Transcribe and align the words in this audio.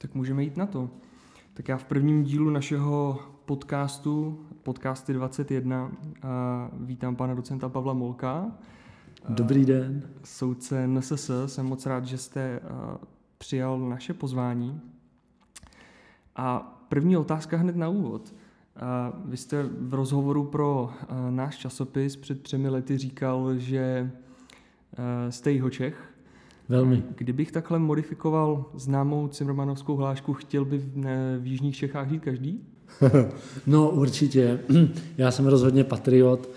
Tak 0.00 0.14
můžeme 0.14 0.42
jít 0.42 0.56
na 0.56 0.66
to. 0.66 0.90
Tak 1.54 1.68
já 1.68 1.76
v 1.76 1.84
prvním 1.84 2.24
dílu 2.24 2.50
našeho 2.50 3.18
podcastu, 3.44 4.40
podcasty 4.62 5.12
21, 5.12 5.92
vítám 6.80 7.16
pana 7.16 7.34
docenta 7.34 7.68
Pavla 7.68 7.92
Molka. 7.92 8.52
Dobrý 9.28 9.64
den. 9.64 10.02
Soudce 10.24 10.86
NSS, 10.86 11.30
jsem 11.46 11.66
moc 11.66 11.86
rád, 11.86 12.04
že 12.04 12.18
jste 12.18 12.60
přijal 13.38 13.78
naše 13.78 14.14
pozvání. 14.14 14.80
A 16.36 16.58
první 16.88 17.16
otázka 17.16 17.56
hned 17.56 17.76
na 17.76 17.88
úvod. 17.88 18.34
Vy 19.24 19.36
jste 19.36 19.62
v 19.62 19.94
rozhovoru 19.94 20.44
pro 20.44 20.90
náš 21.30 21.56
časopis 21.56 22.16
před 22.16 22.42
třemi 22.42 22.68
lety 22.68 22.98
říkal, 22.98 23.56
že 23.56 24.10
jste 25.30 25.52
Jihočech, 25.52 26.14
Velmi. 26.68 27.02
Kdybych 27.16 27.52
takhle 27.52 27.78
modifikoval 27.78 28.64
známou 28.74 29.28
Cimrmanovskou 29.28 29.96
hlášku, 29.96 30.34
chtěl 30.34 30.64
by 30.64 30.78
v, 30.78 30.96
ne, 30.96 31.38
v 31.38 31.46
Jižních 31.46 31.76
Čechách 31.76 32.08
žít 32.08 32.22
každý? 32.22 32.60
no 33.66 33.90
určitě. 33.90 34.60
Já 35.18 35.30
jsem 35.30 35.46
rozhodně 35.46 35.84
patriot. 35.84 36.48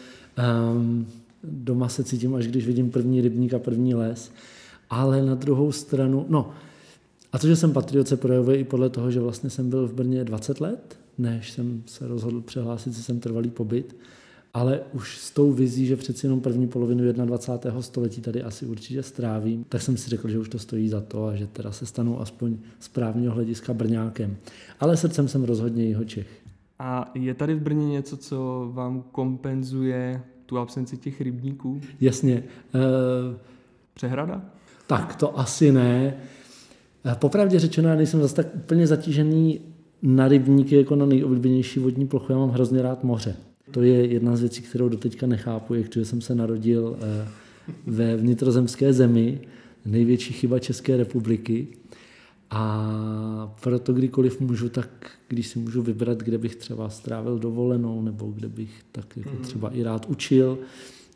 Um, 0.73 1.07
doma 1.43 1.89
se 1.89 2.03
cítím, 2.03 2.35
až 2.35 2.47
když 2.47 2.65
vidím 2.65 2.91
první 2.91 3.21
rybník 3.21 3.53
a 3.53 3.59
první 3.59 3.95
les. 3.95 4.31
Ale 4.89 5.25
na 5.25 5.35
druhou 5.35 5.71
stranu, 5.71 6.25
no, 6.29 6.51
a 7.33 7.39
to, 7.39 7.47
že 7.47 7.55
jsem 7.55 7.73
patriot, 7.73 8.07
se 8.07 8.17
projevuje 8.17 8.57
i 8.57 8.63
podle 8.63 8.89
toho, 8.89 9.11
že 9.11 9.19
vlastně 9.19 9.49
jsem 9.49 9.69
byl 9.69 9.87
v 9.87 9.93
Brně 9.93 10.23
20 10.23 10.61
let, 10.61 10.99
než 11.17 11.51
jsem 11.51 11.83
se 11.85 12.07
rozhodl 12.07 12.41
přehlásit, 12.41 12.93
že 12.93 13.03
jsem 13.03 13.19
trvalý 13.19 13.49
pobyt 13.49 13.95
ale 14.53 14.79
už 14.93 15.17
s 15.17 15.31
tou 15.31 15.51
vizí, 15.51 15.85
že 15.85 15.95
přeci 15.95 16.25
jenom 16.25 16.41
první 16.41 16.67
polovinu 16.67 17.11
21. 17.13 17.81
století 17.81 18.21
tady 18.21 18.43
asi 18.43 18.65
určitě 18.65 19.03
strávím, 19.03 19.63
tak 19.63 19.81
jsem 19.81 19.97
si 19.97 20.09
řekl, 20.09 20.29
že 20.29 20.39
už 20.39 20.49
to 20.49 20.59
stojí 20.59 20.89
za 20.89 21.01
to 21.01 21.25
a 21.25 21.35
že 21.35 21.47
teda 21.47 21.71
se 21.71 21.85
stanu 21.85 22.21
aspoň 22.21 22.57
z 22.79 22.87
právního 22.87 23.33
hlediska 23.33 23.73
Brňákem. 23.73 24.37
Ale 24.79 24.97
srdcem 24.97 25.27
jsem 25.27 25.43
rozhodně 25.43 25.85
jeho 25.85 26.03
Čech. 26.03 26.27
A 26.79 27.11
je 27.15 27.33
tady 27.33 27.55
v 27.55 27.61
Brně 27.61 27.85
něco, 27.85 28.17
co 28.17 28.69
vám 28.73 29.03
kompenzuje 29.11 30.21
tu 30.45 30.57
absenci 30.57 30.97
těch 30.97 31.21
rybníků? 31.21 31.81
Jasně. 32.01 32.33
E... 32.33 32.79
Přehrada? 33.93 34.41
Tak 34.87 35.15
to 35.15 35.39
asi 35.39 35.71
ne. 35.71 36.17
Eh, 37.05 37.15
popravdě 37.15 37.59
řečeno, 37.59 37.89
já 37.89 37.95
nejsem 37.95 38.21
zase 38.21 38.35
tak 38.35 38.47
úplně 38.55 38.87
zatížený 38.87 39.59
na 40.01 40.27
rybníky 40.27 40.75
jako 40.75 40.95
na 40.95 41.05
nejoblíbenější 41.05 41.79
vodní 41.79 42.07
plochu. 42.07 42.31
Já 42.31 42.37
mám 42.37 42.49
hrozně 42.49 42.81
rád 42.81 43.03
moře. 43.03 43.35
To 43.71 43.81
je 43.81 44.05
jedna 44.05 44.35
z 44.35 44.41
věcí, 44.41 44.61
kterou 44.61 44.89
doteďka 44.89 45.27
nechápu, 45.27 45.73
jak 45.73 45.89
to, 45.89 45.99
že 45.99 46.05
jsem 46.05 46.21
se 46.21 46.35
narodil 46.35 46.97
eh, 47.01 47.27
ve 47.87 48.17
vnitrozemské 48.17 48.93
zemi, 48.93 49.41
největší 49.85 50.33
chyba 50.33 50.59
České 50.59 50.97
republiky. 50.97 51.67
A 52.49 53.55
proto 53.61 53.93
kdykoliv 53.93 54.39
můžu, 54.39 54.69
tak 54.69 55.11
když 55.27 55.47
si 55.47 55.59
můžu 55.59 55.81
vybrat, 55.81 56.17
kde 56.17 56.37
bych 56.37 56.55
třeba 56.55 56.89
strávil 56.89 57.39
dovolenou, 57.39 58.01
nebo 58.01 58.31
kde 58.31 58.49
bych 58.49 58.83
tak 58.91 59.17
jako 59.17 59.29
mhm. 59.29 59.41
třeba 59.41 59.69
i 59.69 59.83
rád 59.83 60.05
učil, 60.05 60.59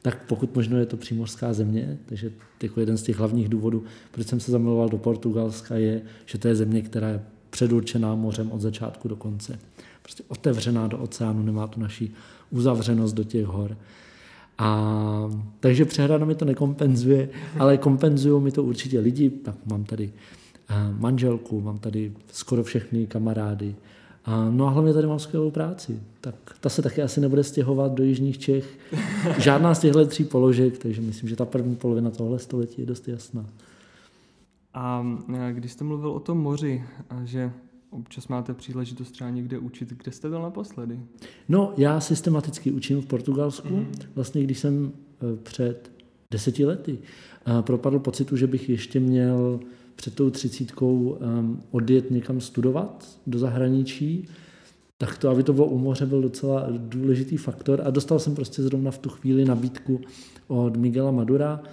tak 0.02 0.26
pokud 0.28 0.56
možno 0.56 0.78
je 0.78 0.86
to 0.86 0.98
přímořská 0.98 1.54
země, 1.54 1.98
takže 2.06 2.32
jako 2.64 2.80
jeden 2.80 2.98
z 2.98 3.04
těch 3.04 3.18
hlavních 3.18 3.50
důvodů, 3.50 3.84
proč 4.12 4.28
jsem 4.28 4.40
se 4.40 4.52
zamiloval 4.52 4.90
do 4.90 4.98
Portugalska, 4.98 5.76
je, 5.76 6.02
že 6.26 6.38
to 6.38 6.48
je 6.48 6.56
země, 6.56 6.82
která 6.82 7.10
je 7.10 7.22
předurčená 7.50 8.16
mořem 8.16 8.52
od 8.52 8.62
začátku 8.62 9.08
do 9.08 9.16
konce. 9.16 9.60
Prostě 10.02 10.24
otevřená 10.28 10.88
do 10.88 10.98
oceánu, 10.98 11.44
nemá 11.44 11.68
tu 11.68 11.80
naší 11.80 12.14
uzavřenost 12.50 13.16
do 13.16 13.24
těch 13.24 13.46
hor. 13.46 13.78
A, 14.58 15.30
takže 15.60 15.86
přehrada 15.86 16.26
mi 16.26 16.36
to 16.36 16.46
nekompenzuje, 16.46 17.30
ale 17.60 17.78
kompenzují 17.78 18.44
mi 18.44 18.52
to 18.52 18.64
určitě 18.64 19.00
lidi. 19.00 19.30
Tak 19.30 19.56
mám 19.66 19.84
tady 19.84 20.12
uh, 20.70 21.00
manželku, 21.00 21.62
mám 21.62 21.80
tady 21.80 22.14
skoro 22.32 22.64
všechny 22.64 23.08
kamarády. 23.08 23.76
A, 24.26 24.50
no 24.50 24.68
a 24.68 24.70
hlavně 24.70 24.94
tady 24.94 25.08
mám 25.08 25.20
skvělou 25.20 25.52
práci. 25.52 26.00
Tak 26.22 26.36
ta 26.60 26.70
se 26.70 26.82
taky 26.82 27.02
asi 27.02 27.22
nebude 27.22 27.44
stěhovat 27.44 27.94
do 27.94 28.04
Jižních 28.04 28.38
Čech. 28.38 28.78
Žádná 29.38 29.76
z 29.76 29.80
těchto 29.80 30.06
tří 30.06 30.24
položek, 30.24 30.78
takže 30.78 31.02
myslím, 31.02 31.30
že 31.30 31.36
ta 31.36 31.46
první 31.46 31.76
polovina 31.76 32.12
tohle 32.12 32.40
století 32.40 32.82
je 32.82 32.88
dost 32.88 33.08
jasná. 33.08 33.46
A 34.74 35.06
když 35.52 35.72
jste 35.72 35.84
mluvil 35.84 36.10
o 36.10 36.20
tom 36.20 36.38
moři, 36.38 36.84
že 37.24 37.52
občas 37.90 38.28
máte 38.28 38.54
příležitost 38.54 39.12
třeba 39.12 39.30
někde 39.30 39.60
učit. 39.60 39.94
Kde 40.04 40.12
jste 40.12 40.30
byl 40.30 40.42
naposledy? 40.42 41.00
No, 41.50 41.74
já 41.78 42.00
systematicky 42.00 42.72
učím 42.72 43.02
v 43.02 43.06
Portugalsku. 43.06 43.68
Mm-hmm. 43.68 44.08
Vlastně, 44.16 44.44
když 44.44 44.60
jsem 44.60 44.92
eh, 44.92 45.38
před 45.44 45.92
deseti 46.32 46.66
lety 46.66 46.98
eh, 47.48 47.62
propadl 47.62 48.00
pocitu, 48.00 48.38
že 48.38 48.48
bych 48.48 48.70
ještě 48.70 49.00
měl 49.00 49.60
před 49.96 50.16
tou 50.16 50.30
třicítkou 50.30 51.18
um, 51.22 51.62
odjet 51.72 52.12
někam 52.12 52.42
studovat 52.42 53.20
do 53.28 53.40
zahraničí, 53.40 54.28
tak 54.98 55.18
to, 55.18 55.30
aby 55.30 55.44
to 55.44 55.54
bylo 55.54 55.68
u 55.68 55.78
moře, 55.78 56.06
byl 56.06 56.22
docela 56.22 56.68
důležitý 56.70 57.38
faktor 57.38 57.82
a 57.86 57.90
dostal 57.90 58.20
jsem 58.20 58.36
prostě 58.36 58.64
zrovna 58.64 58.92
v 58.92 58.98
tu 58.98 59.10
chvíli 59.10 59.46
nabídku 59.46 60.02
od 60.48 60.78
Miguela 60.78 61.12
Madura, 61.12 61.64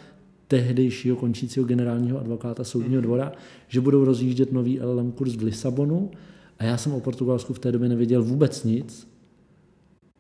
tehdejšího 0.52 1.16
končícího 1.16 1.66
generálního 1.66 2.20
advokáta 2.20 2.64
soudního 2.64 3.00
mhm. 3.00 3.02
dvora, 3.02 3.32
že 3.68 3.80
budou 3.80 4.04
rozjíždět 4.04 4.52
nový 4.52 4.80
LLM 4.80 5.12
kurz 5.12 5.36
v 5.36 5.42
Lisabonu. 5.42 6.10
A 6.58 6.64
já 6.64 6.76
jsem 6.76 6.92
o 6.92 7.00
Portugalsku 7.00 7.54
v 7.54 7.58
té 7.58 7.72
době 7.72 7.88
nevěděl 7.88 8.22
vůbec 8.22 8.64
nic, 8.64 9.08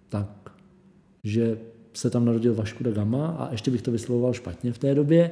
tak, 0.08 0.52
že 1.24 1.58
se 1.92 2.10
tam 2.10 2.24
narodil 2.24 2.54
Vašku 2.54 2.84
da 2.84 2.90
Gama 2.90 3.26
a 3.26 3.52
ještě 3.52 3.70
bych 3.70 3.82
to 3.82 3.90
vyslovoval 3.90 4.32
špatně 4.32 4.72
v 4.72 4.78
té 4.78 4.94
době. 4.94 5.30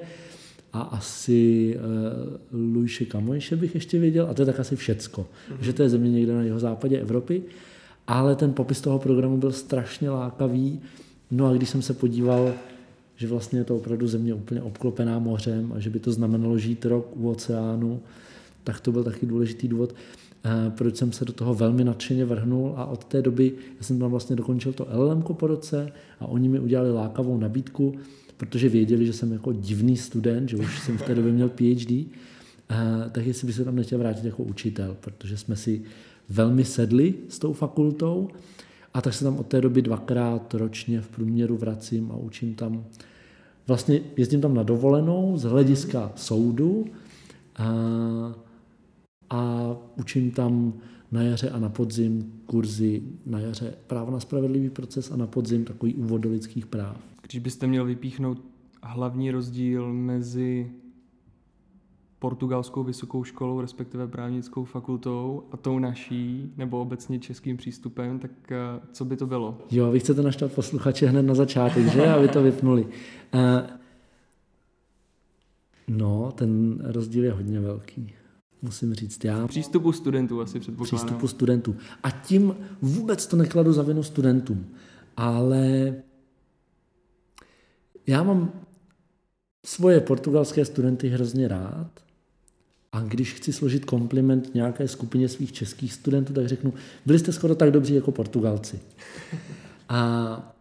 A 0.73 0.81
asi 0.81 1.77
uh, 2.53 2.73
Luise 2.75 3.05
Camõese 3.05 3.57
bych 3.57 3.75
ještě 3.75 3.99
věděl. 3.99 4.27
A 4.31 4.35
to 4.35 4.43
je 4.43 4.47
tak 4.47 4.61
asi 4.61 4.77
všecko, 4.77 5.23
mm-hmm. 5.23 5.61
že 5.61 5.73
to 5.73 5.83
je 5.83 5.89
země 5.89 6.11
někde 6.11 6.35
na 6.35 6.43
jeho 6.43 6.59
západě 6.61 7.01
Evropy, 7.01 7.43
ale 8.07 8.37
ten 8.37 8.53
popis 8.53 8.81
toho 8.81 8.99
programu 8.99 9.37
byl 9.37 9.53
strašně 9.53 10.11
lákavý, 10.11 10.81
no 11.31 11.47
a 11.47 11.53
když 11.53 11.69
jsem 11.69 11.83
se 11.83 11.95
podíval 11.95 12.53
že 13.21 13.27
vlastně 13.27 13.61
je 13.61 13.65
to 13.65 13.77
opravdu 13.77 14.07
země 14.07 14.35
úplně 14.35 14.63
obklopená 14.63 15.19
mořem 15.19 15.73
a 15.77 15.81
že 15.81 15.91
by 15.91 15.99
to 15.99 16.13
znamenalo 16.13 16.59
žít 16.59 16.85
rok 16.85 17.17
u 17.17 17.31
oceánu, 17.31 18.01
tak 18.65 18.81
to 18.81 18.93
byl 18.93 19.05
taky 19.05 19.27
důležitý 19.27 19.69
důvod, 19.69 19.95
eh, 20.45 20.51
proč 20.71 20.97
jsem 20.97 21.13
se 21.13 21.25
do 21.25 21.33
toho 21.33 21.55
velmi 21.55 21.85
nadšeně 21.85 22.25
vrhnul. 22.25 22.73
A 22.77 22.87
od 22.87 23.05
té 23.05 23.23
doby 23.23 23.53
já 23.77 23.83
jsem 23.83 23.99
tam 23.99 24.11
vlastně 24.11 24.37
dokončil 24.37 24.73
to 24.73 24.87
LLM 24.91 25.23
po 25.23 25.47
roce 25.47 25.93
a 26.21 26.27
oni 26.27 26.49
mi 26.49 26.61
udělali 26.61 26.93
lákavou 26.93 27.39
nabídku, 27.39 27.95
protože 28.37 28.69
věděli, 28.69 29.07
že 29.07 29.13
jsem 29.13 29.33
jako 29.33 29.53
divný 29.53 29.97
student, 29.97 30.49
že 30.49 30.57
už 30.57 30.79
jsem 30.79 30.99
v 30.99 31.03
té 31.03 31.15
době 31.15 31.33
měl 31.33 31.49
PhD, 31.49 32.07
eh, 32.71 33.11
tak 33.13 33.27
jestli 33.27 33.47
by 33.47 33.53
se 33.53 33.65
tam 33.65 33.77
nechtěl 33.77 33.99
vrátit 33.99 34.25
jako 34.25 34.43
učitel, 34.43 34.97
protože 35.01 35.37
jsme 35.37 35.57
si 35.57 35.83
velmi 36.29 36.65
sedli 36.65 37.15
s 37.29 37.39
tou 37.39 37.53
fakultou. 37.53 38.29
A 38.95 39.01
tak 39.01 39.15
se 39.15 39.25
tam 39.25 39.37
od 39.37 39.47
té 39.47 39.61
doby 39.61 39.83
dvakrát 39.83 40.55
ročně 40.55 41.01
v 41.01 41.09
průměru 41.09 41.57
vracím 41.57 42.11
a 42.13 42.17
učím 42.17 42.55
tam 42.55 42.85
vlastně 43.71 44.01
jezdím 44.17 44.41
tam 44.41 44.55
na 44.55 44.63
dovolenou 44.63 45.37
z 45.37 45.43
hlediska 45.43 46.13
soudu 46.17 46.85
a, 47.57 47.65
a 49.31 49.71
učím 49.97 50.31
tam 50.31 50.73
na 51.13 51.23
jaře 51.23 51.51
a 51.51 51.59
na 51.59 51.69
podzim 51.69 52.33
kurzy 52.47 53.03
na 53.27 53.39
jaře 53.39 53.75
právo 53.87 54.11
na 54.11 54.21
spravedlivý 54.21 54.71
proces 54.71 55.11
a 55.11 55.17
na 55.17 55.27
podzim 55.27 55.65
takový 55.65 55.95
úvod 55.95 56.19
do 56.19 56.31
lidských 56.31 56.67
práv. 56.67 56.97
Když 57.23 57.39
byste 57.39 57.67
měl 57.67 57.85
vypíchnout 57.85 58.39
hlavní 58.83 59.31
rozdíl 59.31 59.93
mezi 59.93 60.71
portugalskou 62.21 62.83
vysokou 62.83 63.25
školou, 63.25 63.61
respektive 63.61 64.09
právnickou 64.09 64.65
fakultou 64.65 65.43
a 65.53 65.57
tou 65.57 65.79
naší, 65.79 66.53
nebo 66.57 66.81
obecně 66.81 67.19
českým 67.19 67.57
přístupem, 67.57 68.19
tak 68.19 68.31
eh, 68.51 68.57
co 68.93 69.05
by 69.05 69.17
to 69.17 69.27
bylo? 69.27 69.59
Jo, 69.71 69.91
vy 69.91 70.01
chcete 70.01 70.23
naštvat 70.23 70.53
posluchače 70.53 71.07
hned 71.07 71.23
na 71.23 71.35
začátek, 71.35 71.87
že? 71.87 72.07
Aby 72.07 72.29
to 72.29 72.43
vypnuli. 72.43 72.87
Uh, 73.35 73.41
no, 75.89 76.33
ten 76.33 76.79
rozdíl 76.85 77.25
je 77.25 77.33
hodně 77.33 77.61
velký. 77.61 78.13
Musím 78.63 78.95
říct 78.95 79.25
já. 79.25 79.47
Přístupu 79.47 79.93
studentů 79.93 80.41
asi 80.41 80.61
předpokládám. 80.61 80.99
Přístupu 80.99 81.29
studentů. 81.29 81.77
A 82.03 82.11
tím 82.11 82.57
vůbec 82.83 83.27
to 83.27 83.37
nekladu 83.37 83.73
za 83.73 83.83
vinu 83.83 84.03
studentům. 84.03 84.67
Ale 85.17 85.95
já 88.07 88.23
mám 88.23 88.53
svoje 89.67 90.01
portugalské 90.01 90.65
studenty 90.65 91.09
hrozně 91.09 91.49
rád 91.49 91.91
a 92.93 93.01
když 93.01 93.33
chci 93.33 93.53
složit 93.53 93.85
kompliment 93.85 94.55
nějaké 94.55 94.89
skupině 94.89 95.29
svých 95.29 95.53
českých 95.53 95.93
studentů, 95.93 96.33
tak 96.33 96.49
řeknu, 96.49 96.75
byli 97.07 97.19
jste 97.19 97.33
skoro 97.33 97.55
tak 97.55 97.71
dobří 97.71 97.95
jako 97.95 98.13
Portugalci. 98.13 98.81
A 99.89 100.55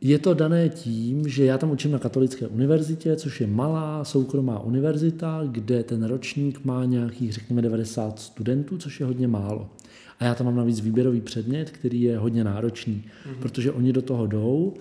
je 0.00 0.18
to 0.18 0.34
dané 0.34 0.68
tím, 0.68 1.28
že 1.28 1.44
já 1.44 1.58
tam 1.58 1.70
učím 1.70 1.92
na 1.92 1.98
katolické 1.98 2.46
univerzitě, 2.46 3.16
což 3.16 3.40
je 3.40 3.46
malá 3.46 4.04
soukromá 4.04 4.60
univerzita, 4.60 5.42
kde 5.50 5.82
ten 5.82 6.04
ročník 6.04 6.64
má 6.64 6.84
nějakých, 6.84 7.32
řekněme, 7.32 7.62
90 7.62 8.18
studentů, 8.18 8.78
což 8.78 9.00
je 9.00 9.06
hodně 9.06 9.28
málo. 9.28 9.70
A 10.18 10.24
já 10.24 10.34
tam 10.34 10.46
mám 10.46 10.56
navíc 10.56 10.80
výběrový 10.80 11.20
předmět, 11.20 11.70
který 11.70 12.02
je 12.02 12.18
hodně 12.18 12.44
náročný, 12.44 13.04
mm-hmm. 13.04 13.34
protože 13.38 13.72
oni 13.72 13.92
do 13.92 14.02
toho 14.02 14.26
jdou 14.26 14.74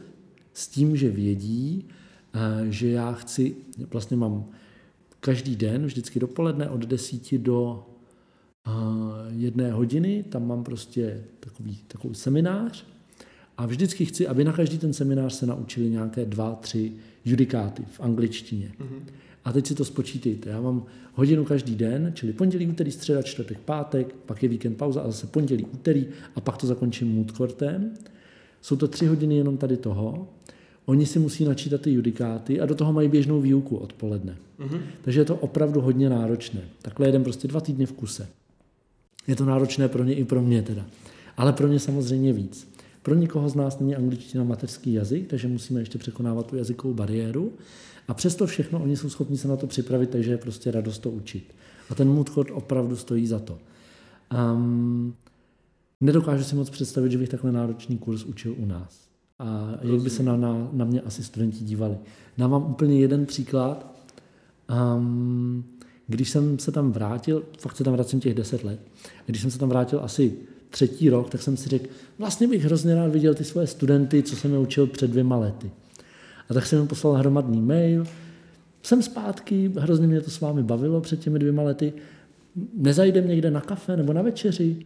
s 0.53 0.67
tím, 0.67 0.97
že 0.97 1.09
vědí, 1.09 1.85
eh, 2.33 2.65
že 2.69 2.89
já 2.89 3.11
chci, 3.11 3.55
vlastně 3.91 4.17
mám 4.17 4.45
každý 5.21 5.55
den, 5.55 5.85
vždycky 5.85 6.19
dopoledne 6.19 6.69
od 6.69 6.85
10 6.85 7.37
do 7.37 7.85
jedné 9.29 9.71
hodiny, 9.71 10.23
tam 10.29 10.47
mám 10.47 10.63
prostě 10.63 11.23
takový, 11.39 11.79
takový 11.87 12.15
seminář 12.15 12.85
a 13.57 13.65
vždycky 13.65 14.05
chci, 14.05 14.27
aby 14.27 14.43
na 14.43 14.53
každý 14.53 14.77
ten 14.77 14.93
seminář 14.93 15.33
se 15.33 15.45
naučili 15.45 15.89
nějaké 15.89 16.25
dva, 16.25 16.55
tři 16.55 16.91
judikáty 17.25 17.83
v 17.91 17.99
angličtině. 17.99 18.71
Mm-hmm. 18.79 19.01
A 19.45 19.53
teď 19.53 19.67
si 19.67 19.75
to 19.75 19.85
spočítejte. 19.85 20.49
Já 20.49 20.61
mám 20.61 20.85
hodinu 21.13 21.45
každý 21.45 21.75
den, 21.75 22.11
čili 22.15 22.33
pondělí, 22.33 22.67
úterý, 22.67 22.91
středa, 22.91 23.21
čtvrtek, 23.21 23.59
pátek, 23.59 24.13
pak 24.25 24.43
je 24.43 24.49
víkend 24.49 24.75
pauza 24.75 25.01
a 25.01 25.05
zase 25.05 25.27
pondělí, 25.27 25.65
úterý 25.65 26.07
a 26.35 26.41
pak 26.41 26.57
to 26.57 26.67
zakončím 26.67 27.15
mood 27.15 27.31
courtem. 27.31 27.93
Jsou 28.61 28.75
to 28.75 28.87
tři 28.87 29.05
hodiny 29.05 29.35
jenom 29.35 29.57
tady 29.57 29.77
toho. 29.77 30.27
Oni 30.85 31.05
si 31.05 31.19
musí 31.19 31.45
načítat 31.45 31.81
ty 31.81 31.91
judikáty 31.91 32.61
a 32.61 32.65
do 32.65 32.75
toho 32.75 32.93
mají 32.93 33.09
běžnou 33.09 33.41
výuku 33.41 33.77
odpoledne. 33.77 34.37
Mm-hmm. 34.59 34.81
Takže 35.01 35.21
je 35.21 35.25
to 35.25 35.35
opravdu 35.35 35.81
hodně 35.81 36.09
náročné. 36.09 36.61
Takhle 36.81 37.07
jeden 37.07 37.23
prostě 37.23 37.47
dva 37.47 37.61
týdny 37.61 37.85
v 37.85 37.91
kuse. 37.91 38.27
Je 39.27 39.35
to 39.35 39.45
náročné 39.45 39.87
pro 39.87 40.03
ně 40.03 40.13
i 40.13 40.25
pro 40.25 40.41
mě 40.41 40.61
teda. 40.61 40.85
Ale 41.37 41.53
pro 41.53 41.67
mě 41.67 41.79
samozřejmě 41.79 42.33
víc. 42.33 42.71
Pro 43.03 43.15
nikoho 43.15 43.49
z 43.49 43.55
nás 43.55 43.79
není 43.79 43.95
angličtina 43.95 44.43
mateřský 44.43 44.93
jazyk, 44.93 45.27
takže 45.27 45.47
musíme 45.47 45.81
ještě 45.81 45.97
překonávat 45.97 46.45
tu 46.45 46.55
jazykovou 46.55 46.93
bariéru. 46.93 47.53
A 48.07 48.13
přesto 48.13 48.47
všechno 48.47 48.83
oni 48.83 48.97
jsou 48.97 49.09
schopni 49.09 49.37
se 49.37 49.47
na 49.47 49.57
to 49.57 49.67
připravit, 49.67 50.09
takže 50.09 50.31
je 50.31 50.37
prostě 50.37 50.71
radost 50.71 50.99
to 50.99 51.11
učit. 51.11 51.55
A 51.89 51.95
ten 51.95 52.07
mood 52.07 52.29
court 52.29 52.51
opravdu 52.51 52.95
stojí 52.95 53.27
za 53.27 53.39
to. 53.39 53.59
Um, 54.53 55.15
nedokážu 56.01 56.43
si 56.43 56.55
moc 56.55 56.69
představit, 56.69 57.11
že 57.11 57.17
bych 57.17 57.29
takhle 57.29 57.51
náročný 57.51 57.97
kurz 57.97 58.23
učil 58.23 58.55
u 58.57 58.65
nás. 58.65 59.10
A 59.41 59.77
jak 59.81 60.01
by 60.01 60.09
se 60.09 60.23
na, 60.23 60.37
na, 60.37 60.69
na 60.73 60.85
mě 60.85 61.01
asi 61.01 61.23
studenti 61.23 61.63
dívali. 61.63 61.97
Dám 62.37 62.51
vám 62.51 62.71
úplně 62.71 62.99
jeden 62.99 63.25
příklad. 63.25 63.95
Um, 64.95 65.63
když 66.07 66.29
jsem 66.29 66.59
se 66.59 66.71
tam 66.71 66.91
vrátil, 66.91 67.43
fakt 67.59 67.77
se 67.77 67.83
tam 67.83 67.93
vracím 67.93 68.19
těch 68.19 68.33
deset 68.33 68.63
let, 68.63 68.79
když 69.25 69.41
jsem 69.41 69.51
se 69.51 69.59
tam 69.59 69.69
vrátil 69.69 69.99
asi 70.03 70.33
třetí 70.69 71.09
rok, 71.09 71.29
tak 71.29 71.41
jsem 71.41 71.57
si 71.57 71.69
řekl, 71.69 71.85
vlastně 72.17 72.47
bych 72.47 72.63
hrozně 72.63 72.95
rád 72.95 73.11
viděl 73.11 73.33
ty 73.33 73.43
svoje 73.43 73.67
studenty, 73.67 74.23
co 74.23 74.35
jsem 74.35 74.53
je 74.53 74.59
učil 74.59 74.87
před 74.87 75.11
dvěma 75.11 75.37
lety. 75.37 75.71
A 76.49 76.53
tak 76.53 76.65
jsem 76.65 76.79
jim 76.79 76.87
poslal 76.87 77.13
hromadný 77.13 77.61
mail, 77.61 78.05
jsem 78.83 79.01
zpátky, 79.01 79.71
hrozně 79.79 80.07
mě 80.07 80.21
to 80.21 80.31
s 80.31 80.39
vámi 80.39 80.63
bavilo 80.63 81.01
před 81.01 81.19
těmi 81.19 81.39
dvěma 81.39 81.63
lety, 81.63 81.93
nezajdem 82.73 83.27
někde 83.27 83.51
na 83.51 83.61
kafe 83.61 83.97
nebo 83.97 84.13
na 84.13 84.21
večeři. 84.21 84.85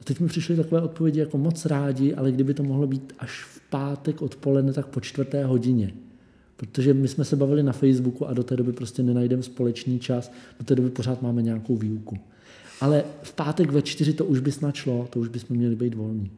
A 0.00 0.04
teď 0.04 0.20
mi 0.20 0.28
přišly 0.28 0.56
takové 0.56 0.82
odpovědi 0.82 1.20
jako 1.20 1.38
moc 1.38 1.66
rádi, 1.66 2.14
ale 2.14 2.32
kdyby 2.32 2.54
to 2.54 2.62
mohlo 2.62 2.86
být 2.86 3.12
až 3.18 3.44
v 3.44 3.60
pátek 3.70 4.22
odpoledne, 4.22 4.72
tak 4.72 4.86
po 4.86 5.00
čtvrté 5.00 5.44
hodině. 5.44 5.94
Protože 6.56 6.94
my 6.94 7.08
jsme 7.08 7.24
se 7.24 7.36
bavili 7.36 7.62
na 7.62 7.72
Facebooku 7.72 8.26
a 8.26 8.32
do 8.32 8.44
té 8.44 8.56
doby 8.56 8.72
prostě 8.72 9.02
nenajdeme 9.02 9.42
společný 9.42 9.98
čas, 9.98 10.32
do 10.58 10.64
té 10.64 10.74
doby 10.74 10.90
pořád 10.90 11.22
máme 11.22 11.42
nějakou 11.42 11.76
výuku. 11.76 12.18
Ale 12.80 13.04
v 13.22 13.32
pátek 13.34 13.70
ve 13.70 13.82
čtyři 13.82 14.12
to 14.12 14.24
už 14.24 14.40
by 14.40 14.52
snad 14.52 14.74
šlo, 14.74 15.08
to 15.10 15.20
už 15.20 15.28
bychom 15.28 15.56
měli 15.56 15.76
být 15.76 15.94
volní. 15.94 16.30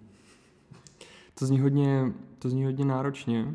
To 1.38 1.46
zní 1.46 1.60
hodně, 1.60 2.12
to 2.38 2.48
zní 2.48 2.64
hodně 2.64 2.84
náročně. 2.84 3.54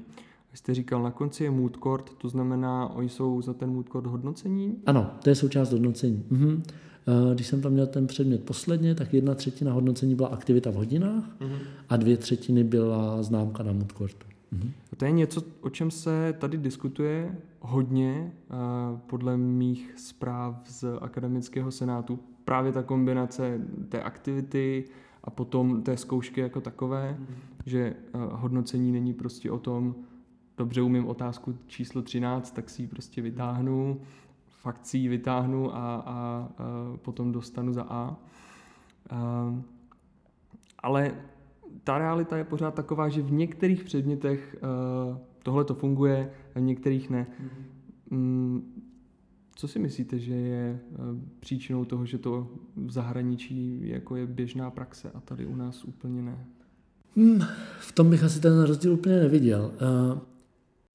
Vy 0.52 0.58
jste 0.58 0.74
říkal, 0.74 1.04
na 1.04 1.12
konci 1.12 1.44
je 1.44 1.52
mood 1.52 1.78
court, 1.84 2.10
to 2.18 2.30
znamená, 2.30 2.88
oni 2.88 3.10
jsou 3.10 3.42
za 3.42 3.54
ten 3.54 3.70
mood 3.70 3.90
court 3.90 4.06
hodnocení? 4.08 4.76
Ano, 4.86 5.12
to 5.24 5.30
je 5.30 5.36
součást 5.36 5.72
hodnocení. 5.72 6.24
Mhm. 6.30 6.64
Eh, 7.08 7.36
když 7.36 7.48
jsem 7.48 7.62
tam 7.62 7.72
měl 7.72 7.88
ten 7.88 8.08
předmět 8.08 8.44
posledně, 8.44 8.96
tak 8.96 9.14
jedna 9.14 9.36
třetina 9.36 9.74
hodnocení 9.74 10.16
byla 10.16 10.28
aktivita 10.28 10.72
v 10.72 10.76
hodinách 10.76 11.24
mhm. 11.40 11.58
a 11.90 11.98
dvě 11.98 12.18
třetiny 12.18 12.64
byla 12.64 13.24
známka 13.24 13.64
na 13.64 13.72
mood 13.72 13.92
courtu. 13.92 14.28
Mhm. 14.52 14.72
To 14.98 15.06
je 15.06 15.12
něco, 15.12 15.44
o 15.62 15.70
čem 15.70 15.92
se 15.92 16.36
tady 16.40 16.58
diskutuje 16.58 17.36
hodně, 17.60 18.32
eh, 18.52 18.56
podle 19.08 19.38
mých 19.38 19.94
zpráv 19.98 20.62
z 20.66 20.86
akademického 21.02 21.72
senátu. 21.72 22.20
Právě 22.46 22.72
ta 22.72 22.84
kombinace 22.84 23.62
té 23.90 24.04
aktivity 24.04 24.84
a 25.24 25.30
potom 25.30 25.82
té 25.82 25.98
zkoušky 25.98 26.42
jako 26.42 26.62
takové, 26.62 27.18
mm. 27.20 27.28
že 27.66 27.80
eh, 27.80 27.96
hodnocení 28.14 28.92
není 28.92 29.14
prostě 29.14 29.52
o 29.52 29.60
tom, 29.60 29.96
dobře 30.58 30.82
umím 30.82 31.08
otázku 31.08 31.56
číslo 31.68 32.02
13, 32.02 32.52
tak 32.52 32.70
si 32.70 32.82
ji 32.82 32.88
prostě 32.88 33.22
vytáhnu, 33.22 34.02
fakt 34.63 34.86
si 34.86 34.98
ji 34.98 35.07
vytáhnu 35.07 35.75
a, 35.75 35.77
a, 35.77 36.04
a 36.06 36.50
potom 36.98 37.31
dostanu 37.31 37.74
za 37.74 37.83
A. 37.83 38.18
a 39.10 39.54
eh, 39.60 39.74
ale 40.83 41.13
ta 41.83 41.98
realita 41.98 42.38
je 42.38 42.44
pořád 42.44 42.74
taková, 42.74 43.10
že 43.10 43.21
v 43.21 43.31
některých 43.31 43.83
předmětech 43.83 44.56
uh, 45.10 45.18
tohle 45.44 45.63
to 45.63 45.74
funguje, 45.74 46.31
a 46.56 46.60
v 46.60 46.62
některých 46.62 47.10
ne. 47.10 47.27
Mm-hmm. 48.12 48.62
Co 49.56 49.68
si 49.68 49.80
myslíte, 49.80 50.19
že 50.19 50.33
je 50.33 50.80
uh, 50.92 51.19
příčinou 51.39 51.86
toho, 51.86 52.06
že 52.06 52.18
to 52.18 52.48
v 52.75 52.92
zahraničí 52.92 53.88
jako 53.88 54.15
je 54.15 54.27
běžná 54.27 54.71
praxe 54.71 55.12
a 55.12 55.19
tady 55.19 55.45
u 55.45 55.56
nás 55.56 55.83
úplně 55.83 56.21
ne? 56.21 56.45
Hmm, 57.15 57.39
v 57.80 57.92
tom 57.92 58.10
bych 58.10 58.24
asi 58.24 58.42
ten 58.42 58.62
rozdíl 58.62 58.94
úplně 58.94 59.19
neviděl. 59.19 59.71
Uh, 60.13 60.19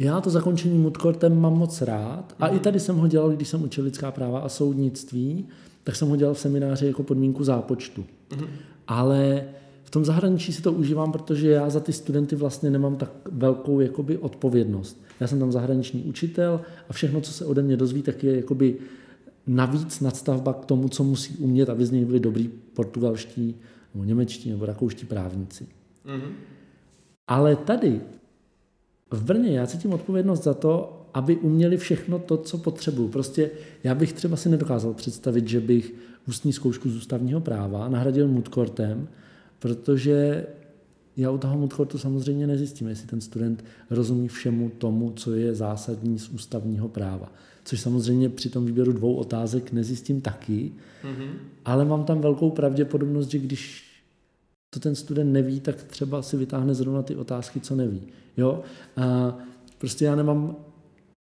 já 0.01 0.21
to 0.21 0.31
zakončení 0.31 0.79
mudkortem 0.79 1.41
mám 1.41 1.59
moc 1.59 1.83
rád 1.83 2.35
a 2.39 2.47
mm-hmm. 2.47 2.51
i 2.51 2.55
mhm. 2.55 2.63
tady 2.63 2.81
jsem 2.81 2.97
ho 2.97 3.09
dělal, 3.09 3.31
když 3.31 3.49
jsem 3.49 3.63
učil 3.63 3.85
lidská 3.85 4.11
práva 4.11 4.41
a 4.41 4.49
soudnictví, 4.49 5.47
tak 5.85 5.97
jsem 5.97 6.09
ho 6.09 6.17
dělal 6.17 6.35
v 6.35 6.39
semináři 6.39 6.87
jako 6.87 7.03
podmínku 7.03 7.45
zápočtu. 7.45 8.05
Mm-hmm. 8.31 8.49
Ale 8.89 9.45
v 9.85 9.91
tom 9.91 10.05
zahraničí 10.05 10.53
si 10.53 10.63
to 10.63 10.73
užívám, 10.73 11.13
protože 11.13 11.51
já 11.51 11.71
za 11.71 11.81
ty 11.81 11.93
studenty 11.93 12.37
vlastně 12.37 12.71
nemám 12.71 12.97
tak 12.97 13.11
velkou 13.33 13.81
jakoby, 13.81 14.19
odpovědnost. 14.19 15.03
Já 15.21 15.27
jsem 15.27 15.39
tam 15.39 15.53
zahraniční 15.53 16.03
učitel 16.03 16.61
a 16.89 16.93
všechno, 16.93 17.21
co 17.21 17.33
se 17.33 17.45
ode 17.45 17.63
mě 17.63 17.77
dozví, 17.77 18.03
tak 18.03 18.25
je 18.25 18.37
jakoby 18.37 18.77
navíc 19.47 20.01
nadstavba 20.01 20.53
k 20.53 20.65
tomu, 20.65 20.89
co 20.89 21.05
musí 21.05 21.37
umět, 21.37 21.69
aby 21.69 21.87
z 21.87 21.91
něj 21.91 22.05
byli 22.05 22.21
dobrý 22.21 22.49
portugalští, 22.49 23.55
nebo 23.95 24.05
němečtí, 24.05 24.51
nebo 24.51 24.67
rakouští 24.67 25.07
právníci. 25.07 25.67
Mm-hmm. 26.07 26.33
Ale 27.29 27.57
tady, 27.57 28.01
v 29.11 29.25
Brně, 29.25 29.59
já 29.59 29.67
cítím 29.67 29.93
odpovědnost 29.93 30.43
za 30.43 30.55
to, 30.55 31.03
aby 31.15 31.37
uměli 31.37 31.77
všechno 31.77 32.19
to, 32.19 32.37
co 32.37 32.59
potřebuju. 32.59 33.09
Prostě 33.09 33.51
já 33.85 33.95
bych 33.95 34.13
třeba 34.13 34.37
si 34.37 34.49
nedokázal 34.49 34.95
představit, 34.95 35.49
že 35.49 35.61
bych 35.61 35.95
ústní 36.29 36.53
zkoušku 36.53 36.91
z 36.91 36.97
ústavního 36.97 37.41
práva 37.41 37.89
nahradil 37.89 38.29
mudkortem, 38.29 39.09
protože 39.59 40.47
já 41.17 41.31
u 41.31 41.39
toho 41.39 41.59
moodcourtu 41.59 41.99
samozřejmě 41.99 42.47
nezjistím, 42.47 42.89
jestli 42.89 43.07
ten 43.07 43.21
student 43.21 43.65
rozumí 43.91 44.29
všemu 44.29 44.71
tomu, 44.79 45.13
co 45.17 45.35
je 45.35 45.55
zásadní 45.55 46.19
z 46.19 46.29
ústavního 46.29 46.89
práva. 46.89 47.33
Což 47.65 47.81
samozřejmě 47.81 48.29
při 48.29 48.51
tom 48.51 48.67
výběru 48.67 48.93
dvou 48.93 49.15
otázek 49.15 49.73
nezjistím 49.73 50.21
taky, 50.21 50.73
mm-hmm. 51.05 51.31
ale 51.65 51.85
mám 51.85 52.05
tam 52.05 52.21
velkou 52.21 52.51
pravděpodobnost, 52.51 53.29
že 53.29 53.39
když 53.39 53.88
to 54.71 54.81
ten 54.81 54.95
student 54.95 55.33
neví, 55.33 55.61
tak 55.61 55.83
třeba 55.83 56.23
si 56.23 56.37
vytáhne 56.37 56.75
zrovna 56.75 57.03
ty 57.03 57.17
otázky, 57.17 57.61
co 57.61 57.77
neví. 57.77 58.03
Jo? 58.37 58.63
A 58.97 59.39
prostě 59.79 60.05
já 60.05 60.17
nemám 60.17 60.57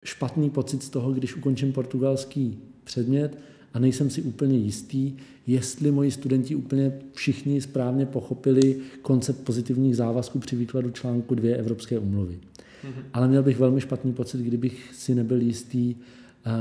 špatný 0.06 0.50
pocit 0.50 0.84
z 0.84 0.90
toho, 0.90 1.12
když 1.12 1.36
ukončím 1.36 1.74
portugalský 1.74 2.60
předmět, 2.84 3.38
a 3.74 3.80
nejsem 3.80 4.10
si 4.10 4.22
úplně 4.22 4.58
jistý, 4.58 5.14
jestli 5.48 5.92
moji 5.92 6.12
studenti 6.12 6.56
úplně 6.56 7.00
všichni 7.14 7.62
správně 7.62 8.06
pochopili 8.06 8.80
koncept 9.02 9.40
pozitivních 9.44 9.96
závazků 9.96 10.40
při 10.40 10.56
výkladu 10.56 10.92
článku 10.92 11.36
2 11.36 11.56
Evropské 11.58 12.00
umluvy. 12.00 12.40
Mm-hmm. 12.84 13.04
Ale 13.14 13.28
měl 13.28 13.44
bych 13.44 13.60
velmi 13.60 13.82
špatný 13.82 14.14
pocit, 14.14 14.42
kdybych 14.42 14.94
si 14.94 15.16
nebyl 15.16 15.42
jistý, 15.42 15.96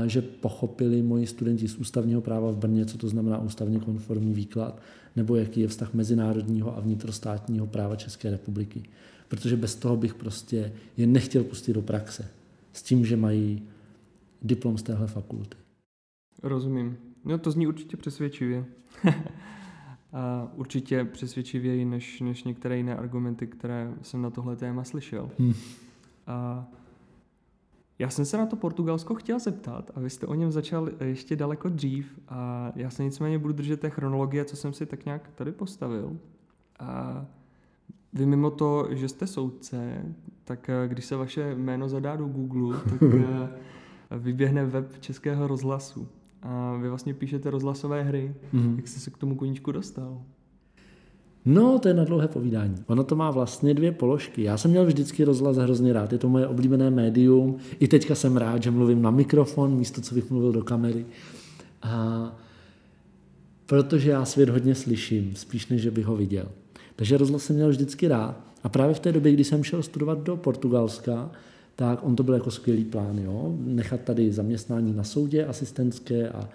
že 0.05 0.21
pochopili 0.21 1.01
moji 1.01 1.27
studenti 1.27 1.67
z 1.67 1.77
ústavního 1.77 2.21
práva 2.21 2.51
v 2.51 2.57
Brně, 2.57 2.85
co 2.85 2.97
to 2.97 3.09
znamená 3.09 3.37
ústavně 3.37 3.79
konformní 3.79 4.33
výklad, 4.33 4.81
nebo 5.15 5.35
jaký 5.35 5.61
je 5.61 5.67
vztah 5.67 5.93
mezinárodního 5.93 6.77
a 6.77 6.79
vnitrostátního 6.79 7.67
práva 7.67 7.95
České 7.95 8.31
republiky. 8.31 8.83
Protože 9.27 9.57
bez 9.57 9.75
toho 9.75 9.97
bych 9.97 10.13
prostě 10.13 10.73
je 10.97 11.07
nechtěl 11.07 11.43
pustit 11.43 11.73
do 11.73 11.81
praxe. 11.81 12.27
S 12.73 12.83
tím, 12.83 13.05
že 13.05 13.17
mají 13.17 13.63
diplom 14.41 14.77
z 14.77 14.83
téhle 14.83 15.07
fakulty. 15.07 15.57
Rozumím. 16.43 16.97
No 17.25 17.37
to 17.37 17.51
zní 17.51 17.67
určitě 17.67 17.97
přesvědčivě. 17.97 18.65
A 20.13 20.51
určitě 20.55 21.05
přesvědčivěji 21.05 21.85
než, 21.85 22.21
než 22.21 22.43
některé 22.43 22.77
jiné 22.77 22.95
argumenty, 22.95 23.47
které 23.47 23.93
jsem 24.01 24.21
na 24.21 24.29
tohle 24.29 24.55
téma 24.55 24.83
slyšel. 24.83 25.29
Hmm. 25.39 25.53
A 26.27 26.67
já 27.99 28.09
jsem 28.09 28.25
se 28.25 28.37
na 28.37 28.45
to 28.45 28.55
Portugalsko 28.55 29.15
chtěl 29.15 29.39
zeptat 29.39 29.91
a 29.95 29.99
vy 29.99 30.09
jste 30.09 30.27
o 30.27 30.33
něm 30.33 30.51
začal 30.51 30.89
ještě 31.03 31.35
daleko 31.35 31.69
dřív 31.69 32.19
a 32.29 32.71
já 32.75 32.89
se 32.89 33.03
nicméně 33.03 33.39
budu 33.39 33.53
držet 33.53 33.79
té 33.79 33.89
chronologie, 33.89 34.45
co 34.45 34.55
jsem 34.55 34.73
si 34.73 34.85
tak 34.85 35.05
nějak 35.05 35.29
tady 35.35 35.51
postavil. 35.51 36.17
A 36.79 37.25
vy 38.13 38.25
mimo 38.25 38.51
to, 38.51 38.87
že 38.91 39.09
jste 39.09 39.27
soudce, 39.27 40.05
tak 40.43 40.69
eh, 40.69 40.87
když 40.87 41.05
se 41.05 41.15
vaše 41.15 41.55
jméno 41.55 41.89
zadá 41.89 42.15
do 42.15 42.25
Google, 42.25 42.79
tak 42.89 43.03
eh, 43.13 43.49
vyběhne 44.17 44.65
web 44.65 44.99
Českého 44.99 45.47
rozhlasu 45.47 46.07
a 46.41 46.77
vy 46.81 46.89
vlastně 46.89 47.13
píšete 47.13 47.49
rozhlasové 47.49 48.03
hry. 48.03 48.35
Mm-hmm. 48.53 48.75
Jak 48.75 48.87
jste 48.87 48.99
se 48.99 49.11
k 49.11 49.17
tomu 49.17 49.35
koníčku 49.35 49.71
dostal? 49.71 50.21
No, 51.45 51.79
to 51.79 51.87
je 51.87 51.93
na 51.93 52.03
dlouhé 52.03 52.27
povídání. 52.27 52.75
Ono 52.87 53.03
to 53.03 53.15
má 53.15 53.31
vlastně 53.31 53.73
dvě 53.73 53.91
položky. 53.91 54.43
Já 54.43 54.57
jsem 54.57 54.71
měl 54.71 54.85
vždycky 54.85 55.23
rozhlas 55.23 55.57
hrozně 55.57 55.93
rád. 55.93 56.11
Je 56.11 56.17
to 56.17 56.29
moje 56.29 56.47
oblíbené 56.47 56.89
médium. 56.89 57.57
I 57.79 57.87
teďka 57.87 58.15
jsem 58.15 58.37
rád, 58.37 58.63
že 58.63 58.71
mluvím 58.71 59.01
na 59.01 59.11
mikrofon, 59.11 59.75
místo 59.75 60.01
co 60.01 60.15
bych 60.15 60.31
mluvil 60.31 60.51
do 60.51 60.63
kamery. 60.63 61.05
A 61.81 62.35
protože 63.65 64.11
já 64.11 64.25
svět 64.25 64.49
hodně 64.49 64.75
slyším, 64.75 65.31
spíš 65.35 65.67
než 65.67 65.87
bych 65.87 66.05
ho 66.05 66.15
viděl. 66.15 66.45
Takže 66.95 67.17
rozhlas 67.17 67.43
jsem 67.43 67.55
měl 67.55 67.69
vždycky 67.69 68.07
rád. 68.07 68.41
A 68.63 68.69
právě 68.69 68.95
v 68.95 68.99
té 68.99 69.11
době, 69.11 69.31
kdy 69.31 69.43
jsem 69.43 69.63
šel 69.63 69.83
studovat 69.83 70.23
do 70.23 70.37
Portugalska, 70.37 71.31
tak 71.75 71.99
on 72.03 72.15
to 72.15 72.23
byl 72.23 72.33
jako 72.33 72.51
skvělý 72.51 72.83
plán. 72.83 73.17
Jo? 73.17 73.55
Nechat 73.59 74.01
tady 74.01 74.31
zaměstnání 74.31 74.93
na 74.93 75.03
soudě 75.03 75.45
asistentské 75.45 76.29
a 76.29 76.49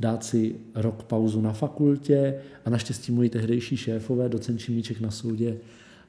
dát 0.00 0.24
si 0.24 0.56
rok 0.74 1.02
pauzu 1.02 1.40
na 1.40 1.52
fakultě 1.52 2.34
a 2.64 2.70
naštěstí 2.70 3.12
moji 3.12 3.28
tehdejší 3.28 3.76
šéfové, 3.76 4.28
docent 4.28 4.60
Šimíček 4.60 5.00
na 5.00 5.10
soudě 5.10 5.56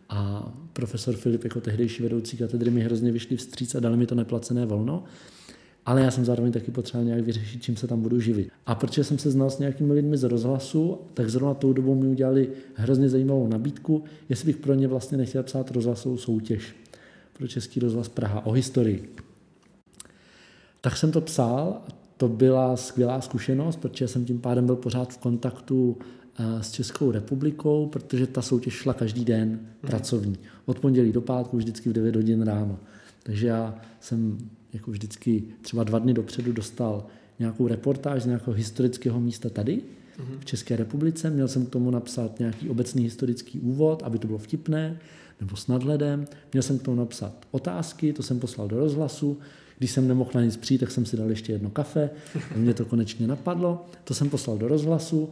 a 0.10 0.52
profesor 0.74 1.16
Filip 1.16 1.44
jako 1.44 1.62
tehdejší 1.62 2.04
vedoucí 2.04 2.38
katedry 2.38 2.72
mi 2.72 2.82
hrozně 2.82 3.12
vyšli 3.12 3.38
vstříc 3.38 3.76
a 3.76 3.80
dali 3.80 3.98
mi 3.98 4.06
to 4.06 4.16
neplacené 4.16 4.66
volno. 4.66 5.04
Ale 5.86 6.02
já 6.02 6.12
jsem 6.12 6.26
zároveň 6.26 6.52
taky 6.52 6.72
potřeboval 6.72 7.06
nějak 7.06 7.22
vyřešit, 7.22 7.64
čím 7.64 7.76
se 7.76 7.88
tam 7.88 8.02
budu 8.02 8.20
živit. 8.20 8.50
A 8.66 8.76
protože 8.76 9.04
jsem 9.04 9.18
se 9.18 9.32
znal 9.32 9.50
s 9.50 9.60
nějakými 9.60 9.94
lidmi 9.94 10.18
z 10.18 10.24
rozhlasu, 10.24 10.98
tak 11.14 11.30
zrovna 11.30 11.54
tou 11.54 11.74
dobou 11.74 11.96
mi 11.96 12.08
udělali 12.08 12.50
hrozně 12.76 13.10
zajímavou 13.10 13.48
nabídku, 13.48 14.04
jestli 14.30 14.46
bych 14.46 14.58
pro 14.58 14.74
ně 14.74 14.88
vlastně 14.88 15.18
nechtěl 15.18 15.44
psát 15.44 15.72
rozhlasovou 15.72 16.18
soutěž 16.18 16.76
pro 17.34 17.48
Český 17.48 17.80
rozhlas 17.80 18.10
Praha 18.10 18.46
o 18.46 18.52
historii. 18.52 19.16
Tak 20.82 20.98
jsem 20.98 21.12
to 21.12 21.22
psal 21.22 21.82
to 22.22 22.28
byla 22.28 22.78
skvělá 22.78 23.22
zkušenost, 23.22 23.76
protože 23.76 24.08
jsem 24.08 24.26
tím 24.26 24.40
pádem 24.40 24.66
byl 24.66 24.76
pořád 24.76 25.14
v 25.14 25.18
kontaktu 25.18 25.98
eh, 26.40 26.64
s 26.64 26.72
Českou 26.72 27.12
republikou, 27.12 27.88
protože 27.88 28.28
ta 28.28 28.42
soutěž 28.42 28.74
šla 28.74 28.94
každý 28.94 29.26
den 29.26 29.50
hmm. 29.50 29.60
pracovní. 29.82 30.36
Od 30.66 30.80
pondělí 30.80 31.12
do 31.12 31.22
pátku 31.22 31.58
vždycky 31.58 31.90
v 31.90 31.94
9 31.94 32.16
hodin 32.16 32.42
ráno. 32.42 32.80
Takže 33.24 33.48
já 33.48 33.82
jsem 34.00 34.38
jako 34.74 34.92
vždycky 34.92 35.44
třeba 35.62 35.84
dva 35.84 36.00
dny 36.00 36.14
dopředu 36.14 36.52
dostal 36.52 37.06
nějakou 37.40 37.68
reportáž 37.68 38.24
z 38.24 38.26
nějakého 38.26 38.54
historického 38.54 39.20
místa 39.20 39.50
tady, 39.50 39.82
hmm. 40.18 40.40
v 40.40 40.46
České 40.46 40.76
republice. 40.76 41.30
Měl 41.30 41.48
jsem 41.48 41.66
k 41.66 41.70
tomu 41.70 41.92
napsat 41.92 42.40
nějaký 42.40 42.70
obecný 42.70 43.04
historický 43.04 43.60
úvod, 43.60 44.04
aby 44.04 44.20
to 44.20 44.28
bylo 44.28 44.40
vtipné, 44.40 45.00
nebo 45.40 45.56
s 45.56 45.68
nadhledem. 45.68 46.28
Měl 46.54 46.64
jsem 46.64 46.80
k 46.80 46.84
tomu 46.84 46.98
napsat 46.98 47.48
otázky, 47.52 48.14
to 48.14 48.24
jsem 48.24 48.40
poslal 48.40 48.68
do 48.68 48.80
rozhlasu. 48.80 49.38
Když 49.82 49.92
jsem 49.92 50.08
nemohl 50.08 50.32
na 50.36 50.44
nic 50.44 50.58
přijít, 50.58 50.78
tak 50.78 50.92
jsem 50.92 51.06
si 51.06 51.18
dal 51.18 51.30
ještě 51.30 51.52
jedno 51.52 51.70
kafe. 51.70 52.10
A 52.56 52.58
mě 52.58 52.74
to 52.74 52.86
konečně 52.86 53.28
napadlo. 53.28 53.86
To 54.04 54.14
jsem 54.14 54.30
poslal 54.30 54.58
do 54.58 54.68
rozhlasu 54.68 55.30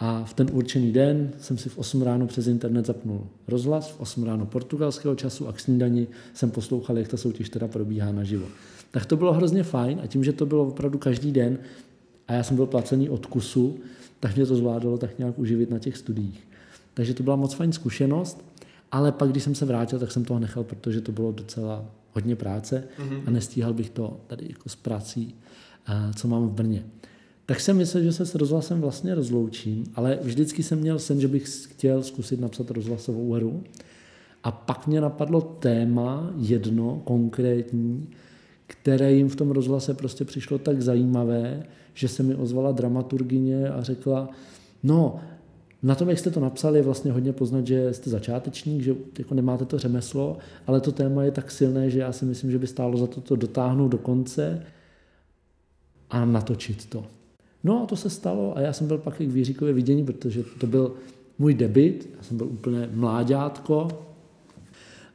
a 0.00 0.24
v 0.24 0.34
ten 0.34 0.48
určený 0.52 0.92
den 0.92 1.30
jsem 1.40 1.58
si 1.58 1.68
v 1.68 1.78
8 1.78 2.02
ráno 2.02 2.26
přes 2.26 2.46
internet 2.46 2.86
zapnul 2.86 3.26
rozhlas, 3.48 3.90
v 3.90 4.00
8 4.00 4.24
ráno 4.24 4.46
portugalského 4.46 5.14
času 5.14 5.48
a 5.48 5.52
k 5.52 5.60
snídani 5.60 6.06
jsem 6.34 6.50
poslouchal, 6.50 6.98
jak 6.98 7.08
ta 7.08 7.16
soutěž 7.16 7.48
teda 7.48 7.68
probíhá 7.68 8.12
naživo. 8.12 8.46
Tak 8.90 9.06
to 9.06 9.16
bylo 9.16 9.32
hrozně 9.32 9.62
fajn 9.62 10.00
a 10.02 10.06
tím, 10.06 10.24
že 10.24 10.32
to 10.32 10.46
bylo 10.46 10.66
opravdu 10.66 10.98
každý 10.98 11.32
den 11.32 11.58
a 12.28 12.32
já 12.32 12.42
jsem 12.42 12.56
byl 12.56 12.66
placený 12.66 13.10
od 13.10 13.26
kusu, 13.26 13.78
tak 14.20 14.36
mě 14.36 14.46
to 14.46 14.56
zvládalo 14.56 14.98
tak 14.98 15.18
nějak 15.18 15.38
uživit 15.38 15.70
na 15.70 15.78
těch 15.78 15.96
studiích. 15.96 16.48
Takže 16.94 17.14
to 17.14 17.22
byla 17.22 17.36
moc 17.36 17.54
fajn 17.54 17.72
zkušenost, 17.72 18.44
ale 18.92 19.12
pak, 19.12 19.30
když 19.30 19.42
jsem 19.42 19.54
se 19.54 19.64
vrátil, 19.64 19.98
tak 19.98 20.12
jsem 20.12 20.24
toho 20.24 20.40
nechal, 20.40 20.64
protože 20.64 21.00
to 21.00 21.12
bylo 21.12 21.32
docela 21.32 21.84
hodně 22.12 22.36
práce 22.36 22.84
mm-hmm. 22.98 23.22
a 23.26 23.30
nestíhal 23.30 23.74
bych 23.74 23.90
to 23.90 24.20
tady 24.26 24.46
jako 24.48 24.68
s 24.68 24.76
prací, 24.76 25.34
co 26.16 26.28
mám 26.28 26.48
v 26.48 26.52
Brně. 26.52 26.84
Tak 27.46 27.60
jsem 27.60 27.76
myslel, 27.76 28.02
že 28.02 28.12
se 28.12 28.26
s 28.26 28.34
rozhlasem 28.34 28.80
vlastně 28.80 29.14
rozloučím, 29.14 29.84
ale 29.94 30.18
vždycky 30.22 30.62
jsem 30.62 30.78
měl 30.78 30.98
sen, 30.98 31.20
že 31.20 31.28
bych 31.28 31.48
chtěl 31.70 32.02
zkusit 32.02 32.40
napsat 32.40 32.70
rozhlasovou 32.70 33.32
hru. 33.32 33.62
A 34.44 34.50
pak 34.50 34.86
mě 34.86 35.00
napadlo 35.00 35.40
téma, 35.40 36.30
jedno 36.36 37.02
konkrétní, 37.04 38.08
které 38.66 39.12
jim 39.12 39.28
v 39.28 39.36
tom 39.36 39.50
rozhlase 39.50 39.94
prostě 39.94 40.24
přišlo 40.24 40.58
tak 40.58 40.82
zajímavé, 40.82 41.62
že 41.94 42.08
se 42.08 42.22
mi 42.22 42.34
ozvala 42.34 42.72
dramaturgině 42.72 43.68
a 43.68 43.82
řekla, 43.82 44.28
no, 44.82 45.20
na 45.82 45.94
tom, 45.94 46.08
jak 46.08 46.18
jste 46.18 46.30
to 46.30 46.40
napsali, 46.40 46.78
je 46.78 46.82
vlastně 46.82 47.12
hodně 47.12 47.32
poznat, 47.32 47.66
že 47.66 47.94
jste 47.94 48.10
začátečník, 48.10 48.82
že 48.82 48.94
jako 49.18 49.34
nemáte 49.34 49.64
to 49.64 49.78
řemeslo, 49.78 50.38
ale 50.66 50.80
to 50.80 50.92
téma 50.92 51.24
je 51.24 51.30
tak 51.30 51.50
silné, 51.50 51.90
že 51.90 51.98
já 51.98 52.12
si 52.12 52.24
myslím, 52.24 52.50
že 52.50 52.58
by 52.58 52.66
stálo 52.66 52.98
za 52.98 53.06
to 53.06 53.20
to 53.20 53.36
dotáhnout 53.36 53.88
do 53.88 53.98
konce 53.98 54.62
a 56.10 56.24
natočit 56.24 56.86
to. 56.86 57.04
No 57.64 57.82
a 57.82 57.86
to 57.86 57.96
se 57.96 58.10
stalo 58.10 58.56
a 58.56 58.60
já 58.60 58.72
jsem 58.72 58.86
byl 58.86 58.98
pak 58.98 59.20
i 59.20 59.26
k 59.26 59.60
vidění, 59.60 60.04
protože 60.04 60.42
to 60.60 60.66
byl 60.66 60.94
můj 61.38 61.54
debit, 61.54 62.10
já 62.16 62.22
jsem 62.22 62.36
byl 62.36 62.46
úplně 62.46 62.90
mláďátko 62.92 63.88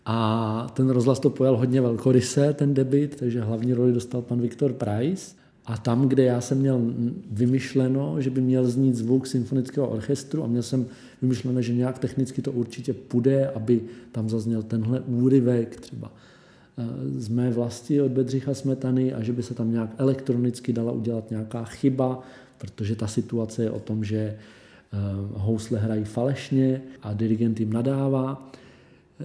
a 0.05 0.67
ten 0.74 0.89
rozhlas 0.89 1.20
to 1.20 1.29
pojal 1.29 1.58
hodně 1.58 1.82
velkoryse, 1.82 2.53
ten 2.53 2.74
debit, 2.74 3.15
takže 3.15 3.41
hlavní 3.41 3.74
roli 3.74 3.93
dostal 3.93 4.22
pan 4.22 4.41
Viktor 4.41 4.74
Price. 4.74 5.36
A 5.65 5.77
tam, 5.77 6.10
kde 6.10 6.24
já 6.24 6.41
jsem 6.41 6.58
měl 6.58 6.82
vymyšleno, 7.32 8.22
že 8.22 8.29
by 8.29 8.41
měl 8.41 8.67
znít 8.67 8.96
zvuk 8.96 9.27
symfonického 9.27 9.89
orchestru 9.89 10.43
a 10.43 10.48
měl 10.48 10.63
jsem 10.63 10.86
vymyšleno, 11.22 11.62
že 11.62 11.74
nějak 11.74 12.00
technicky 12.00 12.41
to 12.41 12.51
určitě 12.51 12.93
půjde, 12.93 13.48
aby 13.48 13.82
tam 14.12 14.29
zazněl 14.29 14.63
tenhle 14.63 15.00
úryvek 15.00 15.79
třeba 15.79 16.12
eh, 16.77 16.86
z 17.22 17.27
mé 17.29 17.51
vlasti 17.51 18.01
od 18.01 18.12
Bedřicha 18.12 18.53
Smetany 18.53 19.13
a 19.13 19.24
že 19.24 19.34
by 19.34 19.43
se 19.43 19.53
tam 19.53 19.72
nějak 19.72 19.89
elektronicky 19.98 20.74
dala 20.74 20.91
udělat 20.91 21.29
nějaká 21.29 21.63
chyba, 21.63 22.24
protože 22.58 22.96
ta 22.96 23.08
situace 23.08 23.63
je 23.63 23.72
o 23.72 23.79
tom, 23.79 24.03
že 24.03 24.17
eh, 24.17 24.38
housle 25.34 25.79
hrají 25.79 26.03
falešně 26.03 26.82
a 27.01 27.13
dirigent 27.13 27.60
jim 27.60 27.74
nadává. 27.74 28.51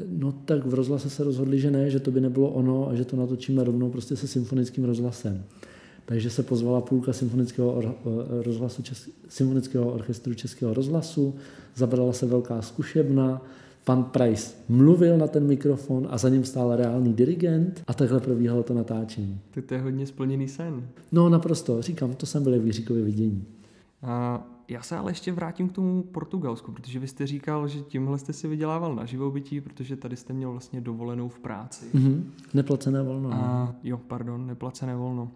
No 0.09 0.33
tak 0.33 0.67
v 0.67 0.75
rozhlase 0.75 1.11
se 1.11 1.25
rozhodli, 1.25 1.61
že 1.61 1.71
ne, 1.71 1.91
že 1.91 2.01
to 2.01 2.11
by 2.11 2.21
nebylo 2.21 2.49
ono 2.49 2.89
a 2.89 2.95
že 2.95 3.05
to 3.05 3.17
natočíme 3.17 3.65
rovnou 3.65 3.91
prostě 3.91 4.17
se 4.17 4.27
symfonickým 4.27 4.85
rozhlasem. 4.85 5.45
Takže 6.09 6.31
se 6.31 6.43
pozvala 6.43 6.81
půlka 6.81 7.13
symfonického, 7.13 7.83
rozhlasu, 8.29 8.83
symfonického 9.29 9.93
orchestru 9.93 10.35
Českého 10.35 10.75
rozhlasu, 10.75 11.35
zabrala 11.75 12.13
se 12.13 12.27
velká 12.27 12.63
zkušebna, 12.63 13.43
pan 13.85 14.05
Price 14.05 14.55
mluvil 14.69 15.19
na 15.19 15.27
ten 15.27 15.47
mikrofon 15.47 16.09
a 16.11 16.19
za 16.19 16.29
ním 16.29 16.45
stál 16.45 16.77
reálný 16.77 17.13
dirigent 17.13 17.83
a 17.87 17.95
takhle 17.95 18.21
probíhalo 18.21 18.63
to 18.63 18.75
natáčení. 18.75 19.41
Tak 19.51 19.65
to 19.65 19.75
je 19.75 19.81
hodně 19.81 20.07
splněný 20.07 20.49
sen. 20.49 20.89
No 21.13 21.29
naprosto, 21.29 21.83
říkám, 21.83 22.15
to 22.15 22.27
jsem 22.27 22.43
byl 22.43 22.61
v 22.61 22.67
Jiříkově 22.67 23.05
vidění. 23.05 23.45
A 24.03 24.47
já 24.69 24.83
se 24.83 24.97
ale 24.97 25.11
ještě 25.11 25.33
vrátím 25.33 25.69
k 25.69 25.73
tomu 25.73 26.03
Portugalsku, 26.03 26.73
protože 26.73 26.99
vy 26.99 27.09
jste 27.09 27.27
říkal, 27.27 27.69
že 27.69 27.81
tímhle 27.81 28.19
jste 28.19 28.33
si 28.33 28.49
vydělával 28.49 28.95
na 28.95 29.05
živobytí, 29.05 29.61
protože 29.61 29.97
tady 29.97 30.17
jste 30.17 30.33
měl 30.33 30.51
vlastně 30.51 30.81
dovolenou 30.81 31.29
v 31.29 31.39
práci. 31.39 31.87
Mm-hmm. 31.95 32.23
Neplacené 32.55 33.03
volno. 33.03 33.31
A, 33.33 33.75
jo, 33.85 34.01
pardon, 34.09 34.47
neplacené 34.47 34.97
volno. 34.97 35.31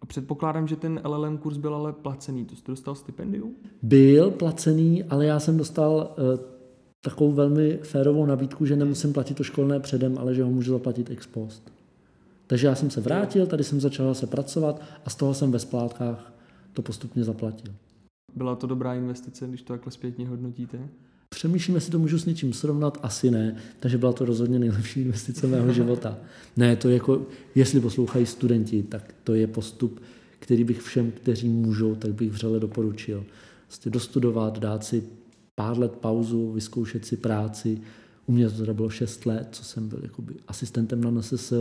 A 0.00 0.06
předpokládám, 0.06 0.68
že 0.68 0.76
ten 0.76 1.00
LLM 1.04 1.38
kurz 1.38 1.56
byl 1.56 1.74
ale 1.74 1.92
placený. 1.92 2.44
To 2.44 2.56
jste 2.56 2.72
dostal 2.72 2.94
stipendium? 2.94 3.54
Byl 3.82 4.30
placený, 4.30 5.04
ale 5.04 5.26
já 5.26 5.40
jsem 5.40 5.56
dostal 5.56 6.14
uh, 6.18 6.40
takovou 7.00 7.32
velmi 7.32 7.76
férovou 7.82 8.26
nabídku, 8.26 8.66
že 8.66 8.76
nemusím 8.76 9.12
platit 9.12 9.36
to 9.36 9.44
školné 9.44 9.80
předem, 9.80 10.18
ale 10.18 10.34
že 10.34 10.42
ho 10.42 10.50
můžu 10.50 10.72
zaplatit 10.72 11.10
ex 11.10 11.26
post. 11.26 11.72
Takže 12.46 12.66
já 12.66 12.74
jsem 12.74 12.90
se 12.90 13.00
vrátil, 13.00 13.46
tady 13.46 13.64
jsem 13.64 13.80
začal 13.80 14.14
se 14.14 14.26
pracovat 14.26 14.80
a 15.04 15.10
z 15.10 15.14
toho 15.14 15.34
jsem 15.34 15.52
ve 15.52 15.58
splátkách 15.58 16.32
to 16.72 16.82
postupně 16.82 17.24
zaplatil. 17.24 17.74
Byla 18.34 18.56
to 18.56 18.66
dobrá 18.66 18.94
investice, 18.94 19.46
když 19.46 19.62
to 19.62 19.72
takhle 19.72 19.92
zpětně 19.92 20.28
hodnotíte? 20.28 20.88
Přemýšlím, 21.36 21.74
jestli 21.74 21.92
to 21.92 21.98
můžu 21.98 22.18
s 22.18 22.26
něčím 22.26 22.52
srovnat, 22.52 22.98
asi 23.02 23.30
ne, 23.30 23.56
takže 23.80 23.98
byla 23.98 24.12
to 24.12 24.24
rozhodně 24.24 24.58
nejlepší 24.58 25.00
investice 25.00 25.46
mého 25.46 25.72
života. 25.72 26.18
Ne, 26.56 26.76
to 26.76 26.88
je 26.88 26.94
jako, 26.94 27.26
jestli 27.54 27.80
poslouchají 27.80 28.26
studenti, 28.26 28.82
tak 28.82 29.14
to 29.24 29.34
je 29.34 29.46
postup, 29.46 30.02
který 30.38 30.64
bych 30.64 30.82
všem, 30.82 31.10
kteří 31.10 31.48
můžou, 31.48 31.94
tak 31.94 32.14
bych 32.14 32.30
vřele 32.30 32.60
doporučil. 32.60 33.24
Vlastně 33.68 33.90
dostudovat, 33.90 34.58
dát 34.58 34.84
si 34.84 35.02
pár 35.54 35.78
let 35.78 35.92
pauzu, 35.92 36.52
vyzkoušet 36.52 37.06
si 37.06 37.16
práci. 37.16 37.80
U 38.26 38.32
mě 38.32 38.50
to 38.50 38.56
teda 38.56 38.74
bylo 38.74 38.90
6 38.90 39.26
let, 39.26 39.48
co 39.50 39.64
jsem 39.64 39.88
byl 39.88 39.98
jakoby 40.02 40.34
asistentem 40.48 41.00
na 41.04 41.10
NSS. 41.10 41.52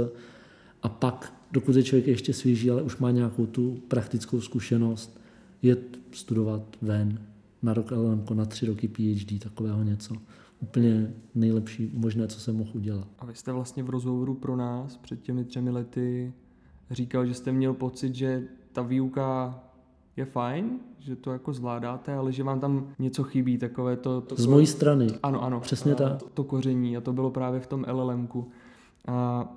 A 0.83 0.89
pak, 0.89 1.33
dokud 1.51 1.75
je 1.75 1.83
člověk 1.83 2.07
ještě 2.07 2.33
svěží, 2.33 2.71
ale 2.71 2.81
už 2.81 2.97
má 2.97 3.11
nějakou 3.11 3.45
tu 3.45 3.79
praktickou 3.87 4.41
zkušenost, 4.41 5.19
je 5.61 5.77
studovat 6.11 6.61
ven, 6.81 7.19
na 7.65 7.73
rok 7.73 7.91
LLM, 7.91 8.25
na 8.33 8.45
tři 8.45 8.65
roky 8.65 8.87
PhD, 8.87 9.43
takového 9.43 9.83
něco. 9.83 10.15
Úplně 10.59 11.13
nejlepší 11.35 11.91
možné, 11.93 12.27
co 12.27 12.39
jsem 12.39 12.57
mohl 12.57 12.71
udělat. 12.73 13.07
A 13.19 13.25
vy 13.25 13.35
jste 13.35 13.51
vlastně 13.51 13.83
v 13.83 13.89
rozhovoru 13.89 14.33
pro 14.33 14.55
nás 14.55 14.97
před 14.97 15.21
těmi 15.21 15.45
třemi 15.45 15.69
lety 15.69 16.33
říkal, 16.91 17.25
že 17.25 17.33
jste 17.33 17.51
měl 17.51 17.73
pocit, 17.73 18.15
že 18.15 18.43
ta 18.71 18.81
výuka 18.81 19.59
je 20.17 20.25
fajn, 20.25 20.79
že 20.99 21.15
to 21.15 21.31
jako 21.31 21.53
zvládáte, 21.53 22.13
ale 22.13 22.31
že 22.31 22.43
vám 22.43 22.59
tam 22.59 22.87
něco 22.99 23.23
chybí, 23.23 23.57
takové 23.57 23.97
to... 23.97 24.21
to 24.21 24.35
Z 24.35 24.45
mojí 24.45 24.65
strany. 24.65 25.07
Ano, 25.23 25.43
ano. 25.43 25.59
Přesně 25.59 25.95
tak. 25.95 26.19
To, 26.19 26.29
to 26.29 26.43
koření 26.43 26.97
a 26.97 27.01
to 27.01 27.13
bylo 27.13 27.31
právě 27.31 27.59
v 27.59 27.67
tom 27.67 27.85
LLMku. 27.91 28.49
A 29.07 29.47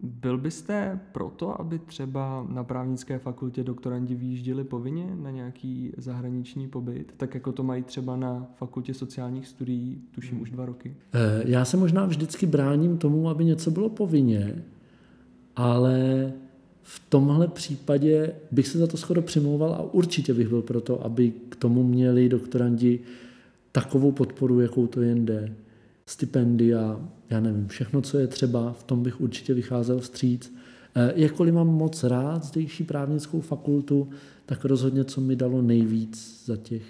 byl 0.00 0.38
byste 0.38 1.00
proto, 1.12 1.60
aby 1.60 1.78
třeba 1.78 2.46
na 2.48 2.64
právnické 2.64 3.18
fakultě 3.18 3.64
doktorandi 3.64 4.14
vyjížděli 4.14 4.64
povinně 4.64 5.16
na 5.16 5.30
nějaký 5.30 5.92
zahraniční 5.96 6.68
pobyt, 6.68 7.14
tak 7.16 7.34
jako 7.34 7.52
to 7.52 7.62
mají 7.62 7.82
třeba 7.82 8.16
na 8.16 8.46
fakultě 8.54 8.94
sociálních 8.94 9.46
studií, 9.46 10.02
tuším 10.14 10.40
už 10.40 10.50
dva 10.50 10.66
roky? 10.66 10.94
Eh, 11.14 11.42
já 11.44 11.64
se 11.64 11.76
možná 11.76 12.06
vždycky 12.06 12.46
bráním 12.46 12.98
tomu, 12.98 13.28
aby 13.28 13.44
něco 13.44 13.70
bylo 13.70 13.88
povinně, 13.88 14.62
ale 15.56 16.32
v 16.82 17.02
tomhle 17.08 17.48
případě 17.48 18.32
bych 18.52 18.68
se 18.68 18.78
za 18.78 18.86
to 18.86 18.96
skoro 18.96 19.22
přimlouval 19.22 19.74
a 19.74 19.94
určitě 19.94 20.34
bych 20.34 20.48
byl 20.48 20.62
proto, 20.62 21.04
aby 21.04 21.32
k 21.48 21.56
tomu 21.56 21.82
měli 21.82 22.28
doktorandi 22.28 23.00
takovou 23.72 24.12
podporu, 24.12 24.60
jakou 24.60 24.86
to 24.86 25.00
jen 25.02 25.26
jde. 25.26 25.54
Stipendia, 26.06 27.00
já 27.30 27.40
nevím, 27.40 27.68
všechno, 27.68 28.02
co 28.02 28.18
je 28.18 28.26
třeba, 28.26 28.72
v 28.72 28.82
tom 28.82 29.02
bych 29.02 29.20
určitě 29.20 29.54
vycházel 29.54 29.98
vstříc. 29.98 30.54
Eh, 30.94 31.12
jakkoliv 31.16 31.54
mám 31.54 31.68
moc 31.68 32.04
rád 32.04 32.44
zdejší 32.44 32.84
právnickou 32.84 33.40
fakultu, 33.40 34.08
tak 34.46 34.64
rozhodně, 34.64 35.04
co 35.04 35.20
mi 35.20 35.36
dalo 35.36 35.62
nejvíc 35.62 36.42
za 36.46 36.56
těch 36.56 36.82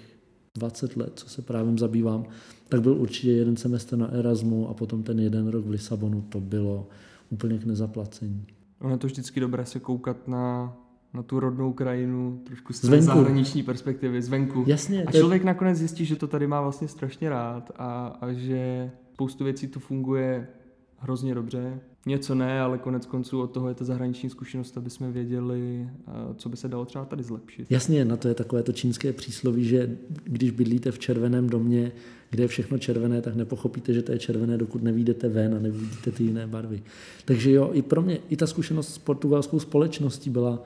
20 0.57 0.97
let, 0.97 1.11
co 1.15 1.29
se 1.29 1.41
právem 1.41 1.77
zabývám, 1.77 2.25
tak 2.69 2.81
byl 2.81 2.93
určitě 2.93 3.31
jeden 3.31 3.55
semestr 3.55 3.97
na 3.97 4.07
Erasmu 4.07 4.69
a 4.69 4.73
potom 4.73 5.03
ten 5.03 5.19
jeden 5.19 5.47
rok 5.47 5.65
v 5.65 5.69
Lisabonu, 5.69 6.21
to 6.21 6.39
bylo 6.39 6.87
úplně 7.29 7.57
k 7.57 7.65
nezaplacení. 7.65 8.45
Ono 8.81 8.93
je 8.93 8.97
to 8.97 9.07
vždycky 9.07 9.39
dobré 9.39 9.65
se 9.65 9.79
koukat 9.79 10.27
na, 10.27 10.77
na 11.13 11.23
tu 11.23 11.39
rodnou 11.39 11.73
krajinu 11.73 12.41
trošku 12.43 12.73
z 12.73 12.79
té 12.79 13.01
zahraniční 13.01 13.63
perspektivy, 13.63 14.21
zvenku. 14.21 14.63
Jasně. 14.67 15.03
A 15.03 15.11
člověk 15.11 15.41
je... 15.41 15.45
nakonec 15.45 15.77
zjistí, 15.77 16.05
že 16.05 16.15
to 16.15 16.27
tady 16.27 16.47
má 16.47 16.61
vlastně 16.61 16.87
strašně 16.87 17.29
rád 17.29 17.71
a, 17.75 18.17
a 18.21 18.33
že 18.33 18.91
spoustu 19.17 19.43
věcí 19.43 19.67
tu 19.67 19.79
funguje 19.79 20.47
hrozně 20.97 21.35
dobře. 21.35 21.79
Něco 22.05 22.35
ne, 22.35 22.61
ale 22.61 22.77
konec 22.77 23.05
konců 23.05 23.41
od 23.41 23.47
toho 23.47 23.69
je 23.69 23.75
ta 23.75 23.85
zahraniční 23.85 24.29
zkušenost, 24.29 24.77
aby 24.77 24.89
jsme 24.89 25.11
věděli, 25.11 25.89
co 26.35 26.49
by 26.49 26.57
se 26.57 26.67
dalo 26.67 26.85
třeba 26.85 27.05
tady 27.05 27.23
zlepšit. 27.23 27.67
Jasně, 27.69 28.05
na 28.05 28.17
to 28.17 28.27
je 28.27 28.33
takové 28.33 28.63
to 28.63 28.71
čínské 28.71 29.13
přísloví, 29.13 29.63
že 29.65 29.97
když 30.23 30.51
bydlíte 30.51 30.91
v 30.91 30.99
červeném 30.99 31.49
domě, 31.49 31.91
kde 32.29 32.43
je 32.43 32.47
všechno 32.47 32.77
červené, 32.77 33.21
tak 33.21 33.35
nepochopíte, 33.35 33.93
že 33.93 34.01
to 34.01 34.11
je 34.11 34.19
červené, 34.19 34.57
dokud 34.57 34.83
nevídete 34.83 35.29
ven 35.29 35.55
a 35.55 35.59
nevidíte 35.59 36.11
ty 36.11 36.23
jiné 36.23 36.47
barvy. 36.47 36.83
Takže 37.25 37.51
jo, 37.51 37.69
i 37.73 37.81
pro 37.81 38.01
mě, 38.01 38.19
i 38.29 38.37
ta 38.37 38.47
zkušenost 38.47 38.93
s 38.93 38.97
portugalskou 38.97 39.59
společností 39.59 40.29
byla 40.29 40.63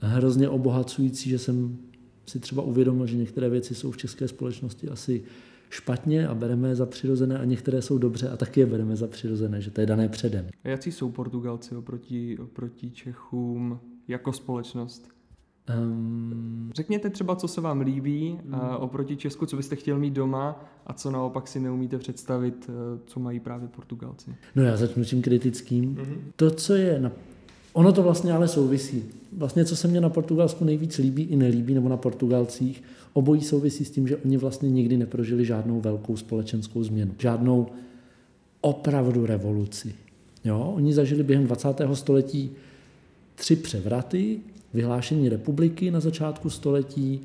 hrozně 0.00 0.48
obohacující, 0.48 1.30
že 1.30 1.38
jsem 1.38 1.78
si 2.26 2.40
třeba 2.40 2.62
uvědomil, 2.62 3.06
že 3.06 3.16
některé 3.16 3.48
věci 3.48 3.74
jsou 3.74 3.90
v 3.90 3.96
české 3.96 4.28
společnosti 4.28 4.88
asi 4.88 5.22
špatně 5.70 6.28
a 6.28 6.34
bereme 6.34 6.68
je 6.68 6.74
za 6.74 6.86
přirozené 6.86 7.38
a 7.38 7.44
některé 7.44 7.82
jsou 7.82 7.98
dobře 7.98 8.28
a 8.28 8.36
taky 8.36 8.60
je 8.60 8.66
bereme 8.66 8.96
za 8.96 9.06
přirozené, 9.06 9.60
že 9.60 9.70
to 9.70 9.80
je 9.80 9.86
dané 9.86 10.08
předem. 10.08 10.46
A 10.64 10.68
jaký 10.68 10.92
jsou 10.92 11.10
Portugalci 11.10 11.76
oproti, 11.76 12.38
oproti 12.38 12.90
Čechům 12.90 13.80
jako 14.08 14.32
společnost? 14.32 15.08
Um... 15.82 16.70
Řekněte 16.74 17.10
třeba, 17.10 17.36
co 17.36 17.48
se 17.48 17.60
vám 17.60 17.80
líbí 17.80 18.38
uh, 18.44 18.58
oproti 18.78 19.16
Česku, 19.16 19.46
co 19.46 19.56
byste 19.56 19.76
chtěl 19.76 19.98
mít 19.98 20.14
doma 20.14 20.64
a 20.86 20.92
co 20.92 21.10
naopak 21.10 21.48
si 21.48 21.60
neumíte 21.60 21.98
představit, 21.98 22.68
uh, 22.68 22.74
co 23.06 23.20
mají 23.20 23.40
právě 23.40 23.68
Portugalci. 23.68 24.34
No 24.56 24.62
já 24.62 24.76
začnu 24.76 25.04
tím 25.04 25.22
kritickým. 25.22 25.94
Mm-hmm. 25.94 26.18
To, 26.36 26.50
co 26.50 26.74
je 26.74 27.00
na 27.00 27.12
Ono 27.72 27.92
to 27.92 28.02
vlastně 28.02 28.32
ale 28.32 28.48
souvisí. 28.48 29.04
Vlastně, 29.32 29.64
co 29.64 29.76
se 29.76 29.88
mně 29.88 30.00
na 30.00 30.08
Portugalsku 30.08 30.64
nejvíc 30.64 30.98
líbí 30.98 31.22
i 31.22 31.36
nelíbí, 31.36 31.74
nebo 31.74 31.88
na 31.88 31.96
Portugalcích, 31.96 32.82
obojí 33.12 33.40
souvisí 33.40 33.84
s 33.84 33.90
tím, 33.90 34.08
že 34.08 34.16
oni 34.16 34.36
vlastně 34.36 34.70
nikdy 34.70 34.96
neprožili 34.96 35.44
žádnou 35.44 35.80
velkou 35.80 36.16
společenskou 36.16 36.82
změnu. 36.82 37.14
Žádnou 37.18 37.66
opravdu 38.60 39.26
revoluci. 39.26 39.94
Jo? 40.44 40.72
Oni 40.76 40.94
zažili 40.94 41.22
během 41.22 41.46
20. 41.46 41.68
století 41.94 42.50
tři 43.34 43.56
převraty, 43.56 44.40
vyhlášení 44.74 45.28
republiky 45.28 45.90
na 45.90 46.00
začátku 46.00 46.50
století, 46.50 47.20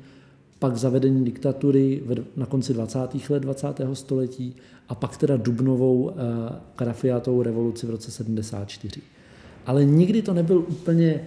pak 0.58 0.76
zavedení 0.76 1.24
diktatury 1.24 2.02
na 2.36 2.46
konci 2.46 2.74
20. 2.74 2.98
let 3.30 3.40
20. 3.40 3.66
století 3.92 4.54
a 4.88 4.94
pak 4.94 5.16
teda 5.16 5.36
dubnovou 5.36 6.10
eh, 6.10 6.14
karafiátovou 6.76 7.42
revoluci 7.42 7.86
v 7.86 7.90
roce 7.90 8.10
74 8.10 9.00
ale 9.66 9.84
nikdy 9.84 10.22
to 10.22 10.34
nebyl 10.34 10.58
úplně 10.58 11.24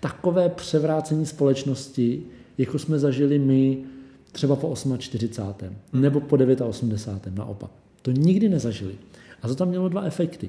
takové 0.00 0.48
převrácení 0.48 1.26
společnosti, 1.26 2.22
jako 2.60 2.78
jsme 2.78 2.98
zažili 2.98 3.38
my 3.38 3.78
třeba 4.32 4.56
po 4.56 4.74
48. 4.98 5.76
nebo 5.92 6.20
po 6.20 6.36
89. 6.36 7.38
naopak. 7.38 7.70
To 8.02 8.10
nikdy 8.10 8.48
nezažili. 8.48 8.94
A 9.42 9.48
to 9.48 9.54
tam 9.54 9.68
mělo 9.68 9.88
dva 9.88 10.02
efekty. 10.02 10.48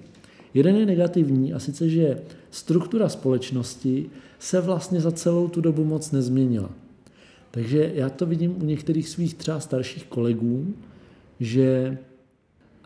Jeden 0.53 0.75
je 0.75 0.85
negativní 0.85 1.53
a 1.53 1.59
sice, 1.59 1.89
že 1.89 2.21
struktura 2.51 3.09
společnosti 3.09 4.09
se 4.39 4.61
vlastně 4.61 5.01
za 5.01 5.11
celou 5.11 5.47
tu 5.47 5.61
dobu 5.61 5.83
moc 5.85 6.11
nezměnila. 6.11 6.69
Takže 7.51 7.91
já 7.95 8.09
to 8.09 8.25
vidím 8.25 8.55
u 8.61 8.65
některých 8.65 9.09
svých 9.09 9.33
třeba 9.33 9.59
starších 9.59 10.05
kolegů, 10.05 10.73
že 11.39 11.97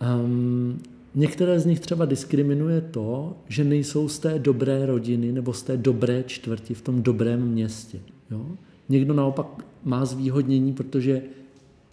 um, 0.01 0.79
Některé 1.15 1.59
z 1.59 1.65
nich 1.65 1.79
třeba 1.79 2.05
diskriminuje 2.05 2.81
to, 2.81 3.37
že 3.47 3.63
nejsou 3.63 4.07
z 4.07 4.19
té 4.19 4.39
dobré 4.39 4.85
rodiny 4.85 5.31
nebo 5.31 5.53
z 5.53 5.63
té 5.63 5.77
dobré 5.77 6.23
čtvrti 6.23 6.73
v 6.73 6.81
tom 6.81 7.03
dobrém 7.03 7.47
městě. 7.47 7.99
Jo? 8.31 8.45
Někdo 8.89 9.13
naopak 9.13 9.65
má 9.83 10.05
zvýhodnění, 10.05 10.73
protože 10.73 11.21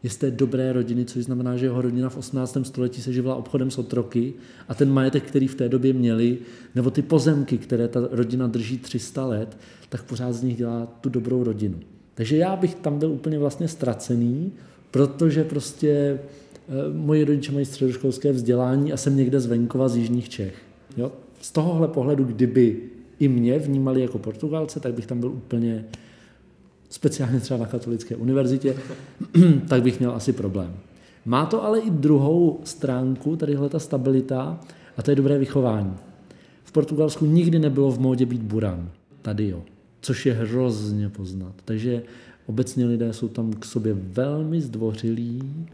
je 0.02 0.11
z 0.11 0.16
té 0.16 0.31
dobré 0.31 0.72
rodiny, 0.72 1.05
což 1.05 1.24
znamená, 1.24 1.57
že 1.57 1.66
jeho 1.66 1.83
rodina 1.83 2.09
v 2.09 2.16
18. 2.16 2.59
století 2.62 3.02
se 3.02 3.12
živila 3.12 3.35
obchodem 3.35 3.70
s 3.70 3.78
otroky 3.78 4.35
a 4.68 4.74
ten 4.74 4.92
majetek, 4.92 5.22
který 5.24 5.48
v 5.48 5.55
té 5.55 5.68
době 5.68 5.92
měli, 5.92 6.38
nebo 6.74 6.90
ty 6.90 7.02
pozemky, 7.02 7.59
které 7.59 7.88
ta 7.88 8.09
rodina 8.11 8.46
drží 8.46 8.78
300 8.78 9.26
let, 9.26 9.57
tak 9.88 10.02
pořád 10.02 10.33
z 10.33 10.42
nich 10.42 10.57
dělá 10.57 10.87
tu 11.00 11.09
dobrou 11.09 11.44
rodinu. 11.44 11.78
Takže 12.14 12.37
já 12.37 12.57
bych 12.57 12.74
tam 12.74 12.98
byl 12.98 13.11
úplně 13.12 13.38
vlastně 13.38 13.68
ztracený, 13.68 14.52
protože 14.90 15.44
prostě 15.44 16.18
Eh, 16.68 16.92
moji 16.92 17.24
rodiče 17.24 17.52
mají 17.52 17.66
středoškolské 17.66 18.33
vzdělání 18.33 18.92
a 18.92 18.96
jsem 18.96 19.16
někde 19.16 19.40
z 19.40 19.46
venkova 19.46 19.88
z 19.88 19.96
jižních 19.96 20.28
Čech. 20.28 20.55
Jo? 20.96 21.12
Z 21.40 21.52
tohohle 21.52 21.88
pohledu, 21.88 22.24
kdyby 22.24 22.81
i 23.18 23.28
mě 23.28 23.59
vnímali 23.59 24.02
jako 24.02 24.18
Portugalce, 24.18 24.81
tak 24.81 24.94
bych 24.94 25.07
tam 25.07 25.20
byl 25.20 25.28
úplně 25.28 25.85
speciálně 26.92 27.40
třeba 27.40 27.61
na 27.61 27.66
katolické 27.66 28.16
univerzitě, 28.16 28.76
tak 29.68 29.83
bych 29.83 29.98
měl 29.98 30.12
asi 30.12 30.33
problém. 30.33 30.74
Má 31.24 31.46
to 31.46 31.64
ale 31.64 31.81
i 31.81 31.90
druhou 31.90 32.61
stránku, 32.64 33.37
tadyhle 33.37 33.68
ta 33.68 33.78
stabilita, 33.78 34.61
a 34.96 35.02
to 35.02 35.11
je 35.11 35.16
dobré 35.16 35.38
vychování. 35.38 35.94
V 36.64 36.72
Portugalsku 36.72 37.26
nikdy 37.26 37.59
nebylo 37.59 37.90
v 37.90 38.00
módě 38.00 38.26
být 38.26 38.42
buran. 38.42 38.90
Tady 39.22 39.48
jo. 39.48 39.62
Což 40.00 40.26
je 40.26 40.33
hrozně 40.33 41.09
poznat. 41.09 41.52
Takže 41.64 42.02
obecně 42.46 42.87
lidé 42.87 43.12
jsou 43.12 43.28
tam 43.28 43.52
k 43.52 43.64
sobě 43.64 43.94
velmi 43.94 44.61
zdvořilí, 44.61 45.66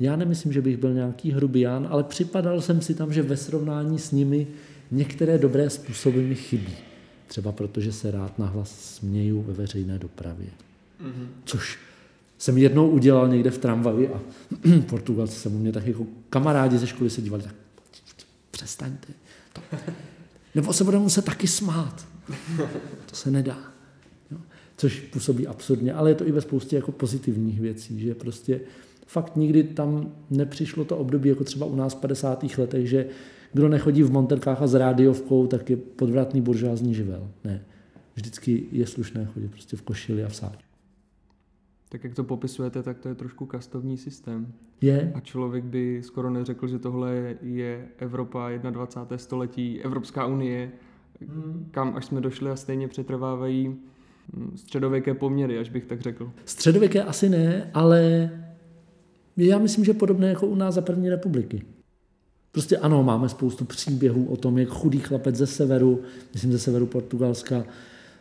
já 0.00 0.16
nemyslím, 0.16 0.52
že 0.52 0.62
bych 0.62 0.76
byl 0.76 0.94
nějaký 0.94 1.32
hrubián, 1.32 1.86
ale 1.90 2.04
připadal 2.04 2.60
jsem 2.60 2.80
si 2.80 2.94
tam, 2.94 3.12
že 3.12 3.22
ve 3.22 3.36
srovnání 3.36 3.98
s 3.98 4.12
nimi 4.12 4.46
některé 4.90 5.38
dobré 5.38 5.70
způsoby 5.70 6.20
mi 6.20 6.34
chybí. 6.34 6.72
Třeba 7.26 7.52
protože 7.52 7.92
se 7.92 8.10
rád 8.10 8.38
nahlas 8.38 8.80
směju 8.80 9.42
ve 9.42 9.52
veřejné 9.52 9.98
dopravě. 9.98 10.46
Mm-hmm. 10.46 11.26
Což 11.44 11.78
jsem 12.38 12.58
jednou 12.58 12.88
udělal 12.90 13.28
někde 13.28 13.50
v 13.50 13.58
tramvaji 13.58 14.08
a 14.08 14.20
Portugalci 14.88 15.34
se 15.34 15.48
mu 15.48 15.58
mě 15.58 15.72
tak 15.72 15.86
jako 15.86 16.06
kamarádi 16.30 16.78
ze 16.78 16.86
školy 16.86 17.10
se 17.10 17.22
dívali, 17.22 17.42
tak 17.42 17.54
přestaňte. 18.50 19.12
To. 19.52 19.60
Nebo 20.54 20.72
se 20.72 20.84
budeme 20.84 21.02
muset 21.02 21.24
taky 21.24 21.46
smát. 21.46 22.06
To 23.06 23.16
se 23.16 23.30
nedá. 23.30 23.58
Jo? 24.30 24.38
Což 24.76 25.00
působí 25.00 25.46
absurdně, 25.46 25.92
ale 25.92 26.10
je 26.10 26.14
to 26.14 26.28
i 26.28 26.32
ve 26.32 26.40
spoustě 26.40 26.76
jako 26.76 26.92
pozitivních 26.92 27.60
věcí, 27.60 28.00
že 28.00 28.14
prostě 28.14 28.60
fakt 29.06 29.36
nikdy 29.36 29.64
tam 29.64 30.12
nepřišlo 30.30 30.84
to 30.84 30.96
období, 30.96 31.28
jako 31.28 31.44
třeba 31.44 31.66
u 31.66 31.76
nás 31.76 31.94
v 31.94 31.96
50. 31.96 32.44
letech, 32.58 32.88
že 32.88 33.06
kdo 33.56 33.68
nechodí 33.68 34.02
v 34.02 34.12
monterkách 34.12 34.62
a 34.62 34.66
s 34.66 34.74
rádiovkou, 34.74 35.46
tak 35.46 35.70
je 35.70 35.76
podvratný 35.76 36.40
buržázní 36.40 36.94
živel. 36.94 37.28
Ne. 37.44 37.64
Vždycky 38.14 38.66
je 38.72 38.86
slušné 38.86 39.24
chodit 39.24 39.48
prostě 39.48 39.76
v 39.76 39.82
košili 39.82 40.24
a 40.24 40.28
v 40.28 40.36
sáč. 40.36 40.58
Tak 41.88 42.04
jak 42.04 42.14
to 42.14 42.24
popisujete, 42.24 42.82
tak 42.82 42.98
to 42.98 43.08
je 43.08 43.14
trošku 43.14 43.46
kastovní 43.46 43.96
systém. 43.96 44.52
Je. 44.80 45.12
A 45.14 45.20
člověk 45.20 45.64
by 45.64 46.00
skoro 46.04 46.30
neřekl, 46.30 46.66
že 46.66 46.78
tohle 46.78 47.36
je 47.42 47.88
Evropa 47.98 48.50
21. 48.70 49.18
století, 49.18 49.82
Evropská 49.82 50.26
unie, 50.26 50.72
hmm. 51.20 51.68
kam 51.70 51.96
až 51.96 52.04
jsme 52.04 52.20
došli 52.20 52.50
a 52.50 52.56
stejně 52.56 52.88
přetrvávají 52.88 53.68
hm, 53.68 54.56
středověké 54.56 55.14
poměry, 55.14 55.58
až 55.58 55.70
bych 55.70 55.84
tak 55.84 56.00
řekl. 56.00 56.32
Středověké 56.44 57.02
asi 57.02 57.28
ne, 57.28 57.70
ale 57.74 58.30
já 59.36 59.58
myslím, 59.58 59.84
že 59.84 59.92
podobné 59.92 60.28
jako 60.28 60.46
u 60.46 60.54
nás 60.54 60.74
za 60.74 60.80
první 60.80 61.10
republiky. 61.10 61.62
Prostě 62.56 62.76
ano, 62.76 63.02
máme 63.02 63.28
spoustu 63.28 63.64
příběhů 63.64 64.26
o 64.26 64.36
tom, 64.36 64.58
jak 64.58 64.68
chudý 64.68 64.98
chlapec 64.98 65.36
ze 65.36 65.46
severu, 65.46 66.02
myslím 66.32 66.52
ze 66.52 66.58
severu 66.58 66.86
Portugalska, 66.86 67.64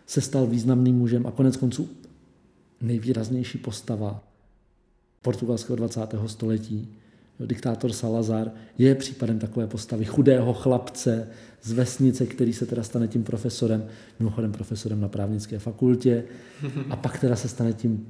se 0.06 0.21
stal 0.21 0.48
významným 0.48 0.95
mužem 0.95 1.28
a 1.28 1.32
konec 1.32 1.58
konců 1.58 1.89
nejvýraznější 2.82 3.58
postava 3.58 4.24
portugalského 5.21 5.76
20. 5.76 6.02
století. 6.26 6.88
Diktátor 7.45 7.93
Salazar 7.93 8.52
je 8.78 8.95
případem 8.95 9.39
takové 9.39 9.67
postavy 9.67 10.06
chudého 10.06 10.54
chlapce 10.54 11.28
z 11.62 11.71
vesnice, 11.71 12.26
který 12.26 12.54
se 12.54 12.65
teda 12.65 12.84
stane 12.84 13.08
tím 13.08 13.24
profesorem, 13.24 13.86
mimochodem 14.19 14.52
profesorem 14.52 15.02
na 15.02 15.08
právnické 15.08 15.60
fakultě, 15.60 16.24
a 16.89 16.95
pak 16.95 17.19
teda 17.19 17.36
se 17.36 17.48
stane 17.48 17.74
tím 17.74 18.08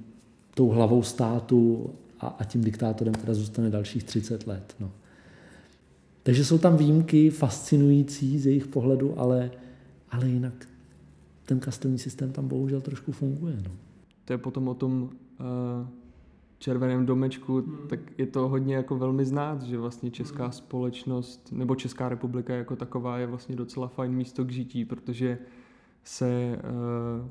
tou 0.53 0.69
hlavou 0.69 1.03
státu 1.03 1.89
a, 2.19 2.27
a 2.27 2.43
tím 2.43 2.63
diktátorem 2.63 3.13
teda 3.13 3.33
zůstane 3.33 3.69
dalších 3.69 4.03
30 4.03 4.47
let. 4.47 4.75
No. 4.79 4.91
Takže 6.25 6.45
jsou 6.45 6.57
tam 6.57 6.77
výjimky 6.77 7.29
fascinující 7.29 8.39
z 8.39 8.45
jejich 8.45 8.67
pohledu, 8.67 9.19
ale, 9.19 9.51
ale 10.11 10.29
jinak 10.29 10.67
ten 11.45 11.59
kastelní 11.59 11.97
systém 11.97 12.31
tam 12.31 12.47
bohužel 12.47 12.81
trošku 12.81 13.11
funguje. 13.11 13.55
No. 13.65 13.71
To 14.25 14.33
je 14.33 14.37
potom 14.37 14.67
o 14.67 14.73
tom 14.73 15.03
uh, 15.03 15.07
červeném 16.59 17.05
domečku, 17.05 17.61
hmm. 17.61 17.77
tak 17.89 17.99
je 18.17 18.25
to 18.25 18.47
hodně 18.47 18.75
jako 18.75 18.95
velmi 18.97 19.25
znát, 19.25 19.61
že 19.61 19.77
vlastně 19.77 20.11
česká 20.11 20.43
hmm. 20.43 20.51
společnost 20.51 21.49
nebo 21.51 21.75
Česká 21.75 22.09
republika 22.09 22.55
jako 22.55 22.75
taková 22.75 23.17
je 23.17 23.27
vlastně 23.27 23.55
docela 23.55 23.87
fajn 23.87 24.11
místo 24.11 24.45
k 24.45 24.51
žití, 24.51 24.85
protože 24.85 25.37
se 26.03 26.59
uh, 27.21 27.27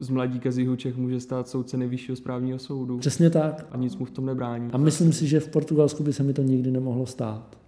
z 0.00 0.08
mladíka 0.08 0.50
z 0.50 0.58
jihu 0.58 0.76
Čech 0.76 0.96
může 0.96 1.20
stát 1.20 1.48
soudce 1.48 1.76
nejvyššího 1.76 2.16
správního 2.16 2.58
soudu. 2.58 2.98
Přesně 2.98 3.30
tak. 3.30 3.66
A 3.70 3.76
nic 3.76 3.96
mu 3.96 4.04
v 4.04 4.10
tom 4.10 4.26
nebrání. 4.26 4.70
A 4.72 4.78
myslím 4.78 5.12
si, 5.12 5.26
že 5.26 5.40
v 5.40 5.48
Portugalsku 5.48 6.02
by 6.02 6.12
se 6.12 6.22
mi 6.22 6.32
to 6.32 6.42
nikdy 6.42 6.70
nemohlo 6.70 7.06
stát. 7.06 7.61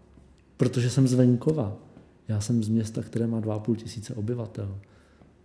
Protože 0.56 0.90
jsem 0.90 1.08
z 1.08 1.14
venkova. 1.14 1.76
Já 2.28 2.40
jsem 2.40 2.62
z 2.62 2.68
města, 2.68 3.02
které 3.02 3.26
má 3.26 3.40
2,5 3.40 3.76
tisíce 3.76 4.14
obyvatel. 4.14 4.78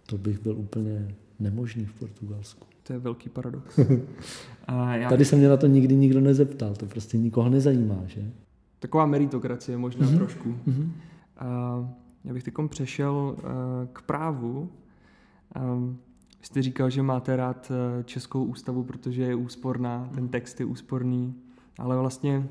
To 0.06 0.18
bych 0.18 0.40
byl 0.42 0.58
úplně 0.58 1.16
nemožný 1.40 1.86
v 1.86 1.94
Portugalsku. 1.94 2.68
To 2.84 2.94
je 2.94 3.00
velký 3.00 3.30
paradox. 3.30 3.80
A 4.68 4.96
já... 4.96 5.10
Tady 5.10 5.26
se 5.26 5.36
mě 5.36 5.50
na 5.50 5.58
to 5.58 5.68
nikdy 5.68 5.96
nikdo 5.96 6.22
nezeptal, 6.22 6.76
to 6.76 6.86
prostě 6.86 7.18
nikoho 7.18 7.50
nezajímá, 7.50 8.02
že? 8.06 8.32
Taková 8.80 9.06
meritokracie 9.06 9.78
možná 9.78 10.08
mm-hmm. 10.08 10.18
trošku. 10.18 10.56
Mm-hmm. 10.68 10.90
A 11.38 11.90
já 12.24 12.34
bych 12.34 12.44
teď 12.44 12.54
přešel 12.70 13.36
uh, 13.38 13.44
k 13.94 14.02
právu. 14.02 14.70
Um, 15.74 15.98
vy 16.40 16.46
jste 16.46 16.62
říkal, 16.62 16.90
že 16.90 17.02
máte 17.02 17.36
rád 17.36 17.72
uh, 17.72 18.04
Českou 18.04 18.44
ústavu, 18.44 18.84
protože 18.84 19.24
je 19.24 19.36
úsporná, 19.36 20.10
ten 20.14 20.28
text 20.28 20.60
je 20.60 20.66
úsporný, 20.66 21.36
ale 21.78 21.98
vlastně 21.98 22.48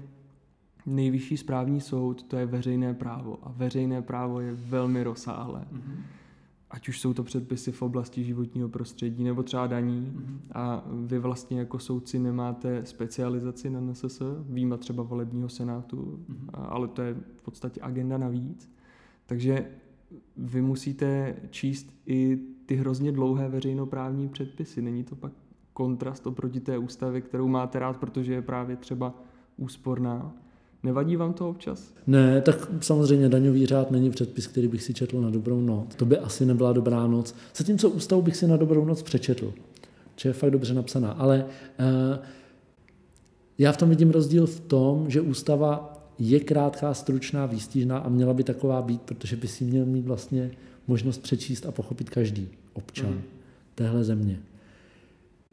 nejvyšší 0.89 1.37
správní 1.37 1.81
soud 1.81 2.23
to 2.23 2.37
je 2.37 2.47
veřejné 2.47 2.95
právo 2.95 3.39
a 3.43 3.53
veřejné 3.57 4.03
právo 4.03 4.41
je 4.41 4.55
velmi 4.55 5.03
rozsáhlé. 5.03 5.67
Mm-hmm 5.73 6.03
ať 6.71 6.89
už 6.89 7.01
jsou 7.01 7.15
to 7.15 7.25
předpisy 7.25 7.73
v 7.73 7.83
oblasti 7.83 8.25
životního 8.25 8.69
prostředí 8.69 9.25
nebo 9.25 9.43
třeba 9.43 9.67
daní 9.67 10.13
mm-hmm. 10.17 10.39
a 10.53 10.85
vy 11.07 11.19
vlastně 11.19 11.59
jako 11.59 11.79
soudci 11.79 12.19
nemáte 12.19 12.87
specializaci 12.87 13.71
na 13.71 13.81
NSS, 13.81 14.23
výjima 14.49 14.77
třeba 14.77 15.03
volebního 15.03 15.49
senátu, 15.49 16.25
mm-hmm. 16.31 16.49
ale 16.53 16.89
to 16.89 17.03
je 17.03 17.15
v 17.37 17.43
podstatě 17.43 17.81
agenda 17.83 18.19
navíc. 18.19 18.73
Takže 19.27 19.71
vy 20.37 20.63
musíte 20.63 21.37
číst 21.51 21.95
i 22.07 22.39
ty 22.67 22.77
hrozně 22.77 23.13
dlouhé 23.13 23.49
veřejnoprávní 23.49 24.29
předpisy. 24.29 24.83
Není 24.83 25.05
to 25.05 25.17
pak 25.17 25.33
kontrast 25.73 26.27
oproti 26.27 26.61
té 26.61 26.79
ústavě, 26.79 27.21
kterou 27.21 27.49
máte 27.49 27.79
rád, 27.79 27.97
protože 27.97 28.33
je 28.33 28.43
právě 28.43 28.77
třeba 28.77 29.15
úsporná 29.57 30.35
Nevadí 30.83 31.17
vám 31.17 31.33
to 31.33 31.49
občas? 31.49 31.95
Ne, 32.07 32.41
tak 32.41 32.69
samozřejmě 32.81 33.29
daňový 33.29 33.67
řád 33.67 33.91
není 33.91 34.11
předpis, 34.11 34.47
který 34.47 34.69
bych 34.69 34.83
si 34.83 34.95
četl 34.95 35.21
na 35.21 35.31
dobrou 35.31 35.61
noc. 35.61 35.95
To 35.95 36.05
by 36.05 36.19
asi 36.19 36.47
nebyla 36.47 36.73
dobrá 36.73 37.07
noc. 37.07 37.35
Zatímco 37.57 37.91
ústavu 37.91 38.23
bych 38.23 38.37
si 38.37 38.47
na 38.47 38.57
dobrou 38.57 38.85
noc 38.85 39.03
přečetl, 39.03 39.55
že 40.17 40.29
je 40.29 40.33
fakt 40.33 40.51
dobře 40.51 40.75
napsaná. 40.75 41.11
Ale 41.11 41.45
uh, 41.81 42.25
já 43.59 43.73
v 43.73 43.77
tom 43.77 43.89
vidím 43.89 44.11
rozdíl 44.11 44.47
v 44.47 44.61
tom, 44.61 45.11
že 45.11 45.21
ústava 45.21 45.99
je 46.19 46.41
krátká, 46.41 46.95
stručná, 46.95 47.47
výstižná 47.47 47.99
a 47.99 48.09
měla 48.09 48.35
by 48.35 48.45
taková 48.45 48.83
být, 48.83 49.03
protože 49.03 49.37
by 49.37 49.49
si 49.49 49.65
měl 49.65 49.87
mít 49.87 50.07
vlastně 50.07 50.51
možnost 50.87 51.23
přečíst 51.23 51.67
a 51.67 51.73
pochopit 51.73 52.11
každý 52.11 52.49
občan 52.73 53.11
mm. 53.11 53.23
téhle 53.75 54.05
země. 54.05 54.39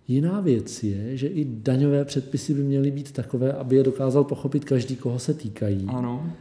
Jiná 0.07 0.41
věc 0.41 0.83
je, 0.83 1.17
že 1.17 1.27
i 1.27 1.45
daňové 1.45 2.05
předpisy 2.05 2.53
by 2.53 2.63
měly 2.63 2.91
být 2.91 3.11
takové, 3.11 3.53
aby 3.53 3.75
je 3.75 3.83
dokázal 3.83 4.23
pochopit 4.23 4.65
každý, 4.65 4.95
koho 4.95 5.19
se 5.19 5.33
týkají. 5.33 5.85
Ano. 5.87 6.33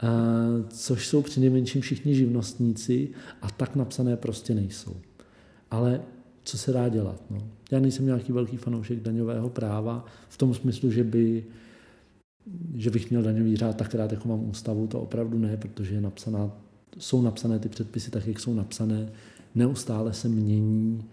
A, 0.00 0.08
což 0.68 1.06
jsou 1.06 1.22
přinejmenším 1.22 1.80
všichni 1.80 2.14
živnostníci 2.14 3.08
a 3.42 3.50
tak 3.50 3.76
napsané 3.76 4.16
prostě 4.16 4.54
nejsou. 4.54 4.96
Ale 5.70 6.00
co 6.44 6.58
se 6.58 6.72
dá 6.72 6.88
dělat? 6.88 7.22
No? 7.30 7.38
Já 7.70 7.80
nejsem 7.80 8.06
nějaký 8.06 8.32
velký 8.32 8.56
fanoušek 8.56 9.00
daňového 9.00 9.48
práva 9.48 10.04
v 10.28 10.38
tom 10.38 10.54
smyslu, 10.54 10.90
že 10.90 11.04
by 11.04 11.44
že 12.74 12.90
bych 12.90 13.10
měl 13.10 13.22
daňový 13.22 13.56
řád 13.56 13.76
tak 13.76 13.94
rád, 13.94 14.12
jako 14.12 14.28
mám 14.28 14.48
ústavu, 14.48 14.86
to 14.86 15.00
opravdu 15.00 15.38
ne, 15.38 15.56
protože 15.56 15.94
je 15.94 16.00
napsaná, 16.00 16.50
jsou 16.98 17.22
napsané 17.22 17.58
ty 17.58 17.68
předpisy 17.68 18.10
tak, 18.10 18.26
jak 18.26 18.40
jsou 18.40 18.54
napsané, 18.54 19.08
neustále 19.54 20.12
se 20.12 20.28
mění, 20.28 21.04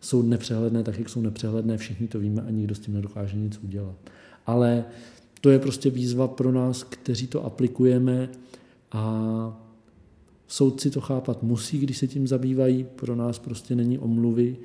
jsou 0.00 0.22
nepřehledné 0.22 0.82
tak, 0.82 0.98
jak 0.98 1.08
jsou 1.08 1.20
nepřehledné, 1.20 1.76
všichni 1.76 2.08
to 2.08 2.18
víme 2.18 2.42
a 2.42 2.50
nikdo 2.50 2.74
s 2.74 2.78
tím 2.78 2.94
nedokáže 2.94 3.36
nic 3.36 3.58
udělat. 3.58 3.96
Ale 4.46 4.84
to 5.40 5.50
je 5.50 5.58
prostě 5.58 5.90
výzva 5.90 6.28
pro 6.28 6.52
nás, 6.52 6.82
kteří 6.82 7.26
to 7.26 7.44
aplikujeme 7.44 8.28
a 8.92 9.64
soudci 10.46 10.90
to 10.90 11.00
chápat 11.00 11.42
musí, 11.42 11.78
když 11.78 11.98
se 11.98 12.06
tím 12.06 12.26
zabývají, 12.26 12.86
pro 12.96 13.16
nás 13.16 13.38
prostě 13.38 13.76
není 13.76 13.98
omluvy, 13.98 14.56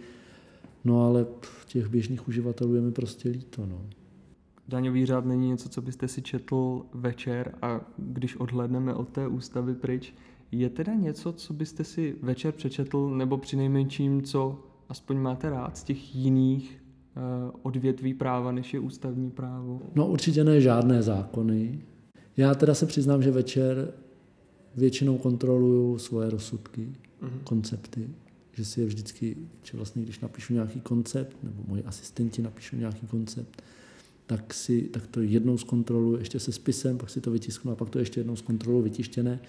no 0.83 1.05
ale 1.05 1.25
těch 1.67 1.87
běžných 1.87 2.27
uživatelů 2.27 2.75
je 2.75 2.81
mi 2.81 2.91
prostě 2.91 3.29
líto. 3.29 3.65
No. 3.65 3.81
Daňový 4.67 5.05
řád 5.05 5.25
není 5.25 5.49
něco, 5.49 5.69
co 5.69 5.81
byste 5.81 6.07
si 6.07 6.21
četl 6.21 6.85
večer 6.93 7.55
a 7.61 7.81
když 7.97 8.35
odhledneme 8.35 8.93
od 8.93 9.09
té 9.09 9.27
ústavy 9.27 9.75
pryč, 9.75 10.13
je 10.51 10.69
teda 10.69 10.93
něco, 10.93 11.33
co 11.33 11.53
byste 11.53 11.83
si 11.83 12.15
večer 12.21 12.51
přečetl, 12.51 13.09
nebo 13.09 13.37
přinejmenším, 13.37 14.21
co 14.21 14.59
aspoň 14.89 15.17
máte 15.17 15.49
rád 15.49 15.77
z 15.77 15.83
těch 15.83 16.15
jiných 16.15 16.83
uh, 17.15 17.59
odvětví 17.61 18.13
práva, 18.13 18.51
než 18.51 18.73
je 18.73 18.79
ústavní 18.79 19.31
právo? 19.31 19.81
No 19.95 20.07
určitě 20.07 20.43
ne 20.43 20.61
žádné 20.61 21.03
zákony. 21.03 21.81
Já 22.37 22.55
teda 22.55 22.73
se 22.73 22.85
přiznám, 22.85 23.23
že 23.23 23.31
večer 23.31 23.93
většinou 24.75 25.17
kontroluju 25.17 25.97
svoje 25.97 26.29
rozsudky, 26.29 26.95
uh-huh. 27.21 27.43
koncepty, 27.43 28.09
že 28.53 28.65
si 28.65 28.81
je 28.81 28.87
vždycky, 28.87 29.37
že 29.63 29.77
vlastně 29.77 30.03
když 30.03 30.19
napíšu 30.19 30.53
nějaký 30.53 30.81
koncept, 30.81 31.37
nebo 31.43 31.63
moji 31.67 31.83
asistenti 31.83 32.41
napíšu 32.41 32.75
nějaký 32.75 33.07
koncept, 33.07 33.61
tak, 34.25 34.53
si, 34.53 34.81
tak 34.81 35.07
to 35.07 35.21
jednou 35.21 35.57
zkontroluji 35.57 36.17
ještě 36.17 36.39
se 36.39 36.51
spisem, 36.51 36.97
pak 36.97 37.09
si 37.09 37.21
to 37.21 37.31
vytisknu 37.31 37.71
a 37.71 37.75
pak 37.75 37.89
to 37.89 37.99
ještě 37.99 38.19
jednou 38.19 38.35
zkontroluji 38.35 38.83
vytištěné 38.83 39.39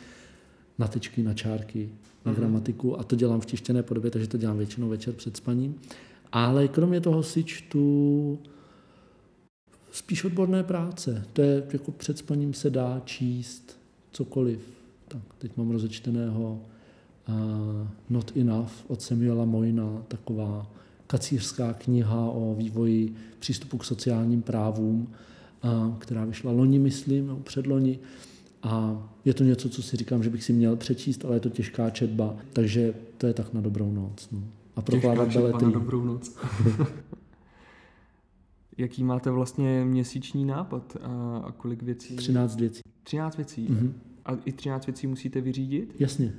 na 0.79 0.89
tečky, 0.89 1.23
na 1.23 1.35
čárky, 1.35 1.89
na 2.25 2.33
mm-hmm. 2.33 2.37
gramatiku 2.37 3.01
a 3.01 3.05
to 3.05 3.17
dělám 3.17 3.41
v 3.41 3.47
tištěné 3.47 3.83
podobě, 3.83 4.11
takže 4.11 4.29
to 4.29 4.39
dělám 4.39 4.59
většinou 4.59 4.89
večer 4.89 5.15
před 5.15 5.37
spaním. 5.37 5.75
Ale 6.33 6.69
kromě 6.69 7.01
toho 7.01 7.23
si 7.23 7.45
čtu 7.45 8.39
spíš 9.93 10.25
odborné 10.25 10.65
práce. 10.65 11.25
To 11.33 11.43
je 11.43 11.63
jako 11.73 11.93
před 11.93 12.19
spaním 12.19 12.55
se 12.55 12.71
dá 12.71 13.03
číst 13.05 13.79
cokoliv. 14.11 14.61
Tak, 15.09 15.23
teď 15.39 15.57
mám 15.57 15.71
rozečteného 15.71 16.61
uh, 17.29 17.35
Not 18.11 18.37
Enough 18.37 18.71
od 18.89 19.03
Samuela 19.03 19.45
Moyna, 19.45 20.03
taková 20.09 20.71
kacířská 21.07 21.73
kniha 21.73 22.31
o 22.31 22.55
vývoji 22.59 23.15
přístupu 23.39 23.79
k 23.79 23.85
sociálním 23.85 24.43
právům, 24.43 25.09
uh, 25.65 25.97
která 25.99 26.25
vyšla 26.25 26.53
loni, 26.53 26.79
myslím, 26.79 27.27
nebo 27.27 27.41
předloni. 27.41 27.99
A 28.65 29.03
je 29.25 29.35
to 29.35 29.45
něco, 29.45 29.69
co 29.69 29.83
si 29.83 29.97
říkám, 29.97 30.23
že 30.23 30.31
bych 30.31 30.45
si 30.45 30.53
měl 30.53 30.77
přečíst, 30.77 31.25
ale 31.25 31.37
je 31.37 31.41
to 31.41 31.51
těžká 31.51 31.91
četba, 31.91 32.37
takže 32.53 32.95
to 33.19 33.27
je 33.27 33.35
tak 33.35 33.53
na 33.53 33.61
dobrou 33.61 33.93
noc. 33.93 34.29
No. 34.33 34.43
A 34.77 34.83
prokládat 34.83 35.33
beletry. 35.33 35.65
na 35.65 35.71
dobrou 35.71 36.05
noc. 36.05 36.37
Jaký 38.79 39.05
máte 39.05 39.31
vlastně 39.31 39.85
měsíční 39.85 40.45
nápad 40.45 40.97
a, 41.03 41.39
a 41.39 41.53
kolik 41.53 41.83
věcí? 41.83 42.17
13 42.17 42.61
věcí. 42.61 42.81
13 43.03 43.37
věcí? 43.37 43.69
Mm-hmm. 43.69 43.93
A 44.25 44.33
i 44.45 44.53
13 44.53 44.87
věcí 44.87 45.07
musíte 45.07 45.41
vyřídit? 45.41 45.95
Jasně. 45.99 46.33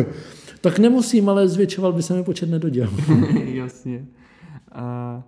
tak 0.60 0.78
nemusím, 0.78 1.28
ale 1.28 1.48
zvětšoval 1.48 1.92
by 1.92 2.02
se 2.02 2.14
mi 2.14 2.24
počet 2.24 2.50
nedoděl. 2.50 2.90
Jasně. 3.44 4.06
A, 4.72 5.22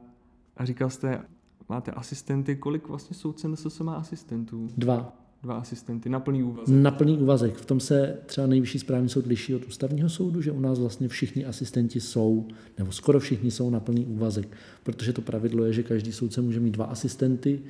a 0.57 0.65
říkal 0.65 0.91
jste, 0.91 1.23
máte 1.69 1.91
asistenty, 1.91 2.57
kolik 2.57 2.89
vlastně 2.89 3.17
soudce 3.17 3.57
se 3.57 3.85
má 3.85 3.95
asistentů? 3.95 4.69
Dva 4.77 5.21
dva 5.43 5.55
asistenty 5.55 6.09
na 6.09 6.21
plný 6.21 6.43
úvazek. 6.43 6.75
Na 6.75 6.91
plný 6.91 7.19
úvazek. 7.19 7.57
V 7.57 7.67
tom 7.67 7.81
se 7.81 8.19
třeba 8.27 8.47
nejvyšší 8.47 8.79
správní 8.79 9.09
soud 9.09 9.27
liší 9.27 9.55
od 9.55 9.65
ústavního 9.65 10.09
soudu, 10.09 10.43
že 10.43 10.53
u 10.53 10.61
nás 10.61 10.79
vlastně 10.79 11.09
všichni 11.09 11.45
asistenti 11.45 12.01
jsou, 12.01 12.49
nebo 12.79 12.93
skoro 12.93 13.21
všichni 13.21 13.51
jsou 13.51 13.71
na 13.71 13.81
plný 13.81 14.07
úvazek, 14.07 14.57
protože 14.83 15.13
to 15.13 15.23
pravidlo 15.23 15.65
je, 15.65 15.73
že 15.73 15.83
každý 15.83 16.13
soudce 16.13 16.41
může 16.41 16.61
mít 16.61 16.71
dva 16.71 16.85
asistenty, 16.85 17.61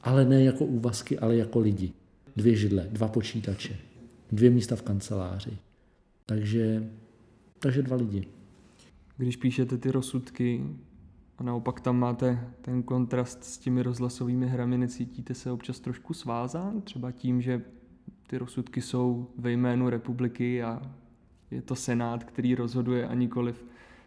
ale 0.00 0.24
ne 0.24 0.44
jako 0.44 0.64
úvazky, 0.64 1.18
ale 1.18 1.36
jako 1.36 1.60
lidi. 1.60 1.92
Dvě 2.36 2.56
židle, 2.56 2.88
dva 2.90 3.08
počítače, 3.08 3.76
dvě 4.32 4.50
místa 4.50 4.76
v 4.76 4.82
kanceláři. 4.82 5.58
Takže, 6.26 6.90
takže 7.58 7.82
dva 7.82 7.96
lidi. 7.96 8.28
Když 9.16 9.36
píšete 9.36 9.78
ty 9.78 9.90
rozsudky, 9.90 10.64
a 11.38 11.42
naopak 11.42 11.80
tam 11.80 11.98
máte 11.98 12.40
ten 12.62 12.82
kontrast 12.82 13.44
s 13.44 13.58
těmi 13.58 13.82
rozhlasovými 13.82 14.46
hrami, 14.46 14.78
necítíte 14.78 15.34
se 15.34 15.50
občas 15.50 15.80
trošku 15.80 16.14
svázán, 16.14 16.80
třeba 16.80 17.12
tím, 17.12 17.42
že 17.42 17.62
ty 18.26 18.38
rozsudky 18.38 18.80
jsou 18.80 19.26
ve 19.38 19.52
jménu 19.52 19.88
republiky 19.88 20.62
a 20.62 20.82
je 21.50 21.62
to 21.62 21.74
senát, 21.74 22.24
který 22.24 22.54
rozhoduje 22.54 23.08
a 23.08 23.14
nikoliv 23.14 23.64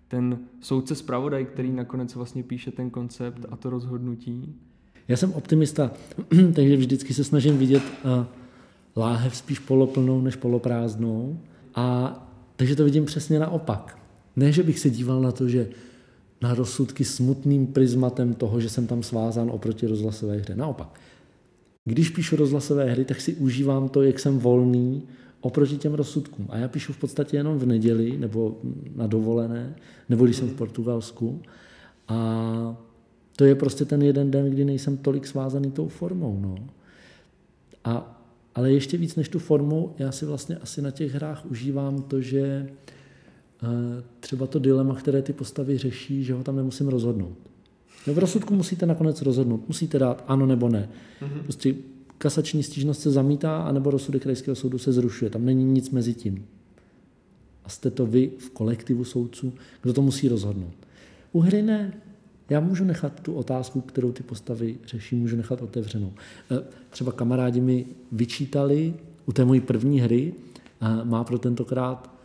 ten 0.08 0.40
soudce 0.62 0.96
zpravodaj, 0.96 1.46
který 1.46 1.72
nakonec 1.72 2.16
vlastně 2.16 2.44
píše 2.44 2.72
ten 2.72 2.90
koncept 2.90 3.46
a 3.50 3.56
to 3.56 3.70
rozhodnutí. 3.70 4.56
Já 5.08 5.18
jsem 5.18 5.34
optimista, 5.34 5.92
takže 6.56 6.78
vždycky 6.78 7.14
se 7.14 7.24
snažím 7.24 7.58
vidět 7.58 7.84
uh, 7.84 8.26
láhev 8.96 9.36
spíš 9.36 9.60
poloplnou 9.60 10.22
než 10.22 10.36
poloprázdnou. 10.36 11.40
A 11.76 12.16
takže 12.56 12.76
to 12.76 12.84
vidím 12.84 13.06
přesně 13.06 13.40
naopak. 13.40 13.98
Ne, 14.36 14.52
že 14.52 14.64
bych 14.64 14.80
se 14.80 14.90
díval 14.90 15.22
na 15.22 15.32
to, 15.32 15.50
že 15.50 15.70
na 16.42 16.54
rozsudky 16.54 17.06
smutným 17.06 17.68
prismatem 17.68 18.34
toho, 18.34 18.62
že 18.62 18.70
jsem 18.70 18.88
tam 18.88 19.04
svázán 19.04 19.50
oproti 19.52 19.88
rozhlasové 19.88 20.38
hře. 20.38 20.56
Naopak. 20.56 21.00
Když 21.86 22.10
píšu 22.10 22.36
rozhlasové 22.36 22.92
hry, 22.92 23.06
tak 23.06 23.22
si 23.22 23.36
užívám 23.36 23.90
to, 23.90 24.02
jak 24.02 24.20
jsem 24.20 24.40
volný 24.40 25.04
oproti 25.42 25.78
těm 25.78 25.94
rozsudkům. 25.94 26.46
A 26.50 26.58
já 26.58 26.68
píšu 26.68 26.94
v 26.94 26.98
podstatě 26.98 27.38
jenom 27.38 27.60
v 27.60 27.66
neděli, 27.66 28.18
nebo 28.18 28.58
na 28.96 29.08
dovolené, 29.08 29.76
nebo 30.10 30.26
když 30.26 30.36
jsem 30.36 30.50
v 30.50 30.54
Portugalsku. 30.54 31.42
A 32.08 32.78
to 33.36 33.46
je 33.46 33.56
prostě 33.56 33.86
ten 33.86 34.02
jeden 34.02 34.32
den, 34.32 34.50
kdy 34.50 34.66
nejsem 34.66 34.98
tolik 34.98 35.28
svázaný 35.28 35.72
tou 35.72 35.88
formou. 35.88 36.40
No. 36.42 36.56
A, 37.84 38.22
ale 38.56 38.72
ještě 38.72 38.98
víc 38.98 39.16
než 39.16 39.30
tu 39.30 39.40
formu, 39.40 39.96
já 39.98 40.12
si 40.12 40.26
vlastně 40.26 40.58
asi 40.58 40.82
na 40.82 40.92
těch 40.92 41.14
hrách 41.14 41.46
užívám 41.46 42.02
to, 42.02 42.22
že 42.22 42.40
eh, 42.40 42.72
třeba 44.20 44.48
to 44.48 44.60
dilema, 44.60 44.96
které 44.96 45.22
ty 45.22 45.34
postavy 45.34 45.78
řeší, 45.78 46.24
že 46.24 46.34
ho 46.34 46.44
tam 46.44 46.56
nemusím 46.56 46.88
rozhodnout. 46.88 47.38
No 48.08 48.14
v 48.14 48.18
rozsudku 48.18 48.56
musíte 48.56 48.86
nakonec 48.86 49.22
rozhodnout. 49.22 49.68
Musíte 49.68 50.00
dát 50.00 50.24
ano 50.28 50.46
nebo 50.46 50.70
ne. 50.70 50.90
Mm-hmm. 51.22 51.42
Prostě 51.44 51.76
kasační 52.18 52.64
stížnost 52.64 53.02
se 53.02 53.12
zamítá, 53.12 53.58
anebo 53.58 53.92
rozsudek 53.92 54.24
krajského 54.24 54.56
soudu 54.56 54.78
se 54.78 54.92
zrušuje. 54.92 55.32
Tam 55.32 55.46
není 55.46 55.66
nic 55.66 55.90
mezi 55.90 56.14
tím. 56.14 56.46
A 57.66 57.70
jste 57.70 57.92
to 57.92 58.06
vy 58.06 58.32
v 58.38 58.50
kolektivu 58.50 59.04
soudců, 59.04 59.54
kdo 59.82 59.94
to 59.94 60.02
musí 60.02 60.28
rozhodnout. 60.28 60.74
U 61.32 61.40
hry 61.40 61.62
ne. 61.62 61.94
Já 62.50 62.60
můžu 62.60 62.84
nechat 62.84 63.20
tu 63.20 63.34
otázku, 63.34 63.82
kterou 63.82 64.12
ty 64.12 64.24
postavy 64.24 64.78
řeší, 64.86 65.16
můžu 65.16 65.36
nechat 65.36 65.62
otevřenou. 65.62 66.14
E, 66.52 66.64
třeba 66.90 67.12
kamarádi 67.12 67.62
mi 67.62 67.86
vyčítali 68.12 68.94
u 69.26 69.32
té 69.32 69.46
mojí 69.46 69.62
první 69.62 70.00
hry, 70.00 70.34
má 71.04 71.24
pro 71.24 71.40
tentokrát 71.40 72.17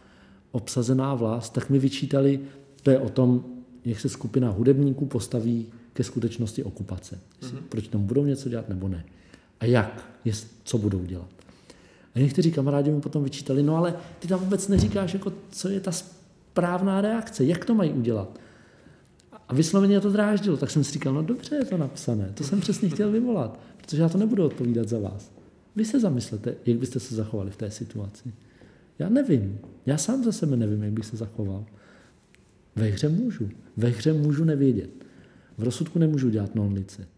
obsazená 0.53 1.15
vlast, 1.15 1.53
tak 1.53 1.71
mi 1.71 1.79
vyčítali, 1.79 2.41
to 2.83 2.91
je 2.91 2.99
o 2.99 3.09
tom, 3.09 3.45
jak 3.85 4.01
se 4.01 4.09
skupina 4.09 4.51
hudebníků 4.51 5.07
postaví 5.07 5.67
ke 5.93 6.05
skutečnosti 6.05 6.65
okupace. 6.65 7.19
Mm-hmm. 7.41 7.59
Proč 7.69 7.88
tam 7.88 8.03
budou 8.03 8.25
něco 8.25 8.49
dělat 8.49 8.69
nebo 8.69 8.88
ne. 8.88 9.05
A 9.61 9.65
jak, 9.65 10.09
jest, 10.25 10.47
co 10.65 10.79
budou 10.79 11.05
dělat. 11.05 11.29
A 12.15 12.19
někteří 12.19 12.53
kamarádi 12.53 12.91
mi 12.91 13.01
potom 13.01 13.25
vyčítali, 13.25 13.62
no 13.62 13.77
ale 13.77 13.95
ty 14.19 14.29
tam 14.29 14.41
vůbec 14.41 14.69
neříkáš, 14.69 15.15
jako, 15.15 15.33
co 15.51 15.69
je 15.69 15.81
ta 15.81 15.93
správná 15.93 17.01
reakce, 17.01 17.45
jak 17.45 17.65
to 17.65 17.75
mají 17.75 17.91
udělat. 17.91 18.38
A 19.49 19.55
vysloveně 19.55 20.01
to 20.01 20.11
dráždilo, 20.11 20.57
tak 20.57 20.71
jsem 20.71 20.85
si 20.85 20.93
říkal, 20.93 21.15
no 21.15 21.23
dobře 21.23 21.55
je 21.55 21.65
to 21.65 21.77
napsané, 21.77 22.31
to 22.35 22.45
jsem 22.45 22.61
přesně 22.61 22.88
chtěl 22.88 23.11
vyvolat, 23.11 23.61
protože 23.77 24.03
já 24.03 24.09
to 24.09 24.19
nebudu 24.19 24.45
odpovídat 24.45 24.88
za 24.88 24.99
vás. 24.99 25.31
Vy 25.77 25.85
se 25.85 26.01
zamyslete, 26.01 26.55
jak 26.67 26.79
byste 26.79 27.01
se 27.01 27.15
zachovali 27.15 27.51
v 27.51 27.57
té 27.57 27.71
situaci. 27.71 28.33
Já 29.03 29.09
nevím, 29.09 29.59
já 29.87 29.99
sám 29.99 30.25
za 30.25 30.33
sebe 30.33 30.57
nevím, 30.57 30.83
jak 30.83 30.93
bych 30.93 31.07
se 31.07 31.17
zachoval. 31.17 31.65
Ve 32.77 32.88
hře 32.88 33.09
můžu. 33.09 33.49
Ve 33.77 33.88
hře 33.88 34.12
můžu 34.12 34.45
nevědět. 34.45 34.91
V 35.59 35.62
rozsudku 35.62 35.99
nemůžu 35.99 36.31
dělat 36.31 36.55
non-licet. 36.55 37.09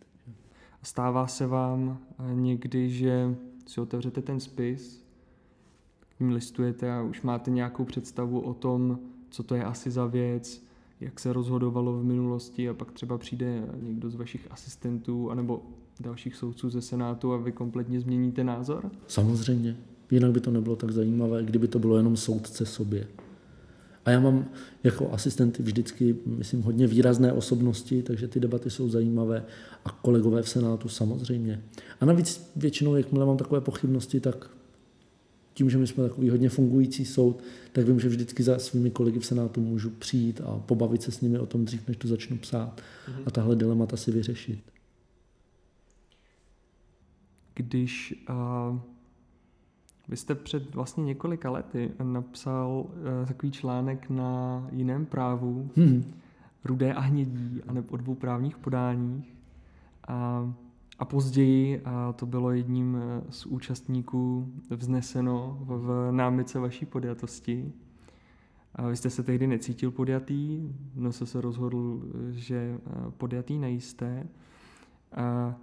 Stává 0.82 1.26
se 1.26 1.46
vám 1.46 1.98
eh, 2.18 2.34
někdy, 2.34 2.90
že 2.90 3.34
si 3.66 3.80
otevřete 3.80 4.22
ten 4.22 4.40
spis, 4.40 5.04
k 6.16 6.20
ním 6.20 6.30
listujete 6.30 6.92
a 6.92 7.02
už 7.02 7.22
máte 7.22 7.50
nějakou 7.50 7.84
představu 7.84 8.40
o 8.40 8.54
tom, 8.54 8.98
co 9.30 9.42
to 9.42 9.54
je 9.54 9.64
asi 9.64 9.90
za 9.90 10.06
věc, 10.06 10.62
jak 11.00 11.20
se 11.20 11.32
rozhodovalo 11.32 12.00
v 12.00 12.04
minulosti 12.04 12.68
a 12.68 12.74
pak 12.74 12.92
třeba 12.92 13.18
přijde 13.18 13.62
někdo 13.82 14.10
z 14.10 14.14
vašich 14.14 14.46
asistentů 14.50 15.30
anebo 15.30 15.62
dalších 16.00 16.36
soudců 16.36 16.70
ze 16.70 16.82
Senátu 16.82 17.32
a 17.32 17.36
vy 17.36 17.52
kompletně 17.52 18.00
změníte 18.00 18.44
názor? 18.44 18.90
Samozřejmě. 19.06 19.76
Jinak 20.14 20.32
by 20.32 20.40
to 20.40 20.50
nebylo 20.50 20.76
tak 20.76 20.90
zajímavé, 20.90 21.42
kdyby 21.42 21.68
to 21.68 21.78
bylo 21.78 21.96
jenom 21.96 22.16
soudce 22.16 22.66
sobě. 22.66 23.06
A 24.04 24.10
já 24.10 24.20
mám 24.20 24.48
jako 24.84 25.12
asistenty 25.12 25.62
vždycky, 25.62 26.16
myslím, 26.26 26.62
hodně 26.62 26.86
výrazné 26.86 27.32
osobnosti, 27.32 28.02
takže 28.02 28.28
ty 28.28 28.40
debaty 28.40 28.70
jsou 28.70 28.88
zajímavé. 28.88 29.44
A 29.84 29.90
kolegové 29.90 30.42
v 30.42 30.48
Senátu 30.48 30.88
samozřejmě. 30.88 31.62
A 32.00 32.04
navíc 32.04 32.50
většinou, 32.56 32.96
jakmile 32.96 33.26
mám 33.26 33.36
takové 33.36 33.60
pochybnosti, 33.60 34.20
tak 34.20 34.50
tím, 35.54 35.70
že 35.70 35.78
my 35.78 35.86
jsme 35.86 36.08
takový 36.08 36.30
hodně 36.30 36.48
fungující 36.48 37.04
soud, 37.04 37.42
tak 37.72 37.86
vím, 37.86 38.00
že 38.00 38.08
vždycky 38.08 38.42
za 38.42 38.58
svými 38.58 38.90
kolegy 38.90 39.18
v 39.18 39.26
Senátu 39.26 39.60
můžu 39.60 39.90
přijít 39.90 40.40
a 40.44 40.58
pobavit 40.58 41.02
se 41.02 41.10
s 41.10 41.20
nimi 41.20 41.38
o 41.38 41.46
tom 41.46 41.64
dřív, 41.64 41.88
než 41.88 41.96
to 41.96 42.08
začnu 42.08 42.38
psát 42.38 42.80
mm-hmm. 42.80 43.22
a 43.26 43.30
tahle 43.30 43.56
dilemata 43.56 43.96
si 43.96 44.12
vyřešit. 44.12 44.58
Když 47.54 48.24
uh, 48.30 48.78
vy 50.08 50.16
jste 50.16 50.34
před 50.34 50.74
vlastně 50.74 51.04
několika 51.04 51.50
lety 51.50 51.90
napsal 52.02 52.86
uh, 52.86 53.26
takový 53.26 53.52
článek 53.52 54.10
na 54.10 54.66
jiném 54.72 55.06
právu, 55.06 55.70
hmm. 55.76 56.14
rudé 56.64 56.94
a 56.94 57.00
hnědí, 57.00 57.62
a 57.68 57.72
nebo 57.72 57.88
o 57.90 57.96
dvou 57.96 58.14
právních 58.14 58.58
podáních. 58.58 59.34
A, 60.08 60.52
a 60.98 61.04
později, 61.04 61.80
a 61.84 62.12
to 62.12 62.26
bylo 62.26 62.50
jedním 62.50 62.96
eh, 62.96 63.22
z 63.30 63.46
účastníků 63.46 64.52
vzneseno 64.70 65.58
v, 65.60 65.78
v 65.78 66.12
námice 66.12 66.58
vaší 66.58 66.86
podjatosti. 66.86 67.72
A 68.74 68.88
vy 68.88 68.96
jste 68.96 69.10
se 69.10 69.22
tehdy 69.22 69.46
necítil 69.46 69.90
podjatý, 69.90 70.72
no 70.94 71.12
se 71.12 71.26
se 71.26 71.40
rozhodl, 71.40 72.02
že 72.30 72.56
eh, 72.56 73.10
podjatý 73.10 73.58
nejste. 73.58 74.26
A 75.16 75.54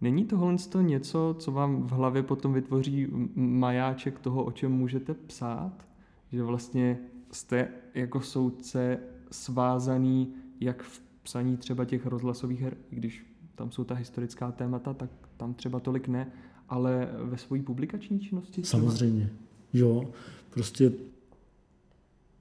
Není 0.00 0.24
tohle 0.24 0.56
to 0.68 0.80
něco, 0.80 1.36
co 1.38 1.52
vám 1.52 1.82
v 1.82 1.90
hlavě 1.90 2.22
potom 2.22 2.52
vytvoří 2.52 3.08
majáček 3.34 4.18
toho, 4.18 4.44
o 4.44 4.52
čem 4.52 4.72
můžete 4.72 5.14
psát? 5.14 5.86
Že 6.32 6.42
vlastně 6.42 6.98
jste 7.32 7.68
jako 7.94 8.20
soudce 8.20 8.98
svázaný 9.30 10.34
jak 10.60 10.82
v 10.82 11.02
psaní 11.22 11.56
třeba 11.56 11.84
těch 11.84 12.06
rozhlasových 12.06 12.60
her, 12.60 12.76
když 12.90 13.26
tam 13.54 13.70
jsou 13.70 13.84
ta 13.84 13.94
historická 13.94 14.52
témata, 14.52 14.94
tak 14.94 15.10
tam 15.36 15.54
třeba 15.54 15.80
tolik 15.80 16.08
ne, 16.08 16.32
ale 16.68 17.08
ve 17.22 17.38
své 17.38 17.62
publikační 17.62 18.20
činnosti? 18.20 18.62
Třeba? 18.62 18.82
Samozřejmě, 18.82 19.30
jo. 19.72 20.10
Prostě 20.50 20.92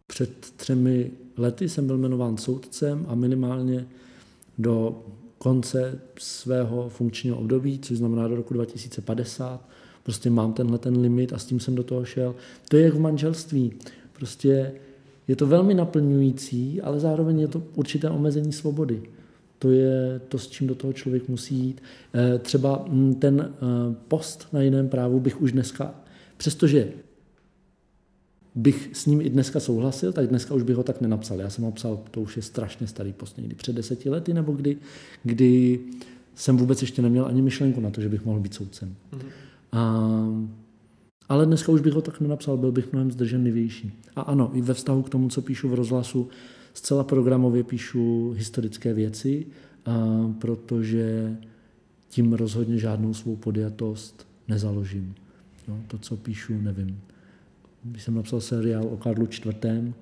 před 0.07 0.51
třemi 0.55 1.11
lety 1.37 1.69
jsem 1.69 1.87
byl 1.87 1.97
jmenován 1.97 2.37
soudcem 2.37 3.05
a 3.09 3.15
minimálně 3.15 3.87
do 4.57 5.03
konce 5.43 5.99
svého 6.19 6.89
funkčního 6.89 7.37
období, 7.37 7.79
což 7.79 7.97
znamená 7.97 8.27
do 8.27 8.35
roku 8.35 8.53
2050. 8.53 9.69
Prostě 10.03 10.29
mám 10.29 10.53
tenhle 10.53 10.77
ten 10.77 10.97
limit 10.97 11.33
a 11.33 11.37
s 11.37 11.45
tím 11.45 11.59
jsem 11.59 11.75
do 11.75 11.83
toho 11.83 12.05
šel. 12.05 12.35
To 12.69 12.77
je 12.77 12.83
jak 12.83 12.93
v 12.93 12.99
manželství. 12.99 13.73
Prostě 14.13 14.71
je 15.27 15.35
to 15.35 15.47
velmi 15.47 15.73
naplňující, 15.73 16.81
ale 16.81 16.99
zároveň 16.99 17.39
je 17.39 17.47
to 17.47 17.63
určité 17.75 18.09
omezení 18.09 18.53
svobody. 18.53 19.03
To 19.59 19.71
je 19.71 20.21
to, 20.27 20.37
s 20.37 20.47
čím 20.47 20.67
do 20.67 20.75
toho 20.75 20.93
člověk 20.93 21.29
musí 21.29 21.55
jít. 21.55 21.83
Eh, 22.13 22.39
třeba 22.39 22.85
hm, 22.87 23.13
ten 23.13 23.51
eh, 23.51 23.95
post 24.07 24.47
na 24.53 24.61
jiném 24.61 24.89
právu 24.89 25.19
bych 25.19 25.41
už 25.41 25.51
dneska, 25.51 25.95
přestože 26.37 26.87
bych 28.55 28.89
s 28.93 29.05
ním 29.05 29.21
i 29.21 29.29
dneska 29.29 29.59
souhlasil, 29.59 30.13
tak 30.13 30.27
dneska 30.27 30.53
už 30.53 30.63
bych 30.63 30.75
ho 30.75 30.83
tak 30.83 31.01
nenapsal. 31.01 31.39
Já 31.39 31.49
jsem 31.49 31.63
ho 31.63 31.71
psal, 31.71 31.99
to 32.11 32.21
už 32.21 32.37
je 32.37 32.43
strašně 32.43 32.87
starý 32.87 33.13
post, 33.13 33.37
někdy 33.37 33.55
před 33.55 33.75
deseti 33.75 34.09
lety, 34.09 34.33
nebo 34.33 34.51
kdy, 34.51 34.77
kdy 35.23 35.79
jsem 36.35 36.57
vůbec 36.57 36.81
ještě 36.81 37.01
neměl 37.01 37.25
ani 37.25 37.41
myšlenku 37.41 37.81
na 37.81 37.89
to, 37.89 38.01
že 38.01 38.09
bych 38.09 38.25
mohl 38.25 38.39
být 38.39 38.53
soudcem. 38.53 38.95
Mm-hmm. 39.13 39.25
A, 39.71 40.09
ale 41.29 41.45
dneska 41.45 41.71
už 41.71 41.81
bych 41.81 41.93
ho 41.93 42.01
tak 42.01 42.21
nenapsal, 42.21 42.57
byl 42.57 42.71
bych 42.71 42.91
mnohem 42.91 43.11
zdrženlivější. 43.11 43.91
A 44.15 44.21
ano, 44.21 44.51
i 44.53 44.61
ve 44.61 44.73
vztahu 44.73 45.01
k 45.01 45.09
tomu, 45.09 45.29
co 45.29 45.41
píšu 45.41 45.69
v 45.69 45.73
rozhlasu, 45.73 46.27
zcela 46.73 47.03
programově 47.03 47.63
píšu 47.63 48.33
historické 48.37 48.93
věci, 48.93 49.45
a, 49.85 50.33
protože 50.39 51.37
tím 52.09 52.33
rozhodně 52.33 52.77
žádnou 52.77 53.13
svou 53.13 53.35
podjatost 53.35 54.27
nezaložím. 54.47 55.15
No, 55.67 55.79
to, 55.87 55.97
co 55.97 56.17
píšu, 56.17 56.61
nevím 56.61 56.99
když 57.83 58.03
jsem 58.03 58.15
napsal 58.15 58.41
seriál 58.41 58.85
o 58.85 58.97
Karlu 58.97 59.25
IV., 59.25 59.93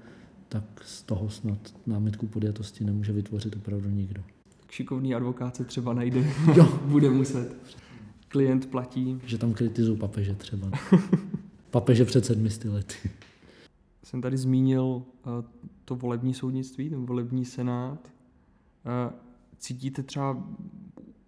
tak 0.50 0.64
z 0.84 1.04
toho 1.04 1.30
snad 1.30 1.74
námitku 1.88 2.28
podjatosti 2.28 2.84
nemůže 2.84 3.14
vytvořit 3.14 3.56
opravdu 3.56 3.90
nikdo. 3.90 4.24
Šikovný 4.70 5.16
advokát 5.16 5.56
se 5.56 5.64
třeba 5.64 5.94
najde, 5.94 6.20
jo. 6.56 6.80
bude 6.86 7.10
muset. 7.10 7.56
Klient 8.28 8.66
platí. 8.66 9.20
Že 9.26 9.38
tam 9.38 9.54
kritizují 9.54 9.98
papeže 9.98 10.36
třeba. 10.36 10.72
papeže 11.72 12.06
před 12.06 12.26
sedmisty 12.26 12.70
lety. 12.70 12.96
Jsem 14.04 14.22
tady 14.22 14.38
zmínil 14.38 14.84
uh, 14.84 15.04
to 15.86 15.96
volební 15.96 16.34
soudnictví, 16.34 16.90
ten 16.90 17.06
volební 17.06 17.46
senát. 17.46 18.12
Cítíte 19.58 20.04
třeba 20.04 20.44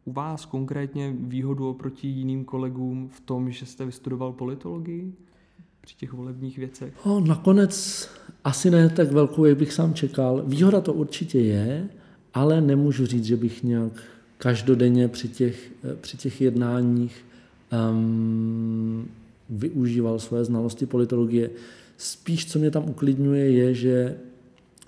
u 0.06 0.12
vás 0.12 0.46
konkrétně 0.46 1.16
výhodu 1.20 1.70
oproti 1.70 2.08
jiným 2.08 2.46
kolegům 2.46 3.10
v 3.10 3.20
tom, 3.20 3.52
že 3.52 3.66
jste 3.66 3.86
vystudoval 3.86 4.34
politologii 4.34 5.14
při 5.86 5.96
těch 5.96 6.14
volebních 6.14 6.58
věcech? 6.58 6.94
No, 7.06 7.20
nakonec 7.20 8.10
asi 8.44 8.72
ne 8.72 8.90
tak 8.90 9.12
velkou, 9.12 9.46
jak 9.46 9.58
bych 9.58 9.74
sám 9.74 9.94
čekal. 9.94 10.44
Výhoda 10.48 10.82
to 10.82 10.94
určitě 10.94 11.40
je, 11.40 11.90
ale 12.34 12.62
nemůžu 12.62 13.06
říct, 13.06 13.26
že 13.26 13.38
bych 13.38 13.64
nějak 13.64 14.04
každodenně 14.38 15.08
při 15.08 15.28
těch, 15.28 15.72
při 16.02 16.18
těch 16.18 16.42
jednáních 16.42 17.26
um, 17.92 19.08
využíval 19.50 20.20
své 20.20 20.46
znalosti 20.46 20.86
politologie. 20.86 21.50
Spíš, 21.98 22.52
co 22.52 22.60
mě 22.60 22.72
tam 22.72 22.90
uklidňuje, 22.90 23.52
je, 23.52 23.74
že 23.74 24.16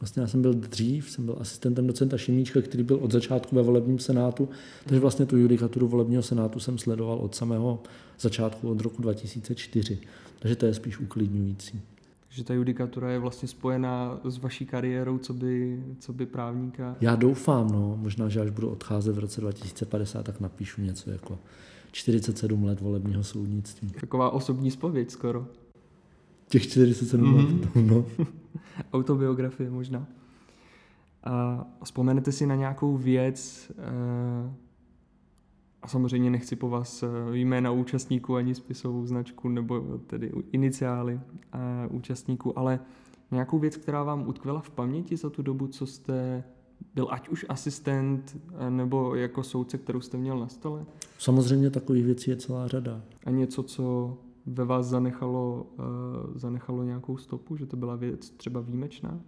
Vlastně 0.05 0.21
já 0.21 0.27
jsem 0.27 0.41
byl 0.41 0.53
dřív, 0.53 1.09
jsem 1.09 1.25
byl 1.25 1.37
asistentem 1.39 1.87
docenta 1.87 2.17
Šimíčka, 2.17 2.61
který 2.61 2.83
byl 2.83 2.99
od 3.01 3.11
začátku 3.11 3.55
ve 3.55 3.61
volebním 3.61 3.99
senátu, 3.99 4.49
takže 4.83 4.99
vlastně 4.99 5.25
tu 5.25 5.37
judikaturu 5.37 5.87
volebního 5.87 6.23
senátu 6.23 6.59
jsem 6.59 6.77
sledoval 6.77 7.17
od 7.17 7.35
samého 7.35 7.83
začátku, 8.19 8.69
od 8.69 8.81
roku 8.81 9.01
2004. 9.01 9.99
Takže 10.39 10.55
to 10.55 10.65
je 10.65 10.73
spíš 10.73 10.99
uklidňující. 10.99 11.81
Že 12.29 12.43
ta 12.43 12.53
judikatura 12.53 13.11
je 13.11 13.19
vlastně 13.19 13.47
spojená 13.47 14.19
s 14.23 14.37
vaší 14.37 14.65
kariérou, 14.65 15.17
co 15.17 15.33
by, 15.33 15.83
co 15.99 16.13
by 16.13 16.25
právníka? 16.25 16.95
Já 17.01 17.15
doufám, 17.15 17.71
no. 17.71 17.97
Možná, 18.01 18.29
že 18.29 18.41
až 18.41 18.49
budu 18.49 18.69
odcházet 18.69 19.15
v 19.15 19.19
roce 19.19 19.41
2050, 19.41 20.23
tak 20.23 20.39
napíšu 20.39 20.81
něco 20.81 21.11
jako 21.11 21.37
47 21.91 22.63
let 22.63 22.81
volebního 22.81 23.23
soudnictví. 23.23 23.89
Taková 23.99 24.29
osobní 24.29 24.71
spověď 24.71 25.11
skoro. 25.11 25.47
Těch 26.49 26.63
47 26.63 27.29
mm. 27.29 27.35
let, 27.35 27.75
no. 27.75 28.05
Autobiografie 28.93 29.69
možná. 29.69 30.07
A 31.23 31.65
vzpomenete 31.83 32.31
si 32.31 32.45
na 32.45 32.55
nějakou 32.55 32.97
věc, 32.97 33.71
eh, 33.77 34.53
a 35.81 35.87
samozřejmě 35.87 36.29
nechci 36.29 36.55
po 36.55 36.69
vás 36.69 37.03
eh, 37.03 37.07
jména 37.31 37.71
účastníků 37.71 38.35
ani 38.35 38.55
spisovou 38.55 39.05
značku 39.05 39.49
nebo 39.49 39.99
tedy 40.07 40.31
iniciály 40.51 41.19
eh, 41.53 41.59
účastníků, 41.89 42.59
ale 42.59 42.79
nějakou 43.31 43.59
věc, 43.59 43.77
která 43.77 44.03
vám 44.03 44.27
utkvěla 44.27 44.61
v 44.61 44.69
paměti 44.69 45.17
za 45.17 45.29
tu 45.29 45.41
dobu, 45.41 45.67
co 45.67 45.85
jste 45.85 46.43
byl 46.95 47.07
ať 47.11 47.29
už 47.29 47.45
asistent 47.49 48.37
nebo 48.69 49.15
jako 49.15 49.43
soudce, 49.43 49.77
kterou 49.77 50.01
jste 50.01 50.17
měl 50.17 50.39
na 50.39 50.47
stole? 50.47 50.85
Samozřejmě 51.17 51.69
takových 51.69 52.05
věcí 52.05 52.31
je 52.31 52.37
celá 52.37 52.67
řada. 52.67 53.01
A 53.25 53.29
něco, 53.29 53.63
co 53.63 54.17
ve 54.45 54.65
vás 54.65 54.85
zanechalo, 54.85 55.67
uh, 55.79 56.37
zanechalo 56.37 56.83
nějakou 56.83 57.17
stopu, 57.17 57.57
že 57.57 57.65
to 57.65 57.77
byla 57.77 57.95
věc 57.95 58.29
třeba 58.29 58.61
výjimečná? 58.61 59.19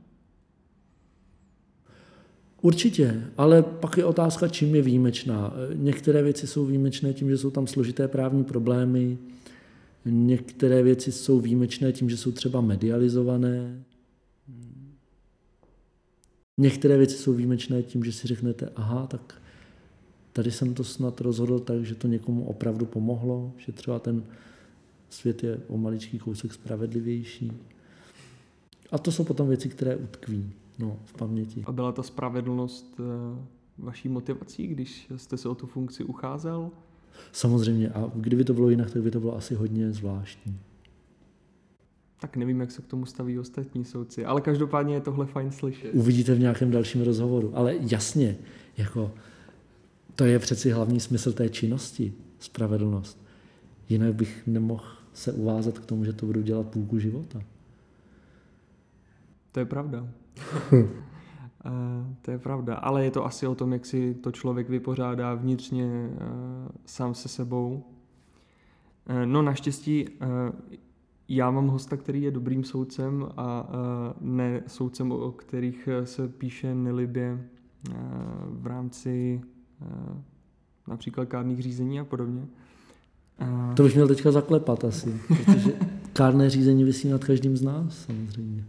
Určitě, 2.61 3.23
ale 3.37 3.63
pak 3.63 3.97
je 3.97 4.05
otázka, 4.05 4.47
čím 4.47 4.75
je 4.75 4.81
výjimečná. 4.81 5.53
Některé 5.73 6.23
věci 6.23 6.47
jsou 6.47 6.65
výjimečné 6.65 7.13
tím, 7.13 7.29
že 7.29 7.37
jsou 7.37 7.51
tam 7.51 7.67
složité 7.67 8.07
právní 8.07 8.43
problémy, 8.43 9.17
některé 10.05 10.83
věci 10.83 11.11
jsou 11.11 11.39
výjimečné 11.39 11.91
tím, 11.91 12.09
že 12.09 12.17
jsou 12.17 12.31
třeba 12.31 12.61
medializované, 12.61 13.83
některé 16.57 16.97
věci 16.97 17.17
jsou 17.17 17.33
výjimečné 17.33 17.83
tím, 17.83 18.03
že 18.03 18.11
si 18.11 18.27
řeknete, 18.27 18.69
aha, 18.75 19.07
tak 19.07 19.41
tady 20.33 20.51
jsem 20.51 20.73
to 20.73 20.83
snad 20.83 21.21
rozhodl 21.21 21.59
tak, 21.59 21.85
že 21.85 21.95
to 21.95 22.07
někomu 22.07 22.45
opravdu 22.45 22.85
pomohlo, 22.85 23.53
že 23.57 23.71
třeba 23.71 23.99
ten 23.99 24.23
svět 25.09 25.43
je 25.43 25.59
o 25.67 25.77
maličký 25.77 26.19
kousek 26.19 26.53
spravedlivější. 26.53 27.51
A 28.91 28.97
to 28.97 29.11
jsou 29.11 29.23
potom 29.23 29.47
věci, 29.47 29.69
které 29.69 29.95
utkví 29.95 30.53
no, 30.79 30.99
v 31.05 31.13
paměti. 31.13 31.63
A 31.65 31.71
byla 31.71 31.91
ta 31.91 32.03
spravedlnost 32.03 32.99
eh, 32.99 33.03
vaší 33.77 34.09
motivací, 34.09 34.67
když 34.67 35.07
jste 35.15 35.37
se 35.37 35.49
o 35.49 35.55
tu 35.55 35.67
funkci 35.67 36.03
ucházel? 36.03 36.71
Samozřejmě. 37.31 37.89
A 37.89 38.11
kdyby 38.15 38.43
to 38.43 38.53
bylo 38.53 38.69
jinak, 38.69 38.91
tak 38.91 39.01
by 39.01 39.11
to 39.11 39.19
bylo 39.19 39.35
asi 39.35 39.55
hodně 39.55 39.91
zvláštní. 39.91 40.59
Tak 42.21 42.37
nevím, 42.37 42.59
jak 42.59 42.71
se 42.71 42.81
k 42.81 42.87
tomu 42.87 43.05
staví 43.05 43.39
ostatní 43.39 43.85
soudci, 43.85 44.25
ale 44.25 44.41
každopádně 44.41 44.93
je 44.93 45.01
tohle 45.01 45.25
fajn 45.25 45.51
slyšet. 45.51 45.91
Uvidíte 45.93 46.35
v 46.35 46.39
nějakém 46.39 46.71
dalším 46.71 47.01
rozhovoru. 47.01 47.51
Ale 47.55 47.75
jasně, 47.79 48.37
jako 48.77 49.11
to 50.15 50.25
je 50.25 50.39
přeci 50.39 50.71
hlavní 50.71 50.99
smysl 50.99 51.33
té 51.33 51.49
činnosti, 51.49 52.13
spravedlnost. 52.39 53.26
Jinak 53.89 54.15
bych 54.15 54.47
nemohl 54.47 54.83
se 55.13 55.33
uvázat 55.33 55.79
k 55.79 55.85
tomu, 55.85 56.05
že 56.05 56.13
to 56.13 56.25
budu 56.25 56.41
dělat 56.41 56.67
půlku 56.67 56.99
života. 56.99 57.41
To 59.51 59.59
je 59.59 59.65
pravda. 59.65 60.07
Uh, 60.73 60.79
to 62.21 62.31
je 62.31 62.39
pravda, 62.39 62.75
ale 62.75 63.05
je 63.05 63.11
to 63.11 63.25
asi 63.25 63.47
o 63.47 63.55
tom, 63.55 63.73
jak 63.73 63.85
si 63.85 64.13
to 64.13 64.31
člověk 64.31 64.69
vypořádá 64.69 65.33
vnitřně 65.33 66.09
uh, 66.09 66.17
sám 66.85 67.13
se 67.13 67.29
sebou. 67.29 67.83
Uh, 69.09 69.25
no 69.25 69.41
naštěstí 69.41 70.05
já 71.29 71.51
mám 71.51 71.67
hosta, 71.67 71.97
který 71.97 72.21
je 72.21 72.31
dobrým 72.31 72.63
soudcem 72.63 73.29
a 73.37 73.69
ne 74.21 74.63
soudcem, 74.67 75.11
o 75.11 75.31
kterých 75.31 75.89
se 76.03 76.27
píše 76.27 76.75
nelibě 76.75 77.47
v 78.45 78.67
rámci 78.67 79.41
například 80.87 81.25
kárných 81.25 81.61
řízení 81.61 81.99
a 81.99 82.03
podobně. 82.03 82.47
To 83.75 83.83
bych 83.83 83.95
měl 83.95 84.07
teďka 84.07 84.31
zaklepat 84.31 84.83
asi, 84.83 85.19
protože 85.27 85.73
kárné 86.13 86.49
řízení 86.49 86.83
vysí 86.83 87.09
nad 87.09 87.23
každým 87.23 87.57
z 87.57 87.61
nás 87.61 88.05
samozřejmě. 88.05 88.63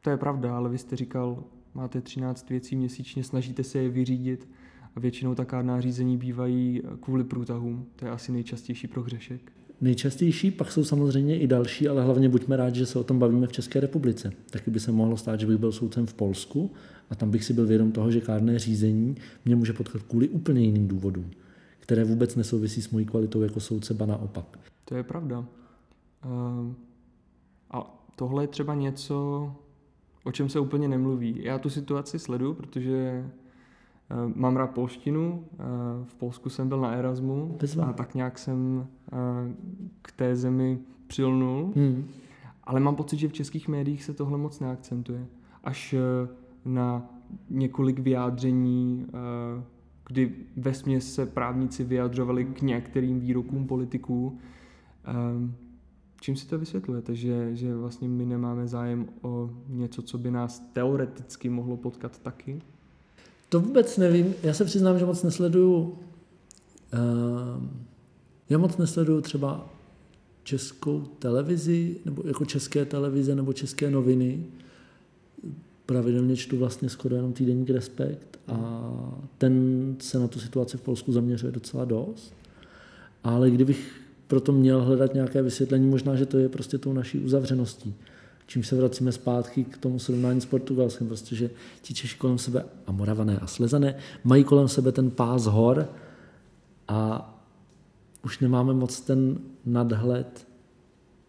To 0.00 0.10
je 0.10 0.16
pravda, 0.16 0.56
ale 0.56 0.70
vy 0.70 0.78
jste 0.78 0.96
říkal, 0.96 1.44
máte 1.74 2.00
13 2.00 2.50
věcí 2.50 2.76
měsíčně, 2.76 3.24
snažíte 3.24 3.64
se 3.64 3.78
je 3.78 3.88
vyřídit 3.88 4.48
a 4.96 5.00
většinou 5.00 5.34
ta 5.34 5.44
kárná 5.44 5.80
řízení 5.80 6.16
bývají 6.16 6.82
kvůli 7.00 7.24
průtahům. 7.24 7.86
To 7.96 8.04
je 8.04 8.10
asi 8.10 8.32
nejčastější 8.32 8.86
prohřešek. 8.86 9.52
Nejčastější 9.80 10.50
pak 10.50 10.72
jsou 10.72 10.84
samozřejmě 10.84 11.38
i 11.38 11.46
další, 11.46 11.88
ale 11.88 12.04
hlavně 12.04 12.28
buďme 12.28 12.56
rádi, 12.56 12.78
že 12.78 12.86
se 12.86 12.98
o 12.98 13.04
tom 13.04 13.18
bavíme 13.18 13.46
v 13.46 13.52
České 13.52 13.80
republice. 13.80 14.32
Taky 14.50 14.70
by 14.70 14.80
se 14.80 14.92
mohlo 14.92 15.16
stát, 15.16 15.40
že 15.40 15.46
bych 15.46 15.58
byl 15.58 15.72
soudcem 15.72 16.06
v 16.06 16.14
Polsku 16.14 16.70
a 17.10 17.14
tam 17.14 17.30
bych 17.30 17.44
si 17.44 17.52
byl 17.52 17.66
vědom 17.66 17.92
toho, 17.92 18.10
že 18.10 18.20
kárné 18.20 18.58
řízení 18.58 19.16
mě 19.44 19.56
může 19.56 19.72
potkat 19.72 20.02
kvůli 20.02 20.28
úplně 20.28 20.60
jiným 20.60 20.88
důvodům 20.88 21.30
které 21.84 22.04
vůbec 22.04 22.36
nesouvisí 22.36 22.82
s 22.82 22.90
mojí 22.90 23.06
kvalitou 23.06 23.42
jako 23.42 23.60
soudce, 23.60 23.94
ba 23.94 24.06
naopak. 24.06 24.58
To 24.84 24.94
je 24.94 25.02
pravda. 25.02 25.44
Ehm, 26.24 26.74
a 27.70 28.04
tohle 28.16 28.42
je 28.44 28.48
třeba 28.48 28.74
něco, 28.74 29.50
o 30.24 30.32
čem 30.32 30.48
se 30.48 30.60
úplně 30.60 30.88
nemluví. 30.88 31.40
Já 31.42 31.58
tu 31.58 31.70
situaci 31.70 32.18
sleduju, 32.18 32.54
protože 32.54 33.24
ehm, 34.10 34.32
mám 34.36 34.56
rád 34.56 34.66
polštinu, 34.66 35.44
ehm, 35.52 36.04
v 36.04 36.14
Polsku 36.14 36.50
jsem 36.50 36.68
byl 36.68 36.80
na 36.80 36.92
Erasmu 36.92 37.56
Bezva. 37.60 37.84
a 37.84 37.92
tak 37.92 38.14
nějak 38.14 38.38
jsem 38.38 38.86
k 40.02 40.12
té 40.12 40.36
zemi 40.36 40.78
přilnul, 41.06 41.72
hmm. 41.76 42.08
ale 42.64 42.80
mám 42.80 42.96
pocit, 42.96 43.16
že 43.16 43.28
v 43.28 43.32
českých 43.32 43.68
médiích 43.68 44.04
se 44.04 44.14
tohle 44.14 44.38
moc 44.38 44.60
neakcentuje. 44.60 45.26
Až 45.64 45.94
na 46.64 47.10
několik 47.50 47.98
vyjádření 47.98 49.06
kdy 50.06 50.32
ve 50.56 51.00
se 51.00 51.26
právníci 51.26 51.84
vyjadřovali 51.84 52.44
k 52.44 52.62
některým 52.62 53.20
výrokům 53.20 53.66
politiků. 53.66 54.38
Ehm, 55.04 55.54
čím 56.20 56.36
si 56.36 56.46
to 56.46 56.58
vysvětlujete, 56.58 57.14
že, 57.14 57.56
že 57.56 57.74
vlastně 57.74 58.08
my 58.08 58.26
nemáme 58.26 58.66
zájem 58.66 59.06
o 59.22 59.50
něco, 59.68 60.02
co 60.02 60.18
by 60.18 60.30
nás 60.30 60.70
teoreticky 60.72 61.48
mohlo 61.48 61.76
potkat 61.76 62.18
taky? 62.18 62.62
To 63.48 63.60
vůbec 63.60 63.98
nevím. 63.98 64.34
Já 64.42 64.54
se 64.54 64.64
přiznám, 64.64 64.98
že 64.98 65.06
moc 65.06 65.22
nesleduju 65.22 65.78
uh, 65.78 65.98
já 68.48 68.58
moc 68.58 68.76
nesleduju 68.76 69.20
třeba 69.20 69.70
českou 70.42 71.00
televizi, 71.00 71.96
nebo 72.04 72.22
jako 72.26 72.44
české 72.44 72.84
televize, 72.84 73.34
nebo 73.34 73.52
české 73.52 73.90
noviny 73.90 74.44
pravidelně 75.86 76.36
čtu 76.36 76.58
vlastně 76.58 76.88
skoro 76.88 77.16
jenom 77.16 77.32
týdenník 77.32 77.70
Respekt 77.70 78.38
a 78.48 78.90
ten 79.38 79.96
se 80.00 80.18
na 80.18 80.28
tu 80.28 80.40
situaci 80.40 80.76
v 80.76 80.80
Polsku 80.80 81.12
zaměřuje 81.12 81.52
docela 81.52 81.84
dost. 81.84 82.34
Ale 83.24 83.50
kdybych 83.50 84.00
proto 84.26 84.52
měl 84.52 84.82
hledat 84.82 85.14
nějaké 85.14 85.42
vysvětlení, 85.42 85.88
možná, 85.88 86.16
že 86.16 86.26
to 86.26 86.38
je 86.38 86.48
prostě 86.48 86.78
tou 86.78 86.92
naší 86.92 87.18
uzavřeností. 87.18 87.94
Čím 88.46 88.62
se 88.62 88.76
vracíme 88.76 89.12
zpátky 89.12 89.64
k 89.64 89.78
tomu 89.78 89.98
srovnání 89.98 90.40
s 90.40 90.46
Portugalskem, 90.46 91.06
prostě, 91.06 91.36
že 91.36 91.50
ti 91.82 91.94
Češi 91.94 92.18
kolem 92.18 92.38
sebe, 92.38 92.64
a 92.86 92.92
Moravané 92.92 93.38
a 93.38 93.46
Slezané, 93.46 93.94
mají 94.24 94.44
kolem 94.44 94.68
sebe 94.68 94.92
ten 94.92 95.10
pás 95.10 95.44
hor 95.44 95.88
a 96.88 97.30
už 98.24 98.38
nemáme 98.38 98.74
moc 98.74 99.00
ten 99.00 99.38
nadhled 99.64 100.46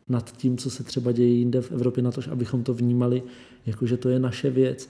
nad 0.10 0.38
tím, 0.38 0.58
co 0.58 0.70
se 0.70 0.84
třeba 0.84 1.12
děje 1.12 1.30
jinde 1.30 1.62
v 1.62 1.72
Evropě, 1.72 2.04
na 2.04 2.12
to, 2.12 2.22
abychom 2.32 2.63
to 2.63 2.74
vnímali 2.74 3.24
jako, 3.66 3.86
že 3.86 3.97
to 3.97 4.10
je 4.10 4.20
naše 4.20 4.49
věc. 4.49 4.89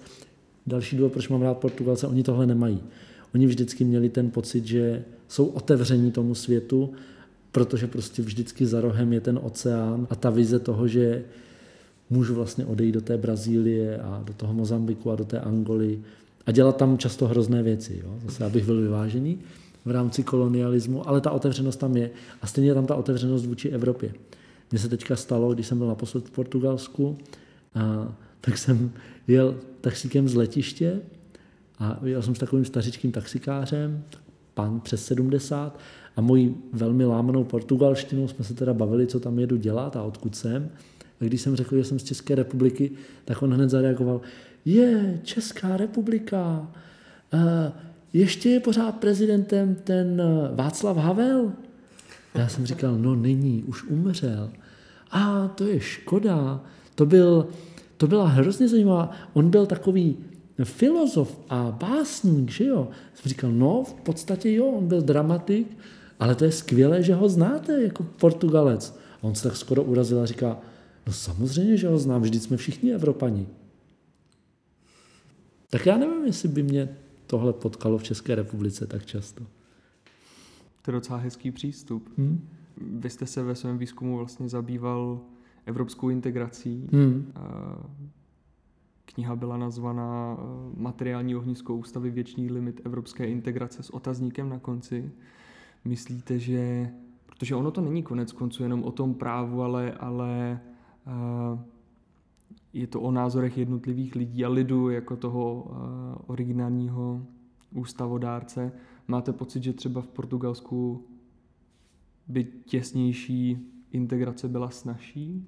Další 0.68 0.98
důvod, 0.98 1.14
proč 1.14 1.30
mám 1.30 1.42
rád 1.42 1.58
Portugalce, 1.58 2.08
oni 2.08 2.24
tohle 2.24 2.46
nemají. 2.46 2.80
Oni 3.36 3.48
vždycky 3.48 3.84
měli 3.84 4.10
ten 4.10 4.32
pocit, 4.32 4.66
že 4.66 5.04
jsou 5.28 5.46
otevření 5.46 6.12
tomu 6.12 6.36
světu, 6.36 6.94
protože 7.52 7.88
prostě 7.88 8.22
vždycky 8.22 8.66
za 8.66 8.82
rohem 8.82 9.14
je 9.14 9.22
ten 9.22 9.40
oceán 9.44 10.08
a 10.10 10.16
ta 10.16 10.30
vize 10.30 10.60
toho, 10.60 10.88
že 10.88 11.24
můžu 12.10 12.36
vlastně 12.36 12.66
odejít 12.66 12.92
do 12.92 13.02
té 13.02 13.18
Brazílie 13.18 13.98
a 13.98 14.24
do 14.26 14.34
toho 14.34 14.54
Mozambiku 14.54 15.12
a 15.12 15.16
do 15.16 15.26
té 15.26 15.40
Angoly 15.40 16.00
a 16.46 16.52
dělat 16.52 16.78
tam 16.78 16.98
často 16.98 17.28
hrozné 17.28 17.64
věci. 17.64 18.02
Jo? 18.04 18.20
Zase, 18.26 18.46
abych 18.46 18.66
byl 18.66 18.82
vyvážený 18.82 19.40
v 19.86 19.92
rámci 19.92 20.24
kolonialismu, 20.24 21.10
ale 21.10 21.22
ta 21.22 21.32
otevřenost 21.32 21.80
tam 21.80 21.98
je. 21.98 22.10
A 22.42 22.48
stejně 22.48 22.70
je 22.70 22.74
tam 22.74 22.86
ta 22.86 22.96
otevřenost 22.96 23.46
vůči 23.46 23.70
Evropě. 23.70 24.14
Mně 24.72 24.80
se 24.80 24.90
teďka 24.90 25.16
stalo, 25.16 25.54
když 25.54 25.68
jsem 25.68 25.78
byl 25.78 25.88
naposled 25.88 26.28
v 26.28 26.32
Portugalsku, 26.32 27.18
a, 27.76 28.16
tak 28.42 28.58
jsem 28.58 28.92
jel 29.28 29.56
taxíkem 29.82 30.30
z 30.30 30.36
letiště 30.36 31.02
a 31.80 32.00
jel 32.04 32.22
jsem 32.22 32.36
s 32.36 32.40
takovým 32.40 32.66
stařičkým 32.66 33.12
taxikářem, 33.12 34.04
pan 34.54 34.80
přes 34.80 35.06
70, 35.06 35.80
a 36.16 36.22
mojí 36.22 36.56
velmi 36.74 37.06
lámanou 37.06 37.44
portugalštinou 37.44 38.28
jsme 38.28 38.46
se 38.46 38.54
teda 38.54 38.74
bavili, 38.74 39.08
co 39.08 39.20
tam 39.20 39.40
jedu 39.40 39.56
dělat 39.58 39.96
a 39.96 40.04
odkud 40.04 40.36
jsem. 40.36 40.70
A 41.22 41.24
když 41.24 41.42
jsem 41.42 41.56
řekl, 41.56 41.78
že 41.78 41.84
jsem 41.84 42.00
z 42.00 42.04
České 42.04 42.36
republiky, 42.36 42.92
tak 43.26 43.42
on 43.42 43.54
hned 43.54 43.70
zareagoval, 43.70 44.22
je, 44.66 45.20
Česká 45.24 45.78
republika, 45.78 46.68
ještě 48.14 48.50
je 48.50 48.60
pořád 48.60 48.96
prezidentem 48.96 49.76
ten 49.76 50.22
eh, 50.22 50.56
Václav 50.56 50.98
Havel? 50.98 51.52
Já 52.36 52.48
jsem 52.48 52.66
říkal, 52.66 52.98
no 52.98 53.16
není, 53.16 53.64
už 53.64 53.84
umřel. 53.84 54.52
A 55.12 55.48
to 55.48 55.64
je 55.64 55.80
škoda. 55.80 56.64
To, 56.96 57.06
byl, 57.06 57.48
to 57.98 58.08
byla 58.08 58.28
hrozně 58.28 58.68
zajímavá. 58.68 59.12
On 59.34 59.50
byl 59.50 59.66
takový 59.66 60.18
filozof 60.64 61.40
a 61.50 61.78
básník, 61.80 62.50
že 62.50 62.66
jo? 62.66 62.88
Jsem 63.14 63.30
říkal, 63.30 63.52
no 63.52 63.84
v 63.84 63.94
podstatě 63.94 64.54
jo, 64.54 64.66
on 64.66 64.88
byl 64.88 65.02
dramatik, 65.02 65.78
ale 66.20 66.36
to 66.36 66.46
je 66.46 66.52
skvělé, 66.52 67.04
že 67.04 67.16
ho 67.16 67.30
znáte 67.30 67.84
jako 67.84 68.04
Portugalec. 68.04 69.00
A 69.22 69.24
on 69.24 69.36
se 69.36 69.44
tak 69.44 69.58
skoro 69.58 69.84
urazil 69.84 70.20
a 70.20 70.26
říká, 70.26 70.58
no 71.08 71.14
samozřejmě, 71.14 71.78
že 71.78 71.88
ho 71.88 71.98
znám, 71.98 72.22
vždyť 72.22 72.42
jsme 72.44 72.58
všichni 72.58 72.94
Evropani. 72.94 73.48
Tak 75.70 75.86
já 75.86 75.98
nevím, 75.98 76.26
jestli 76.26 76.50
by 76.50 76.64
mě 76.64 76.90
tohle 77.28 77.54
potkalo 77.54 77.98
v 77.98 78.04
České 78.04 78.36
republice 78.36 78.88
tak 78.88 79.06
často. 79.06 79.44
To 80.86 80.92
je 80.92 80.94
docela 80.94 81.20
hezký 81.20 81.52
přístup. 81.52 82.10
Hmm? 82.18 82.48
Vy 82.78 83.10
jste 83.10 83.26
se 83.26 83.44
ve 83.44 83.56
svém 83.56 83.78
výzkumu 83.78 84.18
vlastně 84.18 84.50
zabýval 84.50 85.22
evropskou 85.66 86.10
integrací. 86.10 86.90
Hmm. 86.94 87.34
Kniha 89.06 89.36
byla 89.36 89.58
nazvaná 89.58 90.38
Materiální 90.78 91.36
ohnisko 91.36 91.76
ústavy 91.76 92.10
věčný 92.10 92.52
limit 92.52 92.82
evropské 92.84 93.26
integrace 93.26 93.84
s 93.84 93.90
otazníkem 93.90 94.50
na 94.50 94.60
konci. 94.60 95.12
Myslíte, 95.86 96.40
že, 96.40 96.90
protože 97.26 97.56
ono 97.56 97.72
to 97.72 97.82
není 97.82 98.04
konec 98.04 98.32
konců 98.32 98.64
jenom 98.64 98.84
o 98.84 98.92
tom 98.92 99.14
právu, 99.14 99.62
ale, 99.62 99.94
ale 99.94 100.60
je 102.74 102.88
to 102.88 103.02
o 103.02 103.12
názorech 103.12 103.58
jednotlivých 103.58 104.16
lidí 104.16 104.46
a 104.46 104.50
lidu 104.50 104.90
jako 104.90 105.16
toho 105.16 105.68
originálního 106.28 107.26
ústavodárce. 107.76 108.72
Máte 109.08 109.34
pocit, 109.34 109.64
že 109.64 109.74
třeba 109.74 110.02
v 110.02 110.08
Portugalsku 110.08 111.06
by 112.28 112.48
těsnější 112.66 113.58
integrace 113.92 114.48
byla 114.48 114.70
snažší? 114.70 115.48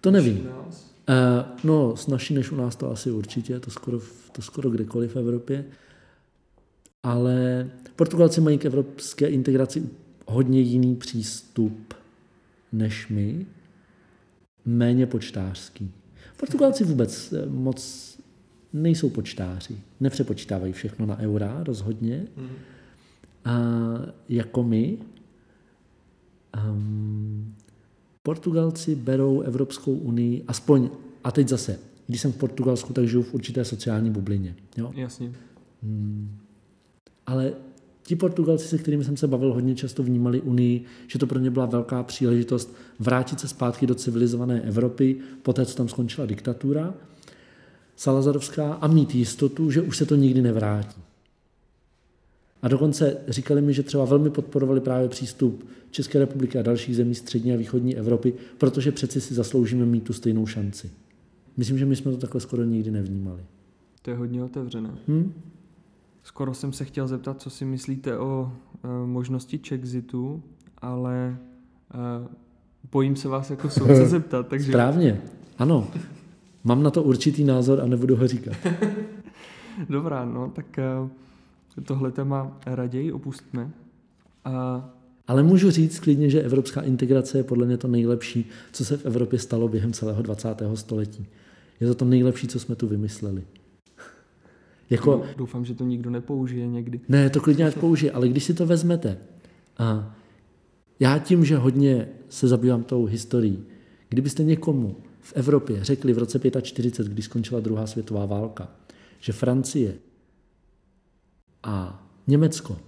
To 0.00 0.10
nevím. 0.10 0.38
Uh, 0.38 0.44
no, 1.64 1.96
snažší 1.96 2.34
než 2.34 2.52
u 2.52 2.56
nás 2.56 2.76
to 2.76 2.90
asi 2.90 3.10
určitě, 3.10 3.60
to 3.60 3.70
skoro, 3.70 4.00
to 4.32 4.42
skoro 4.42 4.70
kdekoliv 4.70 5.14
v 5.14 5.16
Evropě. 5.16 5.64
Ale 7.02 7.70
Portugalci 7.96 8.40
mají 8.40 8.58
k 8.58 8.64
evropské 8.64 9.28
integraci 9.28 9.88
hodně 10.26 10.60
jiný 10.60 10.96
přístup 10.96 11.94
než 12.72 13.08
my, 13.08 13.46
méně 14.64 15.06
počtářský. 15.06 15.92
Portugalci 16.36 16.84
vůbec 16.84 17.32
eh, 17.32 17.46
moc 17.46 18.17
nejsou 18.72 19.10
počtáři, 19.10 19.76
nepřepočítávají 20.00 20.72
všechno 20.72 21.06
na 21.06 21.18
eura, 21.18 21.62
rozhodně. 21.64 22.26
Mm. 22.36 22.48
A 23.44 23.58
jako 24.28 24.62
my, 24.62 24.98
um, 26.70 27.54
Portugalci 28.22 28.94
berou 28.94 29.40
Evropskou 29.40 29.94
unii, 29.94 30.44
aspoň, 30.48 30.90
a 31.24 31.32
teď 31.32 31.48
zase, 31.48 31.78
když 32.06 32.20
jsem 32.20 32.32
v 32.32 32.36
Portugalsku, 32.36 32.92
tak 32.92 33.08
žiju 33.08 33.22
v 33.22 33.34
určité 33.34 33.64
sociální 33.64 34.10
bublině. 34.10 34.54
Jo? 34.76 34.92
Jasně. 34.94 35.32
Hmm. 35.82 36.38
Ale 37.26 37.52
ti 38.02 38.16
Portugalci, 38.16 38.68
se 38.68 38.78
kterými 38.78 39.04
jsem 39.04 39.16
se 39.16 39.26
bavil, 39.26 39.54
hodně 39.54 39.74
často 39.74 40.02
vnímali 40.02 40.40
Unii, 40.40 40.84
že 41.06 41.18
to 41.18 41.26
pro 41.26 41.38
ně 41.38 41.50
byla 41.50 41.66
velká 41.66 42.02
příležitost 42.02 42.74
vrátit 42.98 43.40
se 43.40 43.48
zpátky 43.48 43.86
do 43.86 43.94
civilizované 43.94 44.60
Evropy, 44.60 45.16
poté, 45.42 45.66
co 45.66 45.76
tam 45.76 45.88
skončila 45.88 46.26
diktatura 46.26 46.94
Salazarovská, 47.98 48.72
a 48.72 48.86
mít 48.86 49.14
jistotu, 49.14 49.70
že 49.70 49.82
už 49.82 49.96
se 49.96 50.06
to 50.06 50.14
nikdy 50.14 50.42
nevrátí. 50.42 51.02
A 52.62 52.68
dokonce 52.68 53.16
říkali 53.28 53.62
mi, 53.62 53.74
že 53.74 53.82
třeba 53.82 54.04
velmi 54.04 54.30
podporovali 54.30 54.80
právě 54.80 55.08
přístup 55.08 55.68
České 55.90 56.18
republiky 56.18 56.58
a 56.58 56.62
dalších 56.62 56.96
zemí 56.96 57.14
střední 57.14 57.52
a 57.52 57.56
východní 57.56 57.96
Evropy, 57.96 58.34
protože 58.58 58.92
přeci 58.92 59.20
si 59.20 59.34
zasloužíme 59.34 59.86
mít 59.86 60.04
tu 60.04 60.12
stejnou 60.12 60.46
šanci. 60.46 60.90
Myslím, 61.56 61.78
že 61.78 61.86
my 61.86 61.96
jsme 61.96 62.12
to 62.12 62.18
takhle 62.18 62.40
skoro 62.40 62.64
nikdy 62.64 62.90
nevnímali. 62.90 63.42
To 64.02 64.10
je 64.10 64.16
hodně 64.16 64.44
otevřené. 64.44 64.90
Hmm? 65.08 65.32
Skoro 66.22 66.54
jsem 66.54 66.72
se 66.72 66.84
chtěl 66.84 67.08
zeptat, 67.08 67.40
co 67.40 67.50
si 67.50 67.64
myslíte 67.64 68.18
o 68.18 68.52
e, 68.84 69.06
možnosti 69.06 69.60
Chexitu, 69.68 70.42
ale 70.78 71.26
e, 71.26 71.36
bojím 72.92 73.16
se 73.16 73.28
vás 73.28 73.50
jako 73.50 73.70
soudce 73.70 74.06
zeptat. 74.08 74.48
Takže... 74.48 74.72
Správně, 74.72 75.20
ano. 75.58 75.88
Mám 76.68 76.82
na 76.82 76.90
to 76.90 77.02
určitý 77.02 77.44
názor 77.44 77.80
a 77.80 77.86
nebudu 77.86 78.16
ho 78.16 78.26
říkat. 78.26 78.56
Dobrá, 79.88 80.24
no 80.24 80.52
tak 80.54 80.78
e, 80.78 80.84
tohle 81.82 82.12
téma 82.12 82.58
raději 82.66 83.12
opustme. 83.12 83.70
A... 84.44 84.88
Ale 85.26 85.42
můžu 85.42 85.70
říct 85.70 86.00
klidně, 86.00 86.30
že 86.30 86.42
evropská 86.42 86.80
integrace 86.80 87.38
je 87.38 87.44
podle 87.44 87.66
mě 87.66 87.76
to 87.76 87.88
nejlepší, 87.88 88.48
co 88.72 88.84
se 88.84 88.96
v 88.96 89.06
Evropě 89.06 89.38
stalo 89.38 89.68
během 89.68 89.92
celého 89.92 90.22
20. 90.22 90.48
století. 90.74 91.26
Je 91.80 91.86
to 91.86 91.94
to 91.94 92.04
nejlepší, 92.04 92.48
co 92.48 92.60
jsme 92.60 92.74
tu 92.74 92.86
vymysleli. 92.86 93.42
Jako, 94.90 95.22
Doufám, 95.36 95.64
že 95.64 95.74
to 95.74 95.84
nikdo 95.84 96.10
nepoužije 96.10 96.66
někdy. 96.68 97.00
Ne, 97.08 97.30
to 97.30 97.40
klidně 97.40 97.66
ať 97.66 97.78
použije, 97.78 98.12
ale 98.12 98.28
když 98.28 98.44
si 98.44 98.54
to 98.54 98.66
vezmete, 98.66 99.18
a 99.78 100.14
já 101.00 101.18
tím, 101.18 101.44
že 101.44 101.56
hodně 101.56 102.08
se 102.28 102.48
zabývám 102.48 102.82
tou 102.82 103.04
historií, 103.04 103.64
kdybyste 104.08 104.44
někomu 104.44 104.96
v 105.28 105.32
Evropě 105.36 105.84
řekli 105.84 106.12
v 106.12 106.18
roce 106.18 106.40
45, 106.62 107.12
když 107.12 107.24
skončila 107.24 107.60
druhá 107.60 107.86
světová 107.86 108.26
válka, 108.26 108.68
že 109.20 109.32
Francie 109.32 109.94
a 111.62 112.06
Německo 112.26 112.78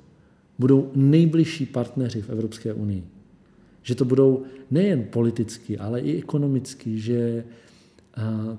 budou 0.59 0.91
nejbližší 0.95 1.67
partneři 1.67 2.23
v 2.23 2.31
Evropské 2.31 2.73
unii, 2.73 3.05
že 3.83 3.95
to 3.95 4.05
budou 4.05 4.45
nejen 4.71 5.05
politicky, 5.11 5.79
ale 5.79 6.01
i 6.01 6.19
ekonomicky, 6.19 6.99
že 6.99 7.45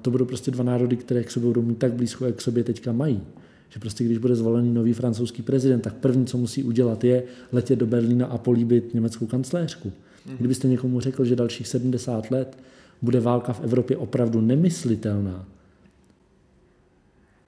to 0.01 0.11
budou 0.11 0.25
prostě 0.25 0.51
dva 0.51 0.63
národy, 0.63 0.97
které 0.97 1.23
k 1.23 1.31
sobě 1.31 1.47
budou 1.47 1.61
mít 1.61 1.77
tak 1.77 1.93
blízko, 1.93 2.25
jak 2.25 2.35
k 2.35 2.41
sobě 2.41 2.63
teďka 2.63 2.91
mají. 2.91 3.21
Že 3.69 3.79
prostě 3.79 4.03
když 4.03 4.17
bude 4.17 4.35
zvolený 4.35 4.73
nový 4.73 4.93
francouzský 4.93 5.41
prezident, 5.41 5.81
tak 5.81 5.93
první, 5.93 6.25
co 6.25 6.37
musí 6.37 6.63
udělat, 6.63 7.03
je 7.03 7.23
letět 7.51 7.79
do 7.79 7.85
Berlína 7.85 8.25
a 8.25 8.37
políbit 8.37 8.93
německou 8.93 9.25
kancléřku. 9.25 9.91
Mhm. 10.25 10.37
Kdybyste 10.37 10.67
někomu 10.67 10.99
řekl, 10.99 11.25
že 11.25 11.35
dalších 11.35 11.67
70 11.67 12.31
let 12.31 12.57
bude 13.01 13.19
válka 13.19 13.53
v 13.53 13.63
Evropě 13.63 13.97
opravdu 13.97 14.41
nemyslitelná, 14.41 15.47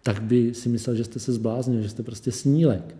tak 0.03 0.21
by 0.21 0.53
si 0.53 0.69
myslel, 0.69 0.95
že 0.95 1.03
jste 1.03 1.19
se 1.19 1.33
zbláznil, 1.33 1.81
že 1.81 1.89
jste 1.89 2.03
prostě 2.03 2.31
snílek. 2.31 2.95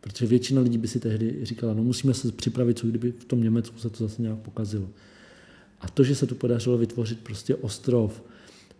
Protože 0.00 0.26
většina 0.26 0.60
lidí 0.60 0.78
by 0.78 0.88
si 0.88 1.00
tehdy 1.00 1.38
říkala, 1.42 1.74
no 1.74 1.82
musíme 1.82 2.14
se 2.14 2.32
připravit, 2.32 2.78
co 2.78 2.86
kdyby 2.86 3.12
v 3.12 3.24
tom 3.24 3.42
Německu 3.42 3.78
se 3.78 3.90
to 3.90 4.08
zase 4.08 4.22
nějak 4.22 4.38
pokazilo. 4.38 4.88
A 5.80 5.88
to, 5.88 6.04
že 6.04 6.14
se 6.14 6.26
tu 6.26 6.34
podařilo 6.34 6.78
vytvořit 6.78 7.20
prostě 7.20 7.54
ostrov 7.54 8.22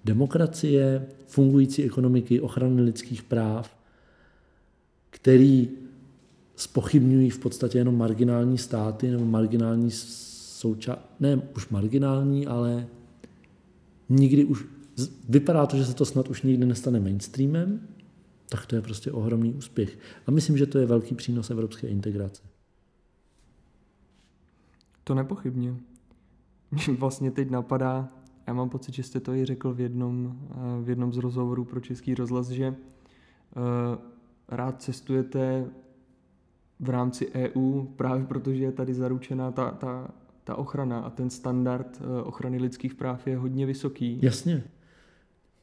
demokracie, 0.05 1.07
fungující 1.27 1.85
ekonomiky, 1.85 2.41
ochrany 2.41 2.83
lidských 2.83 3.23
práv, 3.23 3.77
který 5.11 5.69
spochybňují 6.57 7.31
v 7.31 7.39
podstatě 7.39 7.79
jenom 7.79 7.97
marginální 7.97 8.59
státy 8.59 9.11
nebo 9.11 9.25
marginální 9.25 9.91
souča... 10.59 10.99
ne 11.21 11.37
už 11.57 11.69
marginální, 11.69 12.47
ale 12.47 12.87
nikdy 14.09 14.45
už 14.45 14.67
vypadá 15.29 15.67
to, 15.67 15.77
že 15.77 15.85
se 15.85 15.95
to 15.95 16.05
snad 16.05 16.29
už 16.29 16.43
nikdy 16.43 16.67
nestane 16.67 17.01
mainstreamem, 17.01 17.81
tak 18.49 18.67
to 18.67 18.77
je 18.77 18.83
prostě 18.83 19.13
ohromný 19.13 19.55
úspěch. 19.55 19.99
A 20.27 20.31
myslím, 20.31 20.57
že 20.57 20.67
to 20.67 20.79
je 20.79 20.87
velký 20.87 21.15
přínos 21.15 21.51
evropské 21.51 21.89
integrace. 21.89 22.43
To 25.05 25.15
nepochybně. 25.15 25.75
Mě 26.71 26.97
vlastně 26.99 27.31
teď 27.31 27.51
napadá, 27.51 28.09
já 28.47 28.53
mám 28.53 28.69
pocit, 28.69 28.95
že 28.95 29.03
jste 29.03 29.21
to 29.21 29.35
i 29.35 29.45
řekl 29.45 29.75
v 29.75 29.81
jednom, 29.81 30.39
eh, 30.51 30.85
v 30.85 30.89
jednom 30.89 31.13
z 31.13 31.17
rozhovorů 31.17 31.65
pro 31.65 31.81
Český 31.81 32.15
rozhlas, 32.15 32.49
že 32.49 32.65
eh, 32.67 33.99
rád 34.49 34.83
cestujete 34.83 35.71
v 36.81 36.91
rámci 36.91 37.33
EU 37.33 37.85
právě 37.85 38.27
protože 38.27 38.65
je 38.65 38.73
tady 38.73 38.95
zaručená 38.95 39.53
ta, 39.53 39.71
ta, 39.71 40.11
ta 40.49 40.57
ochrana 40.57 41.01
a 41.01 41.11
ten 41.11 41.31
standard 41.31 42.01
eh, 42.01 42.23
ochrany 42.23 42.59
lidských 42.59 42.95
práv 42.95 43.27
je 43.27 43.37
hodně 43.37 43.67
vysoký. 43.67 44.19
Jasně. 44.23 44.65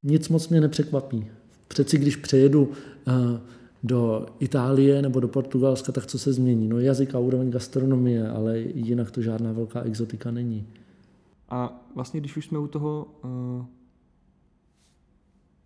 Nic 0.04 0.30
moc 0.30 0.50
mě 0.50 0.62
nepřekvapí 0.62 1.28
Přeci 1.68 1.98
když 1.98 2.16
přejedu 2.16 2.72
eh, 3.08 3.42
do 3.84 4.26
Itálie 4.40 5.02
nebo 5.02 5.20
do 5.20 5.28
Portugalska, 5.28 5.92
tak 5.92 6.06
co 6.06 6.20
se 6.20 6.34
změní? 6.34 6.68
No 6.68 6.80
jazyk 6.80 7.16
a 7.16 7.20
úroveň 7.20 7.52
gastronomie, 7.52 8.30
ale 8.30 8.60
jinak 8.60 9.12
to 9.12 9.22
žádná 9.22 9.52
velká 9.52 9.82
exotika 9.82 10.32
není. 10.32 10.68
A 11.50 11.88
vlastně, 11.96 12.20
když 12.20 12.38
už 12.38 12.46
jsme 12.46 12.60
u 12.60 12.68
toho, 12.68 13.08
eh, 13.26 13.66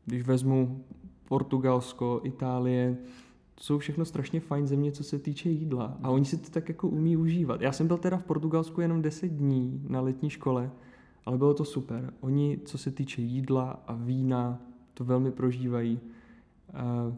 když 0.06 0.24
vezmu 0.24 0.84
Portugalsko, 1.28 2.22
Itálie, 2.24 2.98
jsou 3.60 3.78
všechno 3.78 4.06
strašně 4.06 4.40
fajn 4.40 4.68
země, 4.68 4.92
co 4.92 5.04
se 5.04 5.20
týče 5.20 5.50
jídla. 5.50 5.98
A 6.04 6.10
oni 6.10 6.26
si 6.26 6.38
to 6.38 6.50
tak 6.50 6.70
jako 6.70 6.88
umí 6.88 7.18
užívat. 7.18 7.62
Já 7.62 7.72
jsem 7.72 7.88
byl 7.88 7.98
teda 7.98 8.18
v 8.18 8.24
Portugalsku 8.24 8.82
jenom 8.82 9.02
10 9.02 9.28
dní 9.28 9.86
na 9.88 10.02
letní 10.02 10.30
škole, 10.30 10.72
ale 11.26 11.38
bylo 11.38 11.54
to 11.54 11.66
super. 11.66 12.14
Oni, 12.22 12.60
co 12.66 12.78
se 12.78 12.92
týče 12.92 13.22
jídla 13.22 13.84
a 13.88 13.94
vína, 13.94 14.62
to 14.94 15.06
velmi 15.06 15.32
prožívají. 15.32 16.00
Uh, 16.70 17.14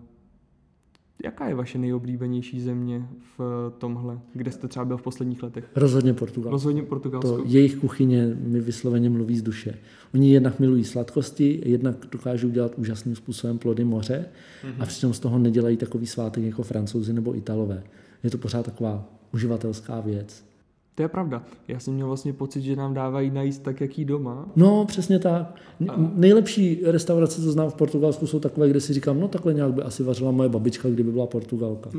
jaká 1.23 1.47
je 1.47 1.55
vaše 1.55 1.77
nejoblíbenější 1.77 2.61
země 2.61 3.07
v 3.37 3.71
tomhle, 3.77 4.19
kde 4.33 4.51
jste 4.51 4.67
třeba 4.67 4.85
byl 4.85 4.97
v 4.97 5.01
posledních 5.01 5.43
letech? 5.43 5.69
Rozhodně 5.75 6.13
Portugalsko. 6.13 6.51
Rozhodně 6.51 6.83
Portugalsko. 6.83 7.37
To 7.37 7.43
jejich 7.45 7.75
kuchyně 7.75 8.37
mi 8.39 8.59
vysloveně 8.61 9.09
mluví 9.09 9.37
z 9.37 9.41
duše. 9.41 9.77
Oni 10.13 10.33
jednak 10.33 10.59
milují 10.59 10.83
sladkosti, 10.83 11.61
jednak 11.65 11.95
dokážou 12.11 12.49
dělat 12.49 12.71
úžasným 12.77 13.15
způsobem 13.15 13.57
plody 13.57 13.83
moře 13.83 14.25
mm-hmm. 14.63 14.83
a 14.83 14.85
přitom 14.85 15.13
z 15.13 15.19
toho 15.19 15.39
nedělají 15.39 15.77
takový 15.77 16.07
svátek 16.07 16.43
jako 16.43 16.63
francouzi 16.63 17.13
nebo 17.13 17.37
italové. 17.37 17.83
Je 18.23 18.29
to 18.29 18.37
pořád 18.37 18.65
taková 18.65 19.09
uživatelská 19.33 19.99
věc. 20.01 20.50
To 20.95 21.01
je 21.01 21.07
pravda. 21.07 21.43
Já 21.67 21.79
jsem 21.79 21.93
měl 21.93 22.07
vlastně 22.07 22.33
pocit, 22.33 22.61
že 22.61 22.75
nám 22.75 22.93
dávají 22.93 23.31
najíst 23.31 23.63
tak, 23.63 23.81
jak 23.81 23.97
jí 23.97 24.05
doma. 24.05 24.49
No, 24.55 24.85
přesně 24.85 25.19
tak. 25.19 25.55
A... 25.89 25.93
Nejlepší 26.13 26.81
restaurace, 26.85 27.41
co 27.41 27.51
znám 27.51 27.69
v 27.69 27.75
Portugalsku, 27.75 28.27
jsou 28.27 28.39
takové, 28.39 28.69
kde 28.69 28.81
si 28.81 28.93
říkám, 28.93 29.19
no 29.19 29.27
takhle 29.27 29.53
nějak 29.53 29.73
by 29.73 29.81
asi 29.81 30.03
vařila 30.03 30.31
moje 30.31 30.49
babička, 30.49 30.89
kdyby 30.89 31.11
byla 31.11 31.27
Portugalka. 31.27 31.89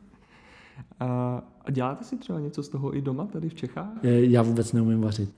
a 1.00 1.42
děláte 1.70 2.04
si 2.04 2.16
třeba 2.16 2.40
něco 2.40 2.62
z 2.62 2.68
toho 2.68 2.96
i 2.96 3.00
doma 3.00 3.26
tady 3.26 3.48
v 3.48 3.54
Čechách? 3.54 3.92
Já 4.02 4.42
vůbec 4.42 4.72
neumím 4.72 5.00
vařit. 5.00 5.30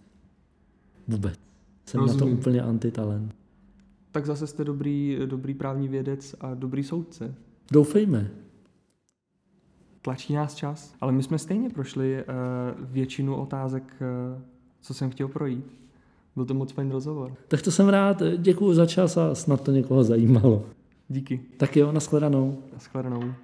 Vůbec. 1.09 1.35
Jsem 1.87 2.01
Rozumím. 2.01 2.21
na 2.21 2.27
to 2.27 2.41
úplně 2.41 2.63
antitalent. 2.63 3.35
Tak 4.13 4.27
zase 4.27 4.47
jste 4.47 4.65
dobrý, 4.65 5.19
dobrý 5.27 5.55
právní 5.55 5.89
vědec 5.89 6.35
a 6.41 6.55
dobrý 6.55 6.85
soudce. 6.85 7.35
Doufejme 7.73 8.31
tlačí 10.03 10.33
nás 10.33 10.55
čas, 10.55 10.95
ale 11.01 11.13
my 11.13 11.23
jsme 11.23 11.39
stejně 11.39 11.71
prošli 11.71 12.25
uh, 12.25 12.25
většinu 12.93 13.37
otázek, 13.37 13.83
uh, 14.35 14.43
co 14.81 14.95
jsem 14.95 15.11
chtěl 15.11 15.29
projít. 15.29 15.65
Byl 16.37 16.45
to 16.45 16.55
moc 16.55 16.73
fajn 16.73 16.91
rozhovor. 16.91 17.33
Tak 17.49 17.63
to 17.63 17.71
jsem 17.71 17.89
rád, 17.89 18.23
děkuji 18.37 18.75
za 18.75 18.87
čas 18.87 19.17
a 19.17 19.35
snad 19.35 19.61
to 19.61 19.71
někoho 19.71 20.05
zajímalo. 20.05 20.65
Díky. 21.09 21.41
Tak 21.57 21.77
jo, 21.77 21.93
nashledanou. 21.93 22.59
Nashledanou. 22.73 23.35